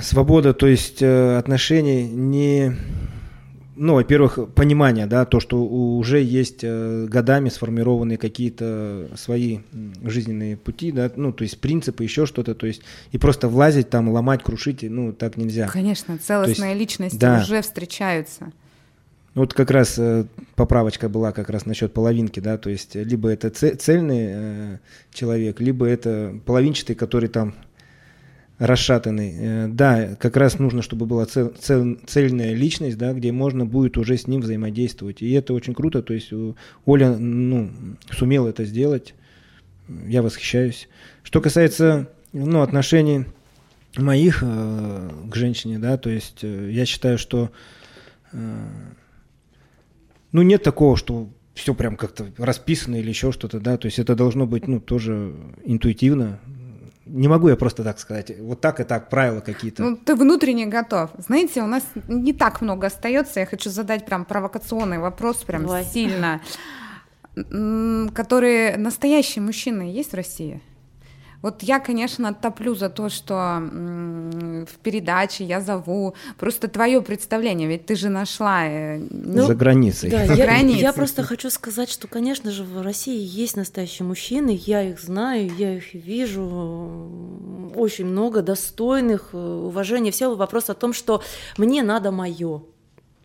Свобода, 0.02 0.54
то 0.54 0.66
есть 0.66 1.02
э, 1.02 1.36
отношений 1.36 2.08
не 2.08 2.76
ну, 3.74 3.94
во-первых, 3.94 4.38
понимание, 4.54 5.06
да, 5.06 5.24
то, 5.24 5.40
что 5.40 5.64
уже 5.64 6.22
есть 6.22 6.60
э, 6.62 7.06
годами 7.08 7.48
сформированные 7.48 8.18
какие-то 8.18 9.08
свои 9.16 9.60
жизненные 10.04 10.56
пути, 10.56 10.92
да, 10.92 11.10
ну, 11.16 11.32
то 11.32 11.42
есть 11.42 11.60
принципы, 11.60 12.04
еще 12.04 12.26
что-то, 12.26 12.54
то 12.54 12.66
есть 12.66 12.82
и 13.12 13.18
просто 13.18 13.48
влазить 13.48 13.88
там, 13.88 14.10
ломать, 14.10 14.42
крушить, 14.42 14.82
ну, 14.82 15.12
так 15.12 15.36
нельзя. 15.36 15.68
Конечно, 15.68 16.18
целостные 16.18 16.70
есть, 16.70 16.80
личности 16.80 17.16
да. 17.16 17.40
уже 17.42 17.62
встречаются. 17.62 18.52
Вот 19.34 19.54
как 19.54 19.70
раз 19.70 19.98
э, 19.98 20.26
поправочка 20.56 21.08
была 21.08 21.32
как 21.32 21.48
раз 21.48 21.64
насчет 21.64 21.94
половинки, 21.94 22.40
да, 22.40 22.58
то 22.58 22.68
есть 22.68 22.94
либо 22.94 23.30
это 23.30 23.48
цельный 23.50 24.26
э, 24.28 24.78
человек, 25.12 25.58
либо 25.60 25.86
это 25.86 26.38
половинчатый, 26.44 26.94
который 26.94 27.30
там 27.30 27.54
расшатанный. 28.58 29.34
Э, 29.38 29.68
да, 29.68 30.16
как 30.16 30.36
раз 30.36 30.58
нужно, 30.58 30.82
чтобы 30.82 31.06
была 31.06 31.24
цел, 31.24 31.48
цел, 31.58 31.96
цельная 32.06 32.52
личность, 32.52 32.98
да, 32.98 33.14
где 33.14 33.32
можно 33.32 33.64
будет 33.64 33.96
уже 33.96 34.18
с 34.18 34.26
ним 34.26 34.42
взаимодействовать. 34.42 35.22
И 35.22 35.32
это 35.32 35.54
очень 35.54 35.72
круто. 35.72 36.02
То 36.02 36.12
есть 36.12 36.30
Оля 36.84 37.16
ну, 37.16 37.70
сумела 38.10 38.48
это 38.48 38.66
сделать. 38.66 39.14
Я 40.06 40.22
восхищаюсь. 40.22 40.88
Что 41.22 41.40
касается 41.40 42.08
ну, 42.34 42.60
отношений 42.60 43.24
моих 43.96 44.42
э, 44.42 45.10
к 45.30 45.34
женщине, 45.34 45.78
да, 45.78 45.96
то 45.96 46.10
есть 46.10 46.44
э, 46.44 46.70
я 46.70 46.86
считаю, 46.86 47.18
что 47.18 47.50
э, 48.32 48.66
ну 50.32 50.42
нет 50.42 50.62
такого, 50.62 50.96
что 50.96 51.28
все 51.54 51.74
прям 51.74 51.96
как-то 51.96 52.26
расписано 52.38 52.96
или 52.96 53.08
еще 53.08 53.32
что-то, 53.32 53.60
да, 53.60 53.76
то 53.76 53.86
есть 53.86 53.98
это 53.98 54.14
должно 54.14 54.46
быть, 54.46 54.66
ну, 54.66 54.80
тоже 54.80 55.34
интуитивно, 55.64 56.40
не 57.04 57.28
могу 57.28 57.48
я 57.48 57.56
просто 57.56 57.84
так 57.84 57.98
сказать. 57.98 58.32
Вот 58.38 58.60
так 58.60 58.80
и 58.80 58.84
так, 58.84 59.10
правила 59.10 59.40
какие-то. 59.40 59.82
Ну, 59.82 59.96
ты 59.96 60.14
внутренне 60.14 60.66
готов. 60.66 61.10
Знаете, 61.18 61.62
у 61.62 61.66
нас 61.66 61.82
не 62.08 62.32
так 62.32 62.60
много 62.60 62.86
остается. 62.86 63.40
Я 63.40 63.46
хочу 63.46 63.70
задать 63.70 64.06
прям 64.06 64.24
провокационный 64.24 64.98
вопрос, 64.98 65.38
прям 65.38 65.62
Давай. 65.62 65.84
сильно. 65.84 66.40
Которые 68.14 68.76
настоящие 68.76 69.42
мужчины 69.42 69.82
есть 69.82 70.12
в 70.12 70.14
России? 70.14 70.60
Вот 71.42 71.62
я, 71.64 71.80
конечно, 71.80 72.32
топлю 72.32 72.74
за 72.74 72.88
то, 72.88 73.08
что 73.08 73.60
в 73.60 74.78
передаче 74.82 75.44
я 75.44 75.60
зову 75.60 76.14
просто 76.38 76.68
твое 76.68 77.02
представление, 77.02 77.68
ведь 77.68 77.86
ты 77.86 77.96
же 77.96 78.08
нашла 78.08 78.64
э, 78.64 78.98
ну, 79.10 79.46
за 79.46 79.54
границей. 79.54 80.10
Да, 80.10 80.26
за 80.26 80.34
я, 80.34 80.46
границей. 80.46 80.80
я 80.80 80.92
просто 80.92 81.24
хочу 81.24 81.50
сказать, 81.50 81.90
что, 81.90 82.06
конечно 82.06 82.52
же, 82.52 82.62
в 82.62 82.80
России 82.80 83.20
есть 83.20 83.56
настоящие 83.56 84.06
мужчины, 84.06 84.58
я 84.64 84.82
их 84.82 85.00
знаю, 85.00 85.50
я 85.58 85.76
их 85.76 85.94
вижу, 85.94 87.10
очень 87.74 88.06
много 88.06 88.42
достойных, 88.42 89.30
э, 89.32 89.36
уважения. 89.36 90.12
Все 90.12 90.34
вопрос 90.34 90.70
о 90.70 90.74
том, 90.74 90.92
что 90.92 91.22
мне 91.58 91.82
надо 91.82 92.12
мое. 92.12 92.62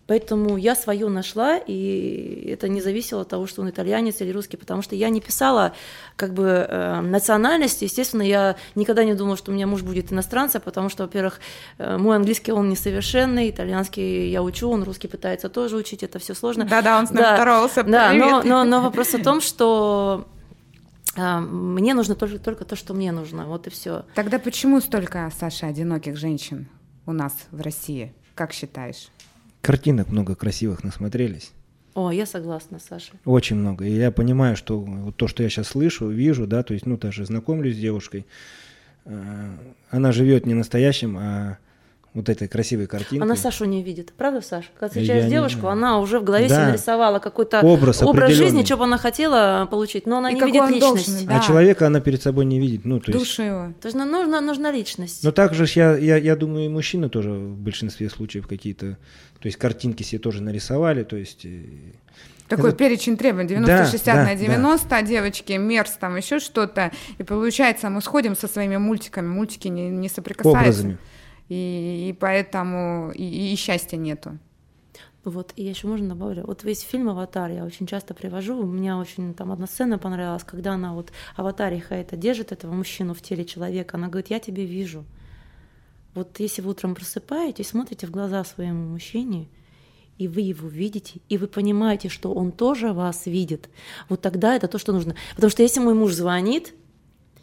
Поэтому 0.07 0.55
я 0.55 0.73
свое 0.73 1.09
нашла, 1.09 1.57
и 1.57 2.49
это 2.49 2.69
не 2.69 2.81
зависело 2.81 3.21
от 3.21 3.27
того, 3.27 3.45
что 3.45 3.61
он 3.61 3.69
итальянец 3.69 4.21
или 4.21 4.31
русский, 4.31 4.55
потому 4.55 4.81
что 4.81 4.95
я 4.95 5.09
не 5.09 5.19
писала 5.19 5.73
как 6.15 6.33
бы 6.33 6.45
э, 6.45 7.01
национальности. 7.01 7.83
Естественно, 7.83 8.21
я 8.21 8.55
никогда 8.75 9.03
не 9.03 9.13
думала, 9.15 9.35
что 9.35 9.51
у 9.51 9.53
меня 9.53 9.67
муж 9.67 9.81
будет 9.83 10.13
иностранцем, 10.13 10.61
потому 10.61 10.87
что, 10.87 11.03
во-первых, 11.03 11.41
э, 11.77 11.97
мой 11.97 12.15
английский 12.15 12.53
он 12.53 12.69
несовершенный, 12.69 13.49
итальянский 13.49 14.29
я 14.29 14.41
учу, 14.41 14.69
он 14.69 14.83
русский 14.83 15.09
пытается 15.09 15.49
тоже 15.49 15.75
учить, 15.75 16.03
это 16.03 16.19
все 16.19 16.33
сложно. 16.33 16.63
Да-да, 16.63 16.99
он 16.99 17.07
с 17.07 17.11
нами 17.11 17.23
да, 17.23 17.35
здоровался. 17.35 17.83
Да, 17.83 18.13
но, 18.13 18.41
но, 18.43 18.63
но 18.63 18.81
вопрос 18.81 19.13
о 19.13 19.21
том, 19.21 19.41
что 19.41 20.25
э, 21.17 21.39
мне 21.39 21.93
нужно 21.93 22.15
только, 22.15 22.39
только 22.39 22.63
то, 22.63 22.77
что 22.77 22.93
мне 22.93 23.11
нужно, 23.11 23.45
вот 23.45 23.67
и 23.67 23.69
все. 23.69 24.05
Тогда 24.15 24.39
почему 24.39 24.79
столько, 24.79 25.29
Саша, 25.37 25.67
одиноких 25.67 26.15
женщин 26.15 26.69
у 27.05 27.11
нас 27.11 27.33
в 27.51 27.59
России? 27.59 28.13
Как 28.35 28.53
считаешь? 28.53 29.09
Картинок 29.61 30.09
много 30.09 30.35
красивых 30.35 30.83
насмотрелись. 30.83 31.51
О, 31.93 32.11
я 32.11 32.25
согласна, 32.27 32.79
Саша. 32.79 33.13
Очень 33.25 33.55
много. 33.55 33.85
И 33.85 33.91
я 33.91 34.11
понимаю, 34.11 34.55
что 34.55 34.79
вот 34.79 35.15
то, 35.15 35.27
что 35.27 35.41
я 35.41 35.49
сейчас 35.49 35.69
слышу, 35.69 36.07
вижу, 36.09 36.45
да, 36.45 36.61
то 36.61 36.73
есть, 36.73 36.85
ну, 36.85 36.95
даже 36.97 37.25
знакомлюсь 37.25 37.75
с 37.75 37.79
девушкой, 37.79 38.27
э, 39.05 39.49
она 39.89 40.11
живет 40.11 40.45
не 40.45 40.53
настоящим, 40.53 41.17
а 41.17 41.57
вот 42.17 42.29
этой 42.29 42.47
красивой 42.47 42.87
картинкой. 42.87 43.23
Она 43.23 43.35
Сашу 43.35 43.65
не 43.65 43.83
видит, 43.83 44.11
правда, 44.17 44.41
Саша? 44.41 44.69
Когда 44.73 44.87
встречаешь 44.87 45.25
я 45.25 45.29
девушку, 45.29 45.67
не... 45.67 45.71
она 45.73 45.99
уже 45.99 46.19
в 46.19 46.23
голове 46.23 46.47
да. 46.47 46.55
себе 46.55 46.65
нарисовала 46.69 47.19
какой-то 47.19 47.61
образ, 47.61 48.01
образ 48.01 48.31
жизни, 48.31 48.63
что 48.65 48.77
бы 48.77 48.85
она 48.85 48.97
хотела 48.97 49.67
получить, 49.69 50.07
но 50.07 50.17
она 50.17 50.31
и 50.31 50.33
не 50.33 50.41
видит 50.41 50.69
личность. 50.69 50.81
Должен, 50.81 51.27
да. 51.27 51.37
А 51.37 51.45
человека 51.45 51.85
она 51.85 51.99
перед 51.99 52.21
собой 52.21 52.45
не 52.45 52.59
видит. 52.59 52.85
Ну, 52.85 52.99
то 52.99 53.11
Душу 53.11 53.19
есть... 53.23 53.37
его. 53.37 53.73
То 53.79 53.87
есть 53.87 53.95
нужна, 53.95 54.41
нужна 54.41 54.71
личность. 54.71 55.23
Но 55.23 55.31
также 55.31 55.67
я, 55.75 55.95
я, 55.95 56.17
я 56.17 56.35
думаю, 56.35 56.65
и 56.65 56.69
мужчины 56.69 57.07
тоже 57.07 57.29
в 57.29 57.55
большинстве 57.55 58.09
случаев 58.09 58.47
какие-то, 58.47 58.97
то 59.39 59.45
есть 59.45 59.57
картинки 59.57 60.01
себе 60.01 60.19
тоже 60.19 60.41
нарисовали, 60.41 61.03
то 61.03 61.17
есть... 61.17 61.45
Э, 61.45 61.61
такой 62.47 62.69
это... 62.69 62.79
перечень 62.79 63.15
требований 63.15 63.49
90, 63.49 63.77
да, 63.77 63.85
60 63.85 64.05
да, 64.05 64.23
на 64.23 64.33
90, 64.33 64.89
да. 64.89 65.01
девочки, 65.03 65.53
мерз, 65.53 65.91
там 65.99 66.15
еще 66.15 66.39
что-то. 66.39 66.91
И 67.19 67.23
получается, 67.23 67.91
мы 67.91 68.01
сходим 68.01 68.35
со 68.35 68.47
своими 68.47 68.77
мультиками, 68.77 69.27
мультики 69.27 69.67
не, 69.67 69.89
не 69.89 70.09
соприкасаются. 70.09 70.59
Образами 70.59 70.97
и, 71.49 72.09
и 72.09 72.13
поэтому 72.13 73.11
и, 73.11 73.53
и 73.53 73.55
счастья 73.55 73.97
нету. 73.97 74.37
Вот, 75.23 75.51
и 75.57 75.63
еще 75.63 75.87
можно 75.87 76.07
добавлю, 76.07 76.45
вот 76.45 76.63
весь 76.63 76.79
фильм 76.79 77.09
«Аватар» 77.09 77.51
я 77.51 77.65
очень 77.65 77.85
часто 77.85 78.13
привожу, 78.13 78.63
мне 78.65 78.95
очень 78.95 79.33
там 79.33 79.51
одна 79.51 79.67
сцена 79.67 79.97
понравилась, 79.97 80.45
когда 80.45 80.73
она 80.73 80.93
вот 80.93 81.11
аватариха 81.35 81.95
это 81.95 82.15
держит, 82.15 82.53
этого 82.53 82.71
мужчину 82.71 83.13
в 83.13 83.21
теле 83.21 83.43
человека, 83.43 83.97
она 83.97 84.07
говорит, 84.07 84.29
я 84.29 84.39
тебя 84.39 84.63
вижу. 84.63 85.03
Вот 86.13 86.39
если 86.39 86.61
вы 86.61 86.71
утром 86.71 86.95
просыпаетесь, 86.95 87.67
смотрите 87.67 88.07
в 88.07 88.11
глаза 88.11 88.45
своему 88.45 88.87
мужчине, 88.91 89.49
и 90.17 90.29
вы 90.29 90.41
его 90.41 90.67
видите, 90.69 91.19
и 91.27 91.37
вы 91.37 91.47
понимаете, 91.47 92.07
что 92.07 92.33
он 92.33 92.53
тоже 92.53 92.93
вас 92.93 93.25
видит, 93.25 93.69
вот 94.07 94.21
тогда 94.21 94.55
это 94.55 94.69
то, 94.69 94.79
что 94.79 94.93
нужно. 94.93 95.15
Потому 95.35 95.51
что 95.51 95.61
если 95.61 95.81
мой 95.81 95.93
муж 95.93 96.13
звонит, 96.13 96.73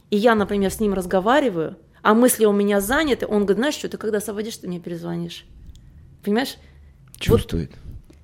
и 0.09 0.17
я, 0.17 0.35
например, 0.35 0.71
с 0.71 0.81
ним 0.81 0.95
разговариваю, 0.95 1.77
а 2.05 2.13
мысли 2.13 2.45
у 2.45 2.53
меня 2.53 2.83
заняты, 2.83 3.27
он 3.27 3.47
говорит, 3.47 3.57
знаешь 3.57 3.75
что, 3.75 3.89
ты 3.89 3.97
когда 3.97 4.19
освободишь, 4.19 4.59
ты 4.59 4.69
мне 4.69 4.79
перезвонишь. 4.79 5.47
Понимаешь? 6.23 6.57
Чувствует. 7.19 7.73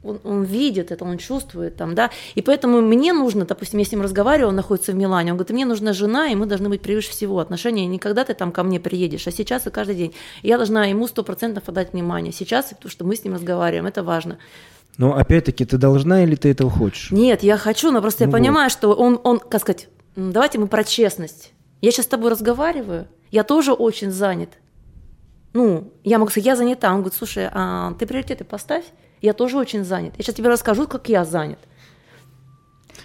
Вот, 0.02 0.20
он, 0.24 0.32
он 0.32 0.42
видит 0.44 0.92
это, 0.92 1.02
он 1.06 1.16
чувствует 1.16 1.76
там, 1.76 1.94
да, 1.94 2.10
и 2.34 2.42
поэтому 2.42 2.82
мне 2.82 3.14
нужно, 3.14 3.46
допустим, 3.46 3.78
я 3.78 3.86
с 3.86 3.90
ним 3.90 4.02
разговариваю, 4.02 4.50
он 4.50 4.56
находится 4.56 4.92
в 4.92 4.96
Милане, 4.96 5.32
он 5.32 5.38
говорит, 5.38 5.52
мне 5.52 5.64
нужна 5.64 5.94
жена, 5.94 6.28
и 6.28 6.34
мы 6.34 6.44
должны 6.44 6.68
быть 6.68 6.82
превыше 6.82 7.10
всего 7.10 7.38
отношения, 7.38 7.86
не 7.86 7.98
когда 7.98 8.24
ты 8.24 8.34
там 8.34 8.52
ко 8.52 8.62
мне 8.62 8.80
приедешь, 8.80 9.26
а 9.26 9.30
сейчас 9.30 9.66
и 9.66 9.70
каждый 9.70 9.96
день. 9.96 10.14
И 10.42 10.48
я 10.48 10.58
должна 10.58 10.84
ему 10.84 11.08
сто 11.08 11.22
процентов 11.22 11.64
отдать 11.66 11.94
внимание 11.94 12.34
сейчас, 12.34 12.66
потому 12.66 12.90
что 12.90 13.06
мы 13.06 13.16
с 13.16 13.24
ним 13.24 13.32
разговариваем, 13.32 13.86
это 13.86 14.02
важно. 14.02 14.36
Но 14.98 15.16
опять-таки, 15.16 15.64
ты 15.64 15.78
должна 15.78 16.22
или 16.24 16.34
ты 16.34 16.50
этого 16.50 16.70
хочешь? 16.70 17.10
Нет, 17.10 17.42
я 17.42 17.56
хочу, 17.56 17.90
но 17.90 18.02
просто 18.02 18.24
Ну 18.24 18.30
я 18.30 18.32
понимаю, 18.32 18.68
что 18.68 18.92
он, 18.92 19.18
он, 19.24 19.38
как 19.38 19.62
сказать, 19.62 19.88
давайте 20.16 20.58
мы 20.58 20.66
про 20.66 20.84
честность. 20.84 21.52
Я 21.80 21.90
сейчас 21.92 22.04
с 22.04 22.08
тобой 22.08 22.30
разговариваю, 22.30 23.08
я 23.30 23.44
тоже 23.44 23.72
очень 23.72 24.10
занят. 24.10 24.50
Ну, 25.52 25.92
я 26.04 26.18
могу 26.18 26.30
сказать, 26.30 26.46
я 26.46 26.56
занята. 26.56 26.90
Он 26.90 27.00
говорит, 27.00 27.14
слушай, 27.14 27.48
а 27.50 27.94
ты 27.98 28.06
приоритеты 28.06 28.44
поставь, 28.44 28.84
я 29.20 29.32
тоже 29.32 29.58
очень 29.58 29.84
занят. 29.84 30.14
Я 30.16 30.24
сейчас 30.24 30.34
тебе 30.34 30.48
расскажу, 30.48 30.86
как 30.86 31.08
я 31.08 31.24
занят. 31.24 31.58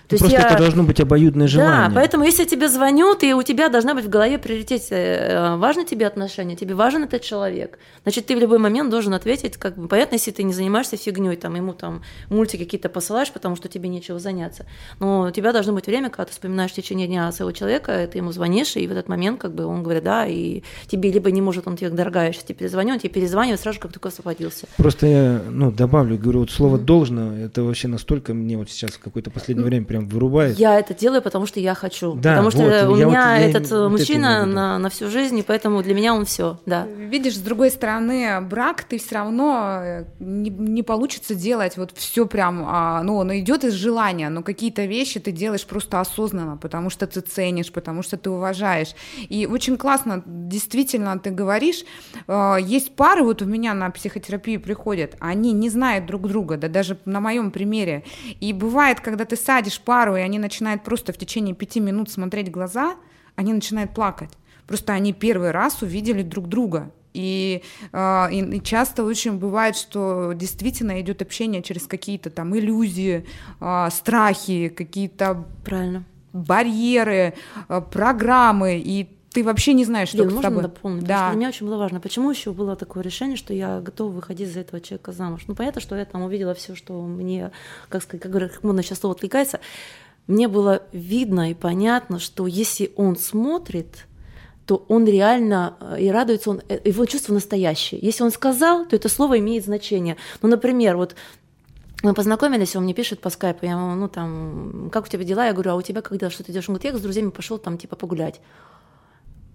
То 0.08 0.18
Просто 0.18 0.38
это 0.38 0.58
должно 0.58 0.84
быть 0.84 0.99
обоюдное 0.99 1.47
желание. 1.47 1.89
Да, 1.89 1.95
поэтому 1.95 2.24
если 2.24 2.45
тебе 2.45 2.70
звонят, 2.70 3.24
и 3.24 3.34
у 3.34 3.41
тебя 3.41 3.70
должна 3.70 3.95
быть 3.95 4.06
в 4.06 4.10
голове 4.10 4.38
приоритет, 4.38 4.84
э, 4.91 5.56
важно 5.58 5.84
тебе 5.86 6.06
отношения, 6.06 6.56
тебе 6.56 6.76
важен 6.76 7.03
этот 7.03 7.24
человек, 7.24 7.80
значит, 8.03 8.28
ты 8.28 8.36
в 8.36 8.39
любой 8.39 8.60
момент 8.60 8.91
должен 8.91 9.14
ответить, 9.14 9.58
как 9.58 9.78
бы, 9.78 9.88
понятно, 9.88 10.16
если 10.16 10.32
ты 10.32 10.43
не 10.43 10.53
занимаешься 10.53 10.95
фигней, 10.97 11.36
там, 11.38 11.56
ему 11.56 11.74
там 11.74 12.03
мультики 12.30 12.64
какие-то 12.64 12.89
посылаешь, 12.89 13.32
потому 13.32 13.56
что 13.56 13.68
тебе 13.68 13.89
нечего 13.89 14.20
заняться, 14.20 14.66
но 14.99 15.22
у 15.22 15.32
тебя 15.32 15.51
должно 15.51 15.74
быть 15.74 15.88
время, 15.88 16.10
когда 16.10 16.26
ты 16.26 16.32
вспоминаешь 16.32 16.72
в 16.72 16.76
течение 16.76 17.08
дня 17.08 17.32
своего 17.32 17.51
человека, 17.51 18.08
ты 18.12 18.20
ему 18.20 18.32
звонишь, 18.32 18.76
и 18.76 18.86
в 18.88 18.91
этот 18.91 19.08
момент, 19.08 19.39
как 19.39 19.56
бы, 19.56 19.66
он 19.66 19.82
говорит, 19.82 20.03
да, 20.03 20.28
и 20.28 20.62
тебе 20.88 21.12
либо 21.12 21.32
не 21.32 21.41
может, 21.41 21.68
он 21.68 21.78
тебе, 21.78 21.89
дорогая, 21.89 22.28
я 22.28 22.34
сейчас 22.34 22.43
тебе 22.43 22.56
перезвоню, 22.56 22.93
он 22.93 22.99
тебе 22.99 23.10
перезванивает 23.10 23.60
сразу, 23.60 23.80
как 23.80 23.91
только 23.91 24.10
освободился. 24.10 24.68
Просто 24.78 25.08
я, 25.08 25.41
ну, 25.49 25.72
добавлю, 25.72 26.18
говорю, 26.18 26.41
вот 26.41 26.51
слово 26.51 26.78
«должно», 26.78 27.36
это 27.38 27.64
вообще 27.64 27.88
настолько 27.88 28.34
мне 28.34 28.58
вот 28.58 28.70
сейчас 28.70 28.91
в 28.91 28.99
какое-то 28.99 29.32
последнее 29.32 29.66
время 29.66 29.86
прям 29.96 30.08
вырубает. 30.10 30.58
Я 30.58 30.80
это 30.80 30.93
делаю, 30.93 31.22
потому 31.22 31.46
что 31.46 31.60
я 31.60 31.74
хочу. 31.74 32.14
Да, 32.16 32.32
потому 32.32 32.52
что 32.52 32.60
вот, 32.60 32.96
у 32.96 32.98
я 32.98 33.06
меня 33.06 33.06
вот- 33.06 33.14
я 33.14 33.39
этот 33.39 33.62
вот 33.64 33.72
это 33.72 33.89
мужчина 33.89 34.41
виду. 34.41 34.54
на, 34.54 34.80
на 34.80 34.89
всю 34.89 35.10
жизнь, 35.10 35.38
и 35.39 35.43
поэтому 35.43 35.82
для 35.84 35.93
меня 35.93 36.14
он 36.14 36.26
все, 36.26 36.60
да. 36.66 36.86
Видишь, 36.86 37.36
с 37.36 37.39
другой 37.39 37.72
стороны, 37.72 38.41
брак 38.41 38.84
ты 38.84 38.98
все 38.98 39.16
равно 39.16 39.80
э, 39.82 40.06
не, 40.20 40.50
не 40.50 40.84
получится 40.84 41.36
делать 41.36 41.78
вот 41.78 41.91
все 41.96 42.26
прям, 42.26 42.66
а, 42.68 43.04
ну, 43.04 43.18
он 43.18 43.38
идет 43.38 43.64
из 43.64 43.74
желания, 43.74 44.30
но 44.30 44.43
какие-то 44.43 44.86
вещи 44.86 45.20
ты 45.20 45.32
делаешь 45.32 45.66
просто 45.66 46.00
осознанно, 46.00 46.58
потому 46.58 46.89
что 46.89 47.08
ты 47.08 47.22
ценишь, 47.22 47.72
потому 47.72 48.04
что 48.04 48.18
ты 48.18 48.30
уважаешь. 48.30 48.93
И 49.30 49.46
очень 49.46 49.78
классно, 49.78 50.24
действительно, 50.26 51.18
ты 51.20 51.30
говоришь, 51.30 51.84
э, 52.28 52.58
есть 52.62 52.96
пары, 52.96 53.24
вот 53.24 53.41
у 53.41 53.46
меня 53.46 53.74
на 53.74 53.89
психотерапию 53.89 54.60
приходят, 54.60 55.16
они 55.20 55.52
не 55.54 55.70
знают 55.70 56.06
друг 56.06 56.28
друга, 56.28 56.58
да 56.58 56.68
даже 56.68 56.98
на 57.06 57.20
моем 57.20 57.52
примере. 57.52 58.04
И 58.39 58.54
бывает, 58.54 59.00
когда 59.00 59.26
ты 59.26 59.36
садишь 59.36 59.80
пару, 59.86 60.16
и 60.18 60.22
они 60.22 60.40
начинают 60.40 60.84
просто 60.84 61.14
в 61.14 61.18
течение 61.18 61.56
пяти 61.56 61.80
минут 61.80 62.10
смотреть 62.10 62.52
глаза, 62.52 62.96
они 63.36 63.54
начинают 63.54 63.94
плакать. 63.94 64.32
Просто 64.68 64.94
они 64.94 65.14
первый 65.14 65.52
раз 65.52 65.82
увидели 65.82 66.24
друг 66.24 66.48
друга. 66.48 66.92
И, 67.14 67.62
э, 67.94 68.28
и- 68.32 68.58
и 68.58 68.62
часто 68.64 69.06
очень 69.06 69.38
бывает, 69.38 69.78
что 69.78 70.34
действительно 70.34 71.00
идет 71.00 71.22
общение 71.22 71.62
через 71.62 71.88
какие-то 71.88 72.30
там 72.30 72.54
иллюзии, 72.58 73.26
э, 73.62 73.88
страхи, 73.92 74.68
какие-то 74.70 75.46
Правильно. 75.64 76.04
барьеры, 76.34 77.34
э, 77.70 77.82
программы, 77.92 78.82
и 78.84 79.08
ты 79.36 79.44
вообще 79.44 79.74
не 79.74 79.84
знаешь, 79.84 80.08
что 80.10 80.20
Лен, 80.20 80.28
можно 80.34 80.42
тобой. 80.50 80.62
дополнить? 80.64 81.02
Потому 81.02 81.20
Да. 81.20 81.24
что 81.26 81.30
для 81.32 81.38
меня 81.40 81.50
очень 81.50 81.66
было 81.68 81.78
важно. 81.78 82.00
Почему 82.00 82.32
еще 82.32 82.54
было 82.54 82.78
такое 82.78 83.04
решение, 83.04 83.36
что 83.36 83.54
я 83.54 83.82
готова 83.82 84.10
выходить 84.10 84.48
за 84.52 84.62
этого 84.62 84.80
человека 84.80 85.12
замуж? 85.12 85.42
Ну, 85.48 85.56
понятно, 85.56 85.82
что 85.82 85.96
я 85.98 86.06
там 86.06 86.22
увидела 86.24 86.54
все, 86.54 86.74
что 86.74 86.94
мне, 87.02 87.52
как 87.90 88.02
сказать, 88.02 88.22
как 88.22 88.32
говорят, 88.32 88.54
как 88.54 88.64
модно 88.64 88.82
сейчас 88.82 89.00
слово 89.00 89.14
отвлекается. 89.16 89.60
Мне 90.28 90.48
было 90.48 90.84
видно 90.94 91.52
и 91.52 91.54
понятно, 91.54 92.20
что 92.20 92.48
если 92.48 92.94
он 92.96 93.18
смотрит, 93.18 94.08
то 94.66 94.86
он 94.88 95.06
реально 95.06 95.76
э, 95.82 96.02
и 96.04 96.10
радуется, 96.10 96.52
он, 96.52 96.62
э, 96.70 96.80
его 96.86 97.06
чувство 97.06 97.34
настоящее. 97.34 98.00
Если 98.02 98.24
он 98.24 98.32
сказал, 98.32 98.86
то 98.86 98.96
это 98.96 99.10
слово 99.10 99.38
имеет 99.40 99.66
значение. 99.66 100.16
Ну, 100.42 100.48
например, 100.48 100.96
вот 100.96 101.14
мы 102.04 102.14
познакомились, 102.14 102.76
он 102.76 102.84
мне 102.86 102.94
пишет 102.94 103.20
по 103.20 103.30
скайпу, 103.30 103.66
я 103.66 103.74
ему, 103.74 103.96
ну 103.96 104.08
там, 104.08 104.90
как 104.94 105.06
у 105.06 105.08
тебя 105.10 105.26
дела? 105.26 105.46
Я 105.46 105.52
говорю, 105.54 105.72
а 105.72 105.76
у 105.76 105.82
тебя 105.82 106.02
когда, 106.02 106.30
что 106.30 106.44
ты 106.44 106.54
делаешь? 106.54 106.70
Он 106.70 106.76
говорит, 106.76 106.94
я 106.94 106.98
с 106.98 107.02
друзьями 107.02 107.32
пошел 107.32 107.58
там 107.58 107.78
типа 107.78 107.96
погулять 107.98 108.40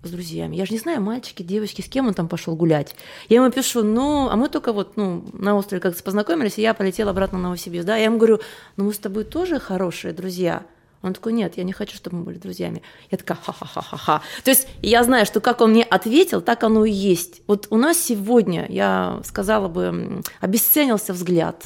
с 0.02 0.10
друзьями. 0.10 0.56
Я 0.56 0.64
же 0.66 0.72
не 0.72 0.78
знаю, 0.78 1.02
мальчики, 1.02 1.42
девочки, 1.42 1.82
с 1.82 1.88
кем 1.88 2.08
он 2.08 2.14
там 2.14 2.28
пошел 2.28 2.56
гулять. 2.56 2.94
Я 3.28 3.36
ему 3.36 3.50
пишу, 3.50 3.82
ну, 3.82 4.28
а 4.30 4.36
мы 4.36 4.48
только 4.48 4.72
вот, 4.72 4.96
ну, 4.96 5.24
на 5.32 5.56
острове 5.56 5.80
как-то 5.80 6.02
познакомились, 6.02 6.58
и 6.58 6.62
я 6.62 6.74
полетела 6.74 7.10
обратно 7.10 7.38
в 7.38 7.42
Новосибирск, 7.42 7.86
да, 7.86 7.96
я 7.96 8.04
ему 8.04 8.16
говорю, 8.16 8.40
ну, 8.76 8.84
мы 8.84 8.94
с 8.94 8.98
тобой 8.98 9.24
тоже 9.24 9.60
хорошие 9.60 10.12
друзья. 10.14 10.64
Он 11.02 11.14
такой, 11.14 11.32
нет, 11.32 11.56
я 11.56 11.64
не 11.64 11.72
хочу, 11.72 11.96
чтобы 11.96 12.18
мы 12.18 12.24
были 12.24 12.38
друзьями. 12.38 12.82
Я 13.10 13.16
такая, 13.16 13.38
ха-ха-ха-ха-ха. 13.42 14.22
То 14.44 14.50
есть 14.50 14.68
я 14.82 15.02
знаю, 15.02 15.24
что 15.24 15.40
как 15.40 15.62
он 15.62 15.70
мне 15.70 15.82
ответил, 15.82 16.42
так 16.42 16.62
оно 16.62 16.84
и 16.84 16.90
есть. 16.90 17.40
Вот 17.46 17.68
у 17.70 17.78
нас 17.78 17.98
сегодня, 17.98 18.66
я 18.68 19.20
сказала 19.24 19.68
бы, 19.68 20.22
обесценился 20.40 21.14
взгляд, 21.14 21.64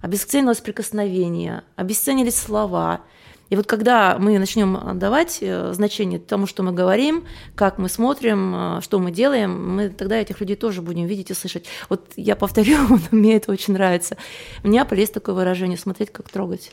обесценилось 0.00 0.58
прикосновение, 0.58 1.64
обесценились 1.74 2.36
слова. 2.36 3.00
И 3.50 3.56
вот 3.56 3.66
когда 3.66 4.16
мы 4.18 4.38
начнем 4.38 4.76
отдавать 4.76 5.38
э, 5.40 5.72
значение 5.74 6.20
тому, 6.20 6.46
что 6.46 6.62
мы 6.62 6.70
говорим, 6.70 7.24
как 7.56 7.78
мы 7.78 7.88
смотрим, 7.88 8.54
э, 8.54 8.80
что 8.80 9.00
мы 9.00 9.10
делаем, 9.10 9.74
мы 9.76 9.88
тогда 9.88 10.16
этих 10.16 10.40
людей 10.40 10.54
тоже 10.54 10.82
будем 10.82 11.06
видеть 11.06 11.30
и 11.30 11.34
слышать. 11.34 11.66
Вот 11.88 12.12
я 12.16 12.36
повторю, 12.36 12.78
мне 13.10 13.36
это 13.36 13.50
очень 13.50 13.74
нравится. 13.74 14.16
У 14.62 14.68
меня 14.68 14.86
есть 14.92 15.12
такое 15.12 15.34
выражение 15.34 15.76
«смотреть, 15.76 16.10
как 16.12 16.28
трогать». 16.28 16.72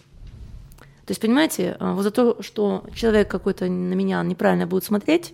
То 1.07 1.11
есть, 1.11 1.19
понимаете, 1.19 1.78
э, 1.80 1.93
вот 1.93 2.03
за 2.03 2.11
то, 2.11 2.43
что 2.43 2.84
человек 2.93 3.30
какой-то 3.30 3.65
на 3.65 3.93
меня 3.95 4.21
неправильно 4.21 4.67
будет 4.67 4.84
смотреть, 4.84 5.34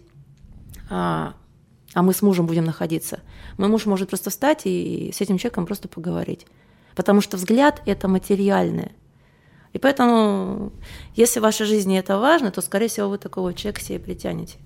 а, 0.89 1.33
а 1.93 2.03
мы 2.03 2.13
с 2.13 2.21
мужем 2.21 2.45
будем 2.45 2.63
находиться, 2.63 3.19
мой 3.57 3.67
муж 3.67 3.85
может 3.85 4.07
просто 4.07 4.29
встать 4.29 4.61
и 4.63 5.11
с 5.13 5.19
этим 5.19 5.37
человеком 5.37 5.65
просто 5.65 5.89
поговорить. 5.89 6.47
Потому 6.95 7.19
что 7.19 7.35
взгляд– 7.35 7.81
это 7.85 8.07
материальное. 8.07 8.91
И 9.73 9.79
поэтому, 9.79 10.71
если 11.15 11.39
в 11.39 11.43
вашей 11.43 11.65
жизни 11.65 11.97
это 11.97 12.17
важно, 12.19 12.51
то, 12.51 12.61
скорее 12.61 12.87
всего, 12.87 13.09
вы 13.09 13.17
такого 13.17 13.53
человека 13.53 13.81
себе 13.81 13.99
притянете. 13.99 14.57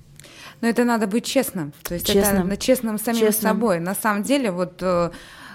Но 0.62 0.68
это 0.68 0.84
надо 0.84 1.08
быть 1.08 1.26
честным. 1.26 1.72
То 1.84 1.94
есть 1.94 2.06
Честным. 2.08 2.40
это 2.40 2.48
на- 2.48 2.58
честным 2.58 2.98
самим 3.00 3.20
Честным. 3.22 3.52
собой. 3.54 3.80
На 3.80 3.96
самом 3.96 4.24
деле, 4.24 4.52
вот 4.52 4.82
э, 4.82 5.12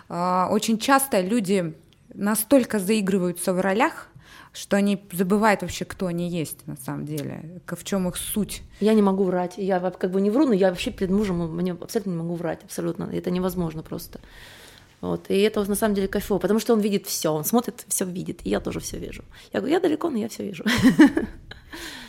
э, 0.08 0.46
очень 0.50 0.78
часто 0.78 1.20
люди 1.20 1.74
настолько 2.14 2.78
заигрываются 2.78 3.52
в 3.52 3.60
ролях, 3.60 4.08
что 4.54 4.76
они 4.76 5.02
забывают 5.12 5.62
вообще, 5.62 5.84
кто 5.84 6.06
они 6.06 6.28
есть 6.28 6.66
на 6.66 6.76
самом 6.76 7.04
деле, 7.06 7.60
в 7.66 7.84
чем 7.84 8.08
их 8.08 8.16
суть. 8.16 8.62
Я 8.80 8.94
не 8.94 9.02
могу 9.02 9.24
врать. 9.24 9.54
Я 9.56 9.80
как 9.80 10.10
бы 10.10 10.20
не 10.20 10.30
вру, 10.30 10.46
но 10.46 10.52
я 10.52 10.68
вообще 10.68 10.90
перед 10.90 11.10
мужем 11.10 11.56
мне 11.56 11.72
абсолютно 11.72 12.10
не 12.10 12.16
могу 12.16 12.34
врать. 12.36 12.62
Абсолютно. 12.64 13.04
Это 13.12 13.30
невозможно 13.30 13.82
просто. 13.82 14.20
Вот. 15.02 15.30
И 15.30 15.38
это 15.40 15.62
на 15.68 15.74
самом 15.74 15.94
деле 15.94 16.08
кайфово, 16.08 16.38
потому 16.38 16.60
что 16.60 16.72
он 16.72 16.80
видит 16.80 17.06
все, 17.06 17.30
он 17.32 17.44
смотрит, 17.44 17.84
все 17.88 18.04
видит, 18.06 18.40
и 18.44 18.50
я 18.50 18.60
тоже 18.60 18.80
все 18.80 18.98
вижу. 18.98 19.24
Я 19.52 19.60
говорю, 19.60 19.74
я 19.74 19.80
далеко, 19.80 20.08
но 20.08 20.16
я 20.16 20.28
все 20.28 20.44
вижу. 20.44 20.64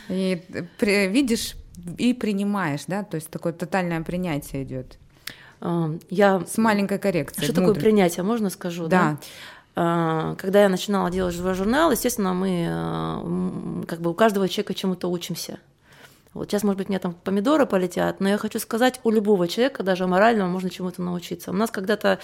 И 0.09 0.41
э, 0.79 1.07
видишь 1.07 1.55
и 1.97 2.13
принимаешь, 2.13 2.81
да, 2.87 3.03
то 3.03 3.15
есть 3.15 3.29
такое 3.29 3.51
тотальное 3.53 4.01
принятие 4.03 4.63
идет 4.63 4.97
Я 6.09 6.43
с 6.45 6.57
маленькой 6.57 6.99
коррекцией. 6.99 7.45
Что 7.45 7.53
такое 7.53 7.67
внутрь. 7.71 7.81
принятие, 7.81 8.23
можно 8.23 8.49
скажу? 8.49 8.87
Да. 8.87 9.17
А, 9.75 10.35
Когда 10.35 10.61
я 10.61 10.69
начинала 10.69 11.09
делать 11.09 11.33
живой 11.33 11.55
журнал, 11.55 11.91
естественно, 11.91 12.33
мы 12.33 12.49
м, 12.65 13.85
как 13.87 14.01
бы 14.01 14.11
у 14.11 14.13
каждого 14.13 14.47
человека 14.47 14.73
чему-то 14.75 15.07
учимся. 15.09 15.57
Вот 16.33 16.49
сейчас, 16.49 16.63
может 16.63 16.77
быть, 16.79 16.89
мне 16.89 16.97
там 16.99 17.13
помидоры 17.13 17.65
полетят, 17.65 18.19
но 18.19 18.29
я 18.29 18.37
хочу 18.37 18.57
сказать, 18.59 18.99
у 19.03 19.11
любого 19.11 19.47
человека, 19.47 19.83
даже 19.83 20.07
морального, 20.07 20.47
можно 20.47 20.69
чему-то 20.69 21.01
научиться. 21.01 21.51
У 21.51 21.53
нас 21.53 21.69
когда-то 21.69 22.19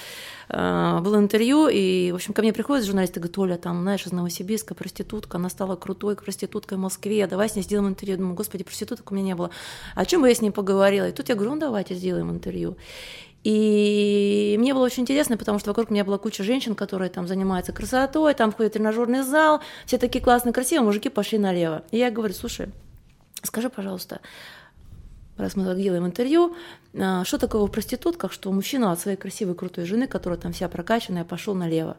э, 0.50 1.00
было 1.02 1.18
интервью, 1.18 1.68
и, 1.68 2.12
в 2.12 2.16
общем, 2.16 2.34
ко 2.34 2.42
мне 2.42 2.52
приходит 2.52 2.86
журналист 2.86 3.18
и 3.18 3.20
говорит, 3.20 3.38
Оля, 3.38 3.58
там, 3.58 3.82
знаешь, 3.84 4.06
из 4.06 4.12
Новосибирска 4.12 4.74
проститутка, 4.74 5.38
она 5.38 5.50
стала 5.50 5.76
крутой 5.76 6.16
проституткой 6.16 6.78
в 6.78 6.82
Москве, 6.82 7.28
давай 7.28 7.50
с 7.50 7.56
ней 7.56 7.62
сделаем 7.62 7.90
интервью. 7.90 8.14
Я 8.16 8.18
думаю, 8.18 8.36
господи, 8.36 8.64
проституток 8.64 9.12
у 9.12 9.16
меня 9.16 9.26
не 9.26 9.36
было. 9.36 9.52
О 9.96 10.06
чем 10.06 10.22
бы 10.22 10.30
я 10.30 10.34
с 10.34 10.42
ней 10.42 10.52
поговорила? 10.52 11.08
И 11.08 11.12
тут 11.12 11.30
я 11.30 11.36
говорю, 11.36 11.54
ну, 11.54 11.60
давайте 11.60 11.94
сделаем 11.94 12.32
интервью. 12.32 12.78
И 13.44 14.58
мне 14.60 14.74
было 14.74 14.86
очень 14.86 15.04
интересно, 15.04 15.38
потому 15.38 15.60
что 15.60 15.70
вокруг 15.70 15.90
меня 15.92 16.04
была 16.04 16.18
куча 16.18 16.44
женщин, 16.44 16.76
которые 16.76 17.10
там 17.10 17.28
занимаются 17.28 17.72
красотой, 17.72 18.34
там 18.34 18.52
ходят 18.52 18.74
в 18.74 18.76
тренажерный 18.76 19.24
зал, 19.24 19.62
все 19.86 19.98
такие 19.98 20.24
классные, 20.24 20.52
красивые, 20.52 20.86
мужики 20.86 21.10
пошли 21.10 21.38
налево. 21.38 21.84
И 21.92 21.98
я 21.98 22.12
говорю, 22.12 22.34
слушай, 22.34 22.70
скажи, 23.44 23.70
пожалуйста, 23.70 24.22
раз 25.38 25.56
мы 25.56 25.66
так 25.66 25.78
делаем 25.78 26.06
интервью, 26.06 26.56
а, 26.94 27.24
что 27.24 27.38
такого 27.38 27.68
в 27.68 27.72
проститутках, 27.72 28.32
что 28.32 28.52
мужчина 28.52 28.92
от 28.92 29.00
своей 29.00 29.18
красивой, 29.18 29.56
крутой 29.56 29.86
жены, 29.86 30.08
которая 30.08 30.40
там 30.40 30.52
вся 30.54 30.68
прокачанная, 30.70 31.26
пошел 31.26 31.56
налево. 31.56 31.98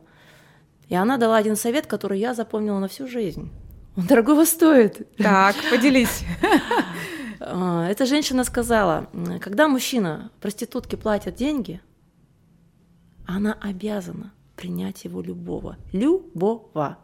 И 0.88 0.94
она 0.94 1.16
дала 1.16 1.36
один 1.36 1.56
совет, 1.56 1.86
который 1.86 2.18
я 2.18 2.34
запомнила 2.34 2.78
на 2.78 2.88
всю 2.88 3.06
жизнь. 3.06 3.50
Он 3.96 4.06
дорогого 4.06 4.44
стоит. 4.44 5.08
Так, 5.16 5.56
поделись. 5.70 6.24
А, 7.42 7.88
Эта 7.88 8.04
женщина 8.04 8.44
сказала, 8.44 9.08
когда 9.40 9.66
мужчина 9.66 10.30
проститутке 10.42 10.98
платят 10.98 11.36
деньги, 11.36 11.80
она 13.26 13.56
обязана 13.58 14.34
принять 14.56 15.04
его 15.04 15.22
любого. 15.22 15.78
Любого. 15.90 16.98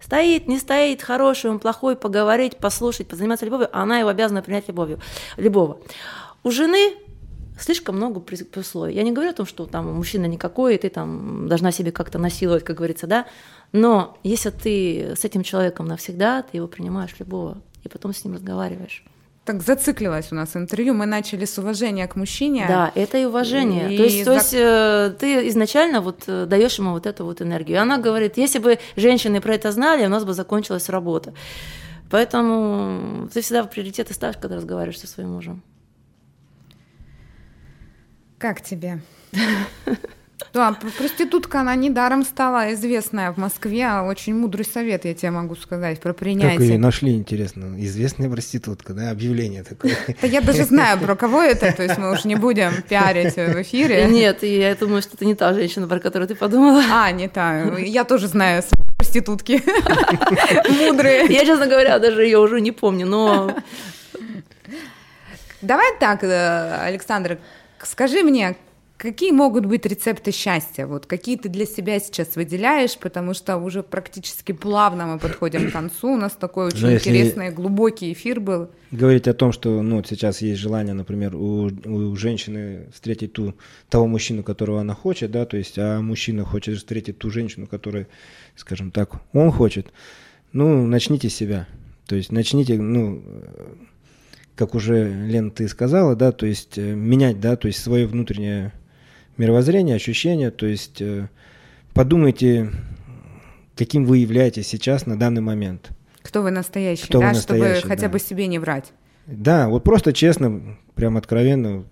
Стоит, 0.00 0.48
не 0.48 0.58
стоит, 0.58 1.02
хороший 1.02 1.50
он, 1.50 1.58
плохой, 1.58 1.94
поговорить, 1.94 2.56
послушать, 2.56 3.06
позаниматься 3.06 3.44
любовью, 3.44 3.68
а 3.72 3.82
она 3.82 3.98
его 3.98 4.08
обязана 4.08 4.42
принять 4.42 4.66
любовью, 4.68 4.98
любого. 5.36 5.80
У 6.42 6.50
жены 6.50 6.94
слишком 7.58 7.96
много 7.96 8.22
условий. 8.56 8.94
Я 8.94 9.02
не 9.02 9.12
говорю 9.12 9.30
о 9.30 9.34
том, 9.34 9.46
что 9.46 9.66
там 9.66 9.92
мужчина 9.94 10.26
никакой, 10.26 10.76
и 10.76 10.78
ты 10.78 10.88
там 10.88 11.48
должна 11.48 11.70
себе 11.70 11.92
как-то 11.92 12.18
насиловать, 12.18 12.64
как 12.64 12.76
говорится, 12.76 13.06
да, 13.06 13.26
но 13.72 14.18
если 14.22 14.50
ты 14.50 15.14
с 15.16 15.24
этим 15.24 15.42
человеком 15.42 15.86
навсегда, 15.86 16.42
ты 16.42 16.56
его 16.56 16.66
принимаешь 16.66 17.14
любого, 17.18 17.58
и 17.84 17.88
потом 17.88 18.14
с 18.14 18.24
ним 18.24 18.34
разговариваешь 18.34 19.04
так 19.52 19.62
зациклилось 19.62 20.32
у 20.32 20.34
нас 20.34 20.56
интервью. 20.56 20.94
Мы 20.94 21.06
начали 21.06 21.44
с 21.44 21.58
уважения 21.58 22.06
к 22.06 22.16
мужчине. 22.16 22.66
Да, 22.68 22.92
это 22.94 23.18
и 23.18 23.24
уважение. 23.24 23.92
И 23.92 23.96
то 23.96 24.04
есть, 24.04 24.18
за... 24.18 24.24
то 24.24 24.34
есть 24.34 24.54
э, 24.54 25.14
ты 25.18 25.48
изначально 25.48 26.00
вот 26.00 26.24
э, 26.28 26.46
даешь 26.46 26.78
ему 26.78 26.92
вот 26.92 27.06
эту 27.06 27.24
вот 27.24 27.42
энергию. 27.42 27.76
И 27.76 27.80
она 27.80 27.98
говорит, 27.98 28.36
если 28.36 28.60
бы 28.60 28.78
женщины 28.96 29.40
про 29.40 29.54
это 29.54 29.72
знали, 29.72 30.06
у 30.06 30.08
нас 30.08 30.24
бы 30.24 30.34
закончилась 30.34 30.88
работа. 30.88 31.34
Поэтому 32.10 33.28
ты 33.32 33.40
всегда 33.40 33.62
в 33.62 33.70
приоритеты 33.70 34.14
ставишь, 34.14 34.36
когда 34.36 34.56
разговариваешь 34.56 35.00
со 35.00 35.06
своим 35.06 35.32
мужем. 35.32 35.62
Как 38.38 38.60
тебе? 38.60 39.00
Да, 40.52 40.76
проститутка, 40.98 41.60
она 41.60 41.76
недаром 41.76 42.24
стала 42.24 42.72
известная 42.74 43.32
в 43.32 43.36
Москве. 43.36 43.88
Очень 44.00 44.34
мудрый 44.34 44.64
совет, 44.64 45.04
я 45.04 45.14
тебе 45.14 45.30
могу 45.30 45.54
сказать, 45.54 46.00
про 46.00 46.12
принятие. 46.12 46.58
Как 46.58 46.60
ее 46.60 46.78
нашли, 46.78 47.14
интересно? 47.14 47.76
Известная 47.78 48.28
проститутка, 48.28 48.92
да, 48.92 49.10
объявление 49.10 49.62
такое. 49.62 49.96
Да 50.20 50.26
я 50.26 50.40
даже 50.40 50.64
знаю, 50.64 50.98
про 50.98 51.14
кого 51.14 51.40
это, 51.42 51.72
то 51.72 51.82
есть 51.82 51.98
мы 51.98 52.12
уж 52.12 52.24
не 52.24 52.34
будем 52.34 52.82
пиарить 52.88 53.36
в 53.36 53.62
эфире. 53.62 54.06
Нет, 54.06 54.42
я 54.42 54.74
думаю, 54.74 55.02
что 55.02 55.12
это 55.14 55.24
не 55.24 55.34
та 55.34 55.54
женщина, 55.54 55.86
про 55.86 56.00
которую 56.00 56.26
ты 56.26 56.34
подумала. 56.34 56.82
А, 56.90 57.12
не 57.12 57.28
та. 57.28 57.78
Я 57.78 58.04
тоже 58.04 58.26
знаю 58.26 58.62
проститутки. 58.98 59.62
Мудрые. 60.68 61.26
Я, 61.28 61.44
честно 61.44 61.66
говоря, 61.66 61.98
даже 61.98 62.24
ее 62.24 62.38
уже 62.38 62.60
не 62.60 62.72
помню, 62.72 63.06
но... 63.06 63.54
Давай 65.62 65.86
так, 66.00 66.24
э, 66.24 66.74
Александр, 66.86 67.38
скажи 67.82 68.22
мне, 68.22 68.56
Какие 69.00 69.30
могут 69.30 69.64
быть 69.64 69.86
рецепты 69.86 70.30
счастья? 70.30 70.86
Вот 70.86 71.06
какие 71.06 71.38
ты 71.38 71.48
для 71.48 71.64
себя 71.64 71.98
сейчас 72.00 72.36
выделяешь, 72.36 72.98
потому 72.98 73.32
что 73.32 73.56
уже 73.56 73.82
практически 73.82 74.52
плавно 74.52 75.06
мы 75.06 75.18
подходим 75.18 75.70
к 75.70 75.72
концу. 75.72 76.12
У 76.12 76.16
нас 76.18 76.32
такой 76.32 76.66
очень 76.66 76.82
Но 76.82 76.92
интересный, 76.92 77.50
глубокий 77.50 78.12
эфир 78.12 78.40
был. 78.40 78.68
Говорить 78.90 79.26
о 79.26 79.32
том, 79.32 79.52
что 79.52 79.80
ну, 79.80 80.04
сейчас 80.04 80.42
есть 80.42 80.60
желание, 80.60 80.92
например, 80.92 81.34
у, 81.34 81.70
у 81.86 82.14
женщины 82.14 82.88
встретить 82.92 83.32
ту, 83.32 83.54
того 83.88 84.06
мужчину, 84.06 84.42
которого 84.42 84.82
она 84.82 84.92
хочет, 84.92 85.30
да, 85.30 85.46
то 85.46 85.56
есть, 85.56 85.78
а 85.78 86.02
мужчина 86.02 86.44
хочет 86.44 86.76
встретить 86.76 87.16
ту 87.16 87.30
женщину, 87.30 87.66
которую, 87.66 88.06
скажем 88.54 88.90
так, 88.90 89.22
он 89.32 89.50
хочет. 89.50 89.94
Ну, 90.52 90.86
начните 90.86 91.30
с 91.30 91.34
себя. 91.34 91.66
То 92.06 92.16
есть 92.16 92.32
начните, 92.32 92.76
ну, 92.76 93.22
как 94.56 94.74
уже, 94.74 95.10
Лен, 95.26 95.52
ты 95.52 95.68
сказала, 95.68 96.14
да, 96.16 96.32
то 96.32 96.44
есть 96.44 96.76
э, 96.76 96.94
менять, 96.94 97.40
да, 97.40 97.56
то 97.56 97.66
есть 97.66 97.82
свое 97.82 98.06
внутреннее 98.06 98.74
мировоззрение, 99.40 99.96
ощущения. 99.96 100.50
То 100.50 100.66
есть 100.66 101.00
э, 101.00 101.28
подумайте, 101.94 102.70
каким 103.74 104.04
вы 104.04 104.18
являетесь 104.18 104.68
сейчас 104.68 105.06
на 105.06 105.18
данный 105.18 105.40
момент. 105.40 105.90
Кто 106.22 106.42
вы 106.42 106.50
настоящий, 106.50 107.06
Кто 107.06 107.20
да, 107.20 107.28
вы 107.28 107.32
настоящий, 107.32 107.78
чтобы 107.78 107.88
хотя 107.88 108.06
да. 108.06 108.12
бы 108.12 108.18
себе 108.18 108.46
не 108.46 108.58
врать. 108.58 108.92
Да, 109.26 109.68
вот 109.68 109.82
просто 109.82 110.12
честно, 110.12 110.76
прям 110.94 111.16
откровенно, 111.16 111.84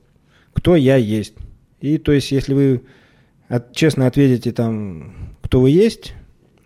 кто 0.53 0.77
я 0.77 0.97
есть. 0.97 1.35
И 1.81 1.99
то 1.99 2.13
есть, 2.13 2.31
если 2.31 2.53
вы 2.53 2.83
от, 3.49 3.75
честно 3.75 4.07
ответите 4.07 4.53
там, 4.53 5.37
кто 5.41 5.61
вы 5.61 5.71
есть, 5.71 6.15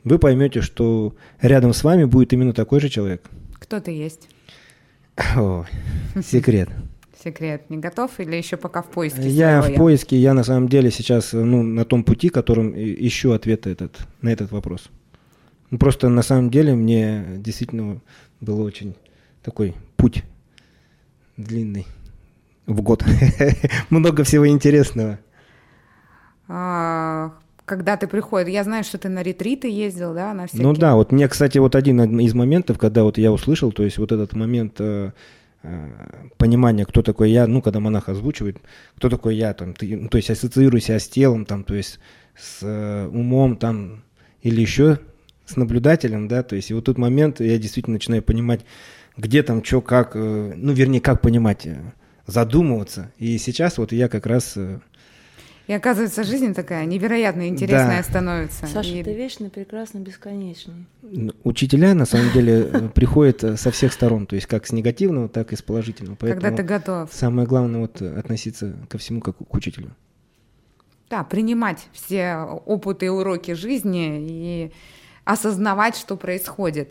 вы 0.02 0.18
поймете, 0.18 0.62
что 0.62 1.14
рядом 1.40 1.72
с 1.72 1.84
вами 1.84 2.04
будет 2.04 2.32
именно 2.32 2.52
такой 2.52 2.80
же 2.80 2.88
человек. 2.88 3.22
Кто 3.54 3.78
ты 3.78 3.92
есть? 3.92 4.28
О, 5.36 5.64
секрет 6.24 6.68
секрет? 7.22 7.70
Не 7.70 7.78
готов 7.78 8.18
или 8.18 8.36
еще 8.36 8.56
пока 8.56 8.82
в 8.82 8.86
поиске? 8.86 9.28
Я 9.28 9.62
в 9.62 9.68
я? 9.68 9.76
поиске, 9.76 10.16
я 10.16 10.34
на 10.34 10.44
самом 10.44 10.68
деле 10.68 10.90
сейчас 10.90 11.32
ну, 11.32 11.62
на 11.62 11.84
том 11.84 12.04
пути, 12.04 12.28
которым 12.28 12.72
ищу 12.76 13.32
ответ 13.32 13.66
этот, 13.66 13.98
на 14.20 14.30
этот 14.30 14.50
вопрос. 14.52 14.90
Ну, 15.70 15.78
просто 15.78 16.08
на 16.08 16.22
самом 16.22 16.50
деле 16.50 16.74
мне 16.74 17.24
действительно 17.38 18.00
был 18.40 18.60
очень 18.60 18.94
такой 19.42 19.74
путь 19.96 20.24
длинный 21.36 21.86
в 22.66 22.80
год. 22.82 23.04
Много 23.90 24.24
всего 24.24 24.46
интересного. 24.46 25.18
А, 26.48 27.32
когда 27.64 27.96
ты 27.96 28.06
приходишь, 28.06 28.52
я 28.52 28.64
знаю, 28.64 28.84
что 28.84 28.98
ты 28.98 29.08
на 29.08 29.22
ретриты 29.22 29.68
ездил, 29.68 30.12
да, 30.14 30.34
на 30.34 30.46
всякие... 30.46 30.66
Ну 30.66 30.74
да, 30.74 30.94
вот 30.94 31.12
мне, 31.12 31.26
кстати, 31.28 31.58
вот 31.58 31.74
один 31.74 32.18
из 32.20 32.34
моментов, 32.34 32.78
когда 32.78 33.04
вот 33.04 33.16
я 33.18 33.32
услышал, 33.32 33.72
то 33.72 33.82
есть 33.82 33.98
вот 33.98 34.12
этот 34.12 34.34
момент 34.34 34.76
Э, 34.78 35.12
понимание, 36.36 36.84
кто 36.84 37.02
такой 37.02 37.30
я, 37.30 37.46
ну, 37.46 37.62
когда 37.62 37.80
монах 37.80 38.08
озвучивает, 38.08 38.58
кто 38.96 39.08
такой 39.08 39.36
я, 39.36 39.54
там, 39.54 39.74
ты, 39.74 39.96
ну, 39.96 40.08
то 40.08 40.16
есть 40.16 40.30
ассоциируй 40.30 40.80
себя 40.80 40.98
с 40.98 41.08
телом, 41.08 41.44
там, 41.44 41.64
то 41.64 41.74
есть 41.74 42.00
с 42.36 42.62
э, 42.62 43.06
умом, 43.06 43.56
там, 43.56 44.02
или 44.42 44.60
еще 44.60 44.98
с 45.46 45.56
наблюдателем, 45.56 46.28
да, 46.28 46.42
то 46.42 46.56
есть 46.56 46.70
и 46.70 46.74
вот 46.74 46.84
тут 46.84 46.98
момент 46.98 47.40
я 47.40 47.58
действительно 47.58 47.94
начинаю 47.94 48.22
понимать, 48.22 48.64
где 49.16 49.42
там, 49.42 49.62
что, 49.64 49.80
как, 49.80 50.12
э, 50.14 50.52
ну, 50.56 50.72
вернее, 50.72 51.00
как 51.00 51.20
понимать, 51.20 51.66
э, 51.66 51.80
задумываться, 52.26 53.12
и 53.18 53.38
сейчас 53.38 53.78
вот 53.78 53.92
я 53.92 54.08
как 54.08 54.26
раз 54.26 54.56
э, 54.56 54.80
и 55.66 55.72
оказывается, 55.72 56.24
жизнь 56.24 56.54
такая 56.54 56.84
невероятно 56.86 57.48
интересная 57.48 58.02
да. 58.02 58.08
становится. 58.08 58.66
Саша, 58.66 58.90
и... 58.90 59.02
ты 59.02 59.14
вечно, 59.14 59.48
прекрасно, 59.48 59.98
бесконечный. 59.98 60.86
Учителя, 61.44 61.94
на 61.94 62.04
самом 62.04 62.32
деле, 62.32 62.68
э, 62.72 62.88
приходят 62.88 63.44
э, 63.44 63.56
со 63.56 63.70
всех 63.70 63.92
сторон, 63.92 64.26
то 64.26 64.34
есть 64.34 64.46
как 64.46 64.66
с 64.66 64.72
негативного, 64.72 65.28
так 65.28 65.52
и 65.52 65.56
с 65.56 65.62
положительного. 65.62 66.16
Поэтому 66.16 66.40
Когда 66.40 66.56
ты 66.56 66.62
готов. 66.62 67.12
Самое 67.12 67.46
главное 67.46 67.80
вот 67.80 68.02
относиться 68.02 68.74
ко 68.88 68.98
всему 68.98 69.20
как 69.20 69.36
к 69.36 69.54
учителю. 69.54 69.94
Да, 71.10 71.24
принимать 71.24 71.88
все 71.92 72.36
опыты 72.64 73.06
и 73.06 73.08
уроки 73.08 73.52
жизни 73.52 74.18
и 74.20 74.72
осознавать, 75.24 75.96
что 75.96 76.16
происходит. 76.16 76.90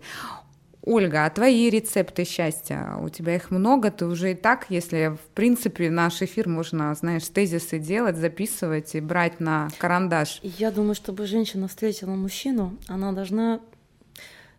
Ольга, 0.83 1.25
а 1.25 1.29
твои 1.29 1.69
рецепты 1.69 2.25
счастья? 2.25 2.95
У 3.01 3.09
тебя 3.09 3.35
их 3.35 3.51
много, 3.51 3.91
ты 3.91 4.05
уже 4.05 4.31
и 4.31 4.35
так, 4.35 4.65
если 4.69 5.15
в 5.15 5.33
принципе 5.35 5.91
наш 5.91 6.21
эфир 6.21 6.49
можно, 6.49 6.93
знаешь, 6.95 7.27
тезисы 7.27 7.77
делать, 7.77 8.17
записывать 8.17 8.95
и 8.95 8.99
брать 8.99 9.39
на 9.39 9.69
карандаш. 9.77 10.39
Я 10.41 10.71
думаю, 10.71 10.95
чтобы 10.95 11.27
женщина 11.27 11.67
встретила 11.67 12.15
мужчину, 12.15 12.77
она 12.87 13.11
должна 13.11 13.59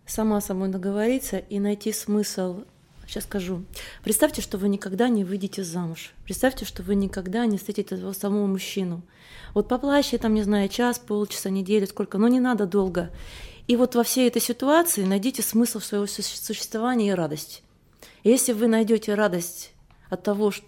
сама 0.07 0.41
собой 0.41 0.68
договориться 0.68 1.39
и 1.39 1.59
найти 1.59 1.93
смысл 1.93 2.62
Сейчас 3.12 3.25
скажу. 3.25 3.64
Представьте, 4.03 4.41
что 4.41 4.57
вы 4.57 4.70
никогда 4.70 5.09
не 5.11 5.23
выйдете 5.23 5.62
замуж. 5.64 6.14
Представьте, 6.25 6.64
что 6.64 6.83
вы 6.83 6.95
никогда 6.95 7.45
не 7.45 7.59
встретите 7.59 7.97
этого 7.97 8.14
самого 8.14 8.47
мужчину. 8.47 9.03
Вот 9.53 9.68
поплачьте 9.68 10.16
там, 10.16 10.33
не 10.33 10.43
знаю, 10.43 10.70
час, 10.70 10.99
полчаса, 10.99 11.51
неделю, 11.51 11.87
сколько, 11.87 12.16
но 12.16 12.29
не 12.29 12.41
надо 12.41 12.64
долго. 12.64 13.11
И 13.67 13.77
вот 13.77 13.95
во 13.95 14.03
всей 14.03 14.29
этой 14.29 14.43
ситуации 14.43 15.05
найдите 15.05 15.43
смысл 15.43 15.81
своего 15.81 16.07
существования 16.07 17.09
и 17.09 17.15
радость. 17.15 17.63
если 18.25 18.53
вы 18.53 18.67
найдете 18.67 19.15
радость 19.15 19.73
от 20.11 20.23
того, 20.23 20.51
что 20.51 20.67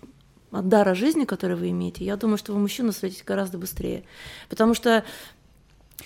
от 0.50 0.68
дара 0.68 0.94
жизни, 0.94 1.24
который 1.24 1.56
вы 1.56 1.70
имеете, 1.70 2.04
я 2.04 2.16
думаю, 2.16 2.38
что 2.38 2.52
вы 2.52 2.60
мужчину 2.60 2.92
встретите 2.92 3.24
гораздо 3.24 3.58
быстрее. 3.58 4.04
Потому 4.48 4.74
что 4.74 5.04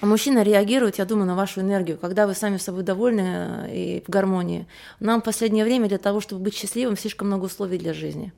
мужчина 0.00 0.42
реагирует, 0.42 0.98
я 0.98 1.04
думаю, 1.04 1.26
на 1.26 1.36
вашу 1.36 1.60
энергию, 1.60 1.98
когда 1.98 2.26
вы 2.26 2.34
сами 2.34 2.56
с 2.56 2.62
собой 2.62 2.82
довольны 2.82 3.20
э, 3.20 3.76
и 3.76 4.04
в 4.06 4.08
гармонии. 4.08 4.66
Нам 5.00 5.20
в 5.20 5.24
последнее 5.24 5.64
время 5.64 5.88
для 5.88 5.98
того, 5.98 6.20
чтобы 6.20 6.42
быть 6.42 6.54
счастливым, 6.54 6.96
слишком 6.96 7.28
много 7.28 7.44
условий 7.44 7.78
для 7.78 7.92
жизни. 7.92 8.32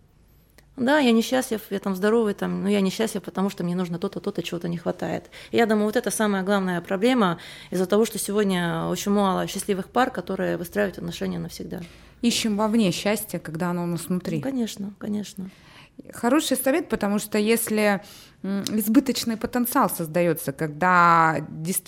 Да, 0.81 0.99
я 0.99 1.13
несчастлив, 1.13 1.61
я 1.69 1.79
там 1.79 1.95
здоровый, 1.95 2.33
там, 2.33 2.63
но 2.63 2.69
я 2.71 2.81
несчастлив, 2.81 3.23
потому 3.23 3.51
что 3.51 3.63
мне 3.65 3.77
нужно 3.77 3.99
то-то, 3.99 4.19
то-то, 4.19 4.43
чего-то 4.43 4.67
не 4.67 4.79
хватает. 4.79 5.31
И 5.51 5.59
я 5.59 5.67
думаю, 5.67 5.85
вот 5.85 5.97
это 5.97 6.11
самая 6.11 6.43
главная 6.43 6.81
проблема 6.81 7.39
из-за 7.71 7.85
того, 7.85 8.07
что 8.07 8.19
сегодня 8.19 8.87
очень 8.87 9.13
мало 9.13 9.47
счастливых 9.47 9.91
пар, 9.91 10.11
которые 10.11 10.57
выстраивают 10.57 10.97
отношения 10.97 11.39
навсегда. 11.39 11.83
Ищем 12.23 12.57
вовне 12.57 12.93
счастье, 12.93 13.39
когда 13.39 13.71
оно 13.71 13.83
у 13.83 13.87
нас 13.87 14.07
внутри. 14.07 14.39
Ну, 14.39 14.43
конечно, 14.43 14.95
конечно. 14.99 15.51
Хороший 16.15 16.57
совет, 16.57 16.89
потому 16.89 17.19
что 17.19 17.37
если 17.37 18.01
избыточный 18.43 19.37
потенциал 19.37 19.91
создается, 19.91 20.53
когда, 20.53 21.47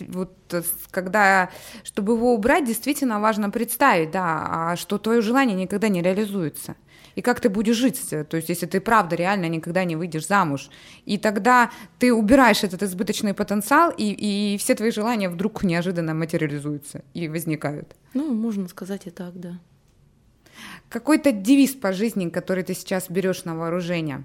вот, 0.08 0.36
когда, 0.90 1.48
чтобы 1.82 2.12
его 2.12 2.34
убрать, 2.34 2.66
действительно 2.66 3.20
важно 3.20 3.48
представить, 3.48 4.10
да, 4.10 4.48
а 4.50 4.76
что 4.76 4.98
твое 4.98 5.22
желание 5.22 5.56
никогда 5.56 5.88
не 5.88 6.02
реализуется 6.02 6.76
и 7.14 7.22
как 7.22 7.40
ты 7.40 7.48
будешь 7.48 7.76
жить, 7.76 8.00
то 8.10 8.36
есть 8.36 8.48
если 8.48 8.66
ты 8.66 8.80
правда 8.80 9.16
реально 9.16 9.48
никогда 9.48 9.84
не 9.84 9.96
выйдешь 9.96 10.26
замуж, 10.26 10.70
и 11.04 11.18
тогда 11.18 11.70
ты 11.98 12.12
убираешь 12.12 12.64
этот 12.64 12.82
избыточный 12.82 13.34
потенциал, 13.34 13.92
и, 13.96 14.04
и 14.04 14.58
все 14.58 14.74
твои 14.74 14.90
желания 14.90 15.28
вдруг 15.28 15.64
неожиданно 15.64 16.14
материализуются 16.14 17.02
и 17.14 17.28
возникают. 17.28 17.96
Ну, 18.14 18.32
можно 18.32 18.68
сказать 18.68 19.06
и 19.06 19.10
так, 19.10 19.38
да. 19.38 19.58
Какой-то 20.88 21.32
девиз 21.32 21.74
по 21.74 21.92
жизни, 21.92 22.28
который 22.28 22.64
ты 22.64 22.74
сейчас 22.74 23.08
берешь 23.08 23.44
на 23.44 23.56
вооружение? 23.56 24.24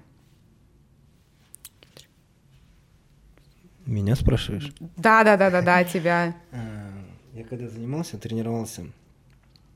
Меня 3.86 4.16
спрашиваешь? 4.16 4.70
Да, 4.98 5.24
да, 5.24 5.38
да, 5.38 5.50
да, 5.50 5.62
да, 5.62 5.82
тебя. 5.82 6.36
А, 6.52 6.92
я 7.32 7.44
когда 7.44 7.68
занимался, 7.68 8.18
тренировался, 8.18 8.86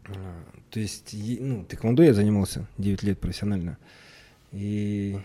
а, 0.07 0.45
то 0.73 0.81
есть, 0.81 1.15
ну, 1.39 1.65
тэквондо 1.65 2.03
я 2.03 2.15
занимался 2.15 2.67
9 2.79 3.03
лет 3.03 3.21
профессионально, 3.21 3.77
и 4.53 5.19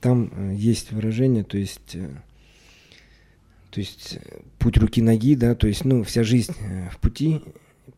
там 0.00 0.32
э, 0.34 0.54
есть 0.56 0.92
выражение, 0.92 1.44
то 1.44 1.58
есть, 1.58 1.94
э, 1.94 2.08
то 3.70 3.80
есть 3.80 4.18
путь 4.58 4.78
руки-ноги, 4.78 5.34
да, 5.34 5.54
то 5.54 5.66
есть, 5.66 5.84
ну, 5.84 6.02
вся 6.04 6.24
жизнь 6.24 6.54
э, 6.58 6.88
в 6.88 6.96
пути 7.00 7.42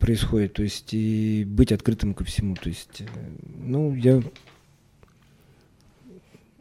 происходит, 0.00 0.54
то 0.54 0.64
есть, 0.64 0.92
и 0.92 1.44
быть 1.46 1.70
открытым 1.70 2.12
ко 2.12 2.24
всему, 2.24 2.56
то 2.56 2.68
есть, 2.68 3.04
ну, 3.44 3.94
я 3.94 4.20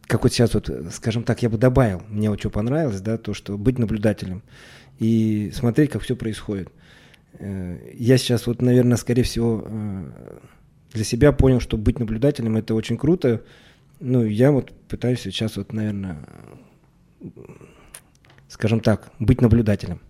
как 0.05 0.21
вот 0.21 0.31
сейчас 0.31 0.53
вот, 0.53 0.69
скажем 0.91 1.23
так, 1.23 1.41
я 1.41 1.49
бы 1.49 1.57
добавил, 1.57 2.03
мне 2.07 2.29
вот 2.29 2.39
что 2.39 2.51
понравилось, 2.51 3.01
да, 3.01 3.17
то, 3.17 3.33
что 3.33 3.57
быть 3.57 3.79
наблюдателем 3.79 4.43
и 4.99 5.51
смотреть, 5.55 5.89
как 5.89 6.03
все 6.03 6.15
происходит. 6.15 6.69
Я 7.39 8.17
сейчас 8.17 8.47
вот, 8.47 8.61
наверное, 8.61 8.97
скорее 8.97 9.23
всего, 9.23 9.67
для 10.93 11.03
себя 11.03 11.31
понял, 11.31 11.59
что 11.59 11.77
быть 11.77 11.99
наблюдателем 11.99 12.57
это 12.57 12.75
очень 12.75 12.97
круто, 12.97 13.41
ну, 13.99 14.23
я 14.23 14.51
вот 14.51 14.71
пытаюсь 14.89 15.21
сейчас 15.21 15.57
вот, 15.57 15.71
наверное, 15.71 16.17
скажем 18.49 18.79
так, 18.79 19.11
быть 19.19 19.41
наблюдателем. 19.41 20.01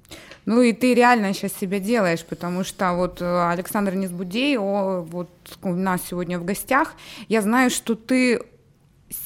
Ну 0.45 0.61
и 0.61 0.74
ты 0.74 0.93
реально 0.93 1.34
сейчас 1.34 1.53
себя 1.53 1.80
делаешь, 1.80 2.26
потому 2.26 2.63
что 2.63 2.93
вот 2.93 3.21
э, 3.21 3.49
Александр 3.51 3.95
Незбудей, 3.95 4.57
о, 4.57 5.01
вот 5.01 5.30
у 5.61 5.74
нас 5.74 6.01
сегодня 6.09 6.38
в 6.38 6.43
гостях, 6.43 6.95
я 7.30 7.41
знаю, 7.41 7.69
что 7.69 7.95
ты 7.95 8.41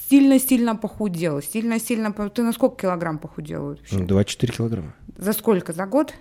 сильно-сильно 0.10 0.76
похудел, 0.76 1.42
сильно-сильно... 1.42 2.12
Ты 2.12 2.44
на 2.44 2.54
сколько 2.54 2.82
килограмм 2.82 3.18
похудел 3.18 3.70
вообще? 3.70 3.98
24 3.98 4.54
килограмма. 4.54 4.94
За 5.18 5.34
сколько? 5.34 5.74
За 5.74 5.86
год? 5.88 6.14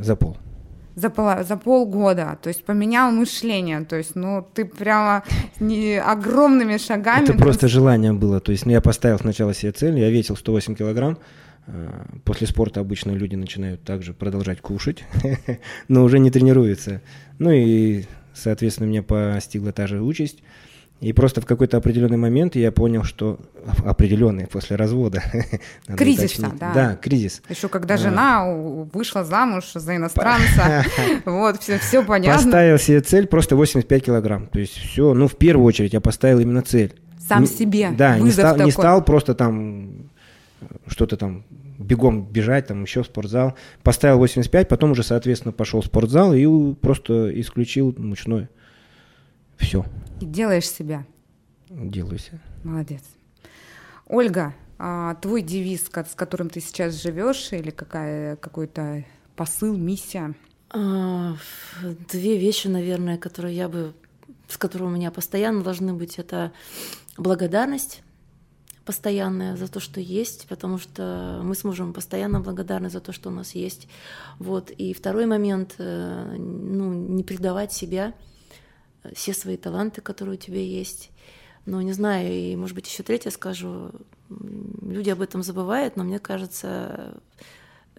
За 0.00 0.16
пол 0.16 0.38
за, 0.94 1.10
пол, 1.10 1.42
за 1.42 1.56
полгода, 1.56 2.38
то 2.42 2.48
есть 2.48 2.64
поменял 2.64 3.10
мышление, 3.12 3.84
то 3.84 3.96
есть, 3.96 4.14
ну, 4.14 4.46
ты 4.54 4.64
прямо 4.64 5.22
не 5.60 6.00
огромными 6.00 6.76
шагами... 6.76 7.24
Это 7.24 7.34
просто 7.34 7.68
желание 7.68 8.12
было, 8.12 8.40
то 8.40 8.52
есть, 8.52 8.66
ну, 8.66 8.72
я 8.72 8.80
поставил 8.80 9.18
сначала 9.18 9.54
себе 9.54 9.72
цель, 9.72 9.98
я 9.98 10.10
весил 10.10 10.36
108 10.36 10.74
килограмм, 10.74 11.18
а, 11.66 12.06
после 12.24 12.46
спорта 12.46 12.80
обычно 12.80 13.12
люди 13.12 13.36
начинают 13.36 13.82
также 13.82 14.12
продолжать 14.12 14.60
кушать, 14.60 15.04
но 15.88 16.04
уже 16.04 16.18
не 16.18 16.30
тренируются. 16.30 17.00
Ну 17.38 17.50
и, 17.50 18.04
соответственно, 18.34 18.88
меня 18.88 19.02
постигла 19.02 19.72
та 19.72 19.86
же 19.86 20.02
участь. 20.02 20.42
И 21.02 21.12
просто 21.12 21.40
в 21.40 21.46
какой-то 21.46 21.78
определенный 21.78 22.16
момент 22.16 22.54
я 22.54 22.70
понял, 22.70 23.02
что 23.02 23.40
определенный 23.84 24.46
после 24.46 24.76
развода. 24.76 25.20
Кризис, 25.96 26.38
да. 26.38 26.72
Да, 26.72 26.94
кризис. 26.94 27.42
Еще 27.48 27.68
когда 27.68 27.94
а. 27.94 27.98
жена 27.98 28.46
вышла 28.92 29.24
замуж 29.24 29.72
за 29.74 29.96
иностранца, 29.96 30.84
вот, 31.24 31.60
все, 31.60 31.80
все 31.80 32.04
понятно. 32.04 32.44
Поставил 32.44 32.78
себе 32.78 33.00
цель 33.00 33.26
просто 33.26 33.56
85 33.56 34.04
килограмм. 34.04 34.46
То 34.46 34.60
есть 34.60 34.74
все, 34.74 35.12
ну, 35.12 35.26
в 35.26 35.34
первую 35.34 35.66
очередь 35.66 35.92
я 35.92 36.00
поставил 36.00 36.38
именно 36.38 36.62
цель. 36.62 36.94
Сам 37.18 37.46
себе. 37.46 37.90
Да, 37.90 38.16
не 38.20 38.30
стал, 38.30 38.56
не 38.58 38.70
стал 38.70 39.02
просто 39.02 39.34
там 39.34 40.08
что-то 40.86 41.16
там 41.16 41.44
бегом 41.78 42.24
бежать, 42.24 42.68
там 42.68 42.82
еще 42.82 43.02
в 43.02 43.06
спортзал. 43.06 43.54
Поставил 43.82 44.18
85, 44.18 44.68
потом 44.68 44.92
уже, 44.92 45.02
соответственно, 45.02 45.50
пошел 45.50 45.80
в 45.80 45.86
спортзал 45.86 46.32
и 46.32 46.74
просто 46.74 47.28
исключил 47.40 47.92
мучное. 47.98 48.48
Все. 49.62 49.86
И 50.20 50.26
делаешь 50.26 50.68
себя. 50.68 51.06
Делаю 51.70 52.18
себя. 52.18 52.40
Молодец. 52.64 53.02
Ольга, 54.06 54.54
а 54.78 55.14
твой 55.14 55.42
девиз, 55.42 55.86
с 55.86 56.14
которым 56.14 56.50
ты 56.50 56.60
сейчас 56.60 57.00
живешь, 57.00 57.52
или 57.52 57.70
какая, 57.70 58.36
какой-то 58.36 59.04
посыл, 59.36 59.76
миссия? 59.76 60.34
А, 60.70 61.36
две 62.10 62.36
вещи, 62.36 62.66
наверное, 62.66 63.16
которые 63.16 63.56
я 63.56 63.68
бы, 63.68 63.94
с 64.48 64.58
которыми 64.58 64.88
у 64.88 64.92
меня 64.92 65.10
постоянно 65.10 65.62
должны 65.62 65.94
быть, 65.94 66.18
это 66.18 66.52
благодарность 67.16 68.02
постоянная 68.84 69.56
за 69.56 69.68
то, 69.68 69.80
что 69.80 70.00
есть, 70.00 70.46
потому 70.48 70.78
что 70.78 71.40
мы 71.44 71.54
с 71.54 71.62
мужем 71.62 71.92
постоянно 71.92 72.40
благодарны 72.40 72.90
за 72.90 73.00
то, 73.00 73.12
что 73.12 73.28
у 73.28 73.32
нас 73.32 73.54
есть. 73.54 73.88
Вот. 74.38 74.70
И 74.70 74.92
второй 74.92 75.26
момент, 75.26 75.76
э, 75.78 76.34
ну, 76.36 76.92
не 76.92 77.22
предавать 77.22 77.72
себя, 77.72 78.12
все 79.14 79.32
свои 79.32 79.56
таланты, 79.56 80.00
которые 80.00 80.34
у 80.34 80.40
тебя 80.40 80.60
есть. 80.60 81.10
Но 81.66 81.80
не 81.80 81.92
знаю, 81.92 82.32
и, 82.32 82.56
может 82.56 82.74
быть, 82.74 82.88
еще 82.88 83.02
третье 83.02 83.30
скажу. 83.30 83.90
Люди 84.28 85.10
об 85.10 85.20
этом 85.20 85.42
забывают, 85.42 85.96
но 85.96 86.04
мне 86.04 86.18
кажется, 86.18 87.20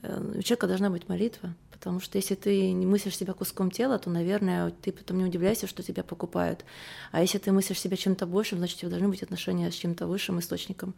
э, 0.01 0.34
у 0.38 0.41
человека 0.41 0.68
должна 0.68 0.89
быть 0.89 1.08
молитва. 1.08 1.56
Потому 1.72 1.99
что 1.99 2.18
если 2.18 2.36
ты 2.36 2.72
не 2.72 2.86
мыслишь 2.86 3.18
себя 3.18 3.34
куском 3.34 3.70
тела, 3.70 3.99
то, 3.99 4.10
наверное, 4.10 4.70
ты 4.70 4.93
потом 4.93 5.18
не 5.18 5.26
удивляйся, 5.26 5.68
что 5.68 5.84
тебя 5.84 6.01
покупают. 6.04 6.64
А 7.12 7.22
если 7.22 7.39
ты 7.39 7.51
мыслишь 7.51 7.80
себя 7.80 7.97
чем-то 7.97 8.26
большим, 8.26 8.60
значит, 8.60 8.78
у 8.78 8.80
тебя 8.82 8.91
должны 8.91 9.10
быть 9.10 9.22
отношения 9.22 9.70
с 9.70 9.76
чем-то 9.76 10.08
высшим 10.08 10.39
источником. 10.39 10.95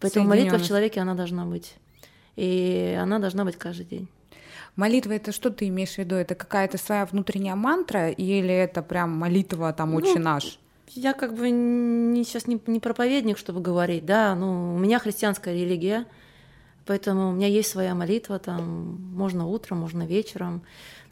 Поэтому 0.00 0.28
молитва 0.28 0.58
в 0.58 0.66
человеке, 0.66 1.00
она 1.00 1.14
должна 1.14 1.46
быть. 1.46 1.74
И 2.36 2.96
она 3.00 3.18
должна 3.20 3.44
быть 3.46 3.56
каждый 3.56 3.86
день. 3.86 4.08
Молитва 4.76 5.12
это 5.12 5.32
что 5.32 5.50
ты 5.50 5.68
имеешь 5.68 5.94
в 5.94 5.98
виду? 5.98 6.14
Это 6.14 6.34
какая-то 6.34 6.78
своя 6.78 7.04
внутренняя 7.04 7.54
мантра 7.54 8.10
или 8.10 8.54
это 8.54 8.82
прям 8.82 9.10
молитва 9.10 9.72
там 9.72 9.94
очень 9.94 10.18
ну, 10.18 10.24
наш? 10.24 10.58
Я 10.88 11.12
как 11.12 11.34
бы 11.34 11.50
не, 11.50 12.24
сейчас 12.24 12.46
не, 12.46 12.60
не 12.66 12.80
проповедник, 12.80 13.38
чтобы 13.38 13.60
говорить, 13.60 14.04
да, 14.04 14.34
ну, 14.34 14.74
у 14.74 14.78
меня 14.78 14.98
христианская 14.98 15.54
религия, 15.54 16.06
поэтому 16.86 17.30
у 17.30 17.32
меня 17.32 17.48
есть 17.48 17.70
своя 17.70 17.94
молитва, 17.94 18.38
там, 18.38 19.00
можно 19.14 19.46
утром, 19.46 19.78
можно 19.78 20.04
вечером. 20.04 20.62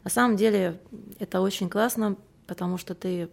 На 0.03 0.09
самом 0.09 0.37
деле 0.37 0.79
это 1.19 1.41
очень 1.41 1.69
классно, 1.69 2.15
потому 2.47 2.77
что 2.77 2.95
ты 2.95 3.29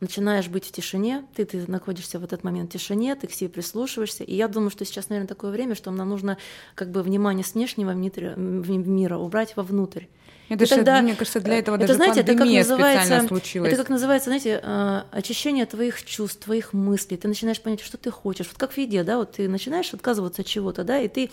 начинаешь 0.00 0.48
быть 0.48 0.64
в 0.66 0.72
тишине, 0.72 1.24
ты, 1.34 1.44
ты 1.44 1.64
находишься 1.70 2.18
в 2.18 2.24
этот 2.24 2.42
момент 2.44 2.70
в 2.70 2.72
тишине, 2.72 3.14
ты 3.14 3.26
к 3.26 3.32
себе 3.32 3.50
прислушиваешься. 3.50 4.24
И 4.24 4.34
я 4.34 4.48
думаю, 4.48 4.70
что 4.70 4.84
сейчас, 4.84 5.08
наверное, 5.08 5.28
такое 5.28 5.50
время, 5.50 5.74
что 5.74 5.90
нам 5.90 6.08
нужно 6.08 6.38
как 6.74 6.90
бы 6.90 7.02
внимание 7.02 7.44
с 7.44 7.54
внешнего 7.54 7.92
мира 7.92 9.16
убрать 9.16 9.56
вовнутрь. 9.56 10.04
Это 10.50 10.66
же, 10.66 10.76
тогда, 10.76 11.00
мне 11.00 11.14
кажется, 11.14 11.38
для 11.38 11.58
этого 11.60 11.76
это, 11.76 11.86
даже 11.86 11.94
знаете, 11.94 12.20
это 12.20 12.34
как 12.34 12.48
называется, 12.48 13.28
случилась. 13.28 13.72
Это 13.72 13.76
как 13.82 13.88
называется, 13.88 14.30
знаете, 14.30 14.60
э, 14.60 15.02
очищение 15.12 15.64
твоих 15.64 16.04
чувств, 16.04 16.44
твоих 16.44 16.72
мыслей. 16.72 17.16
Ты 17.16 17.28
начинаешь 17.28 17.60
понять, 17.60 17.80
что 17.80 17.96
ты 17.98 18.10
хочешь. 18.10 18.48
Вот 18.48 18.58
как 18.58 18.72
в 18.72 18.78
еде, 18.78 19.04
да, 19.04 19.18
вот 19.18 19.32
ты 19.32 19.48
начинаешь 19.48 19.94
отказываться 19.94 20.42
от 20.42 20.48
чего-то, 20.48 20.82
да, 20.82 20.98
и 20.98 21.06
ты 21.06 21.30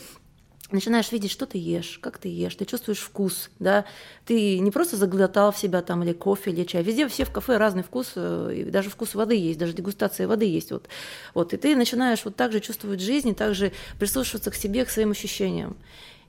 начинаешь 0.72 1.11
видеть, 1.11 1.32
что 1.32 1.45
ты 1.45 1.57
ешь, 1.57 1.99
как 2.01 2.18
ты 2.18 2.28
ешь, 2.28 2.55
ты 2.55 2.65
чувствуешь 2.65 2.99
вкус, 2.99 3.49
да, 3.59 3.86
ты 4.26 4.59
не 4.59 4.72
просто 4.72 4.97
заглотал 4.97 5.51
в 5.51 5.57
себя 5.57 5.82
там 5.82 6.03
или 6.03 6.13
кофе, 6.13 6.51
или 6.51 6.63
чай, 6.63 6.84
везде 6.84 7.07
все 7.07 7.26
в 7.26 7.32
кафе 7.32 7.57
разный 7.57 7.84
вкус, 7.84 8.13
э, 8.15 8.53
и 8.55 8.63
даже 8.65 8.89
вкус 8.89 9.15
воды 9.15 9.36
есть, 9.36 9.59
даже 9.59 9.74
дегустация 9.74 10.28
воды 10.28 10.45
есть, 10.45 10.72
вот, 10.72 10.88
вот, 11.34 11.53
и 11.53 11.57
ты 11.57 11.76
начинаешь 11.76 12.24
вот 12.26 12.36
так 12.36 12.51
же 12.51 12.59
чувствовать 12.59 12.99
жизнь, 12.99 13.30
и 13.30 13.34
также 13.34 13.72
прислушиваться 13.99 14.51
к 14.51 14.55
себе, 14.55 14.86
к 14.86 14.89
своим 14.89 15.11
ощущениям. 15.11 15.78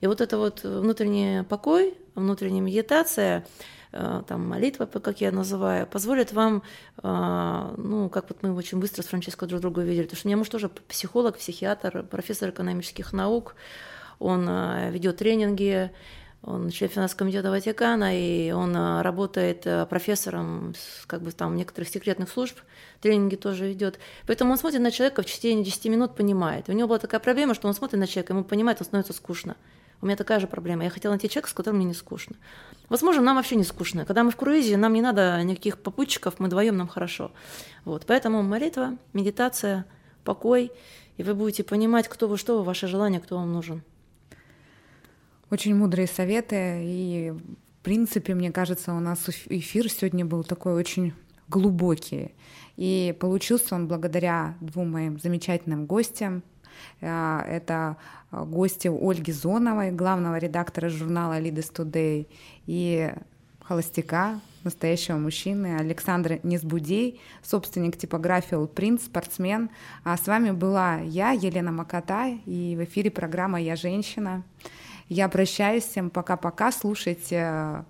И 0.00 0.06
вот 0.06 0.20
это 0.20 0.38
вот 0.38 0.62
внутренний 0.62 1.42
покой, 1.42 1.94
внутренняя 2.14 2.62
медитация, 2.62 3.44
э, 3.90 4.22
там 4.28 4.48
молитва, 4.48 4.86
как 4.86 5.20
я 5.20 5.32
называю, 5.32 5.86
позволит 5.86 6.32
вам, 6.32 6.62
э, 7.02 7.74
ну, 7.76 8.08
как 8.08 8.28
вот 8.28 8.42
мы 8.42 8.54
очень 8.54 8.78
быстро 8.78 9.02
с 9.02 9.06
Франческо 9.06 9.46
друг 9.46 9.60
друга 9.60 9.82
видели, 9.82 10.04
потому 10.04 10.18
что 10.18 10.26
у 10.26 10.28
меня 10.28 10.36
муж 10.36 10.48
тоже 10.48 10.68
психолог, 10.68 11.38
психиатр, 11.38 12.04
профессор 12.04 12.50
экономических 12.50 13.12
наук, 13.12 13.56
он 14.18 14.46
э, 14.48 14.90
ведет 14.90 15.18
тренинги, 15.18 15.90
он 16.42 16.70
член 16.70 16.88
финансового 16.88 17.18
комитета 17.18 17.50
Ватикана, 17.50 18.16
и 18.16 18.52
он 18.52 18.74
э, 18.76 19.02
работает 19.02 19.66
э, 19.66 19.86
профессором 19.86 20.74
как 21.06 21.22
бы 21.22 21.32
там 21.32 21.56
некоторых 21.56 21.88
секретных 21.88 22.30
служб, 22.30 22.58
тренинги 23.00 23.36
тоже 23.36 23.66
ведет. 23.66 23.98
Поэтому 24.26 24.52
он 24.52 24.58
смотрит 24.58 24.80
на 24.80 24.90
человека 24.90 25.22
в 25.22 25.26
течение 25.26 25.64
10 25.64 25.86
минут, 25.86 26.14
понимает. 26.14 26.68
У 26.68 26.72
него 26.72 26.88
была 26.88 26.98
такая 26.98 27.20
проблема, 27.20 27.54
что 27.54 27.68
он 27.68 27.74
смотрит 27.74 27.98
на 27.98 28.06
человека, 28.06 28.32
ему 28.32 28.44
понимает, 28.44 28.80
он 28.80 28.86
становится 28.86 29.12
скучно. 29.12 29.56
У 30.00 30.06
меня 30.06 30.16
такая 30.16 30.38
же 30.38 30.46
проблема. 30.46 30.84
Я 30.84 30.90
хотела 30.90 31.12
найти 31.12 31.28
человека, 31.28 31.50
с 31.50 31.52
которым 31.52 31.78
мне 31.78 31.86
не 31.86 31.94
скучно. 31.94 32.36
Возможно, 32.88 33.20
нам 33.20 33.36
вообще 33.36 33.56
не 33.56 33.64
скучно. 33.64 34.04
Когда 34.04 34.22
мы 34.22 34.30
в 34.30 34.36
круизе, 34.36 34.76
нам 34.76 34.92
не 34.92 35.02
надо 35.02 35.42
никаких 35.42 35.78
попутчиков, 35.78 36.38
мы 36.38 36.46
вдвоем 36.46 36.76
нам 36.76 36.86
хорошо. 36.86 37.32
Вот. 37.84 38.04
Поэтому 38.06 38.42
молитва, 38.44 38.96
медитация, 39.12 39.86
покой, 40.22 40.70
и 41.16 41.24
вы 41.24 41.34
будете 41.34 41.64
понимать, 41.64 42.06
кто 42.06 42.28
вы, 42.28 42.38
что 42.38 42.58
вы, 42.58 42.64
ваше 42.64 42.86
желание, 42.86 43.20
кто 43.20 43.38
вам 43.38 43.52
нужен. 43.52 43.82
Очень 45.50 45.74
мудрые 45.76 46.06
советы. 46.06 46.80
И, 46.82 47.32
в 47.32 47.82
принципе, 47.82 48.34
мне 48.34 48.52
кажется, 48.52 48.92
у 48.92 49.00
нас 49.00 49.28
эфир 49.46 49.90
сегодня 49.90 50.26
был 50.26 50.44
такой 50.44 50.74
очень 50.74 51.14
глубокий. 51.48 52.34
И 52.76 53.16
получился 53.18 53.74
он 53.74 53.88
благодаря 53.88 54.56
двум 54.60 54.92
моим 54.92 55.18
замечательным 55.18 55.86
гостям. 55.86 56.42
Э, 57.00 57.40
это 57.48 57.96
гости 58.30 58.88
Ольги 58.88 59.32
Зоновой, 59.32 59.90
главного 59.90 60.36
редактора 60.36 60.90
журнала 60.90 61.40
Leaders 61.40 61.72
Today, 61.72 62.26
и 62.66 63.10
холостяка, 63.62 64.40
настоящего 64.64 65.16
мужчины, 65.16 65.78
Александр 65.78 66.40
Незбудей, 66.42 67.20
собственник 67.42 67.96
типографии 67.96 68.56
All 68.56 69.00
спортсмен. 69.00 69.70
А 70.04 70.16
с 70.18 70.26
вами 70.26 70.50
была 70.50 70.98
я, 70.98 71.30
Елена 71.30 71.72
Макота, 71.72 72.28
и 72.44 72.76
в 72.76 72.84
эфире 72.84 73.10
программа 73.10 73.60
«Я 73.60 73.76
женщина». 73.76 74.42
Я 75.08 75.28
прощаюсь 75.28 75.84
всем, 75.84 76.10
пока-пока, 76.10 76.70
слушайте 76.70 77.36
э, 77.40 77.82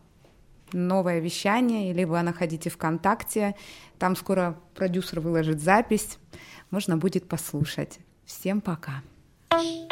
новое 0.73 1.19
вещание, 1.19 1.93
либо 1.93 2.21
находите 2.23 2.71
ВКонтакте, 2.71 3.57
там 3.99 4.15
скоро 4.15 4.59
продюсер 4.75 5.21
выложит 5.21 5.61
запись, 5.61 6.19
можно 6.71 6.97
будет 6.97 7.29
послушать. 7.29 7.99
Всем 8.25 8.61
пока. 8.61 9.03
Эй, 9.51 9.89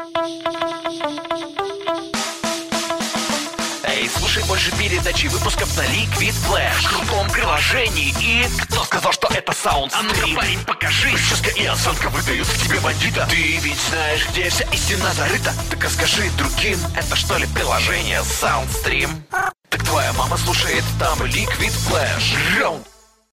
слушай 4.37 4.49
больше 4.49 4.71
передачи 4.73 5.27
выпусков 5.29 5.75
на 5.77 5.83
Liquid 5.83 6.35
Flash. 6.47 6.83
В 6.83 6.89
крутом 6.89 7.31
приложении 7.31 8.15
и... 8.21 8.47
Кто 8.63 8.85
сказал, 8.85 9.13
что 9.13 9.29
это 9.29 9.53
саунд 9.53 9.93
А 9.95 10.03
ну-ка, 10.03 10.27
парень, 10.35 10.59
покажи. 10.65 11.11
Прическа 11.11 11.51
и 11.51 11.65
осанка 11.65 12.09
выдают 12.11 12.47
в 12.47 12.63
тебе 12.63 12.81
бандита. 12.81 13.27
Ты 13.31 13.57
ведь 13.59 13.81
знаешь, 13.89 14.27
где 14.31 14.49
вся 14.51 14.65
истина 14.73 15.13
зарыта? 15.15 15.55
Так 15.71 15.85
а 15.85 15.89
скажи 15.89 16.31
другим, 16.37 16.79
это 16.97 17.17
что 17.17 17.39
ли 17.39 17.47
приложение 17.47 18.21
Soundstream? 18.21 19.11
Так 19.69 19.83
твоя 19.85 20.13
мама 20.13 20.37
слушает 20.37 20.85
там 20.99 21.23
Liquid 21.23 21.73
Flash. 21.89 22.61
Раунд 22.61 22.87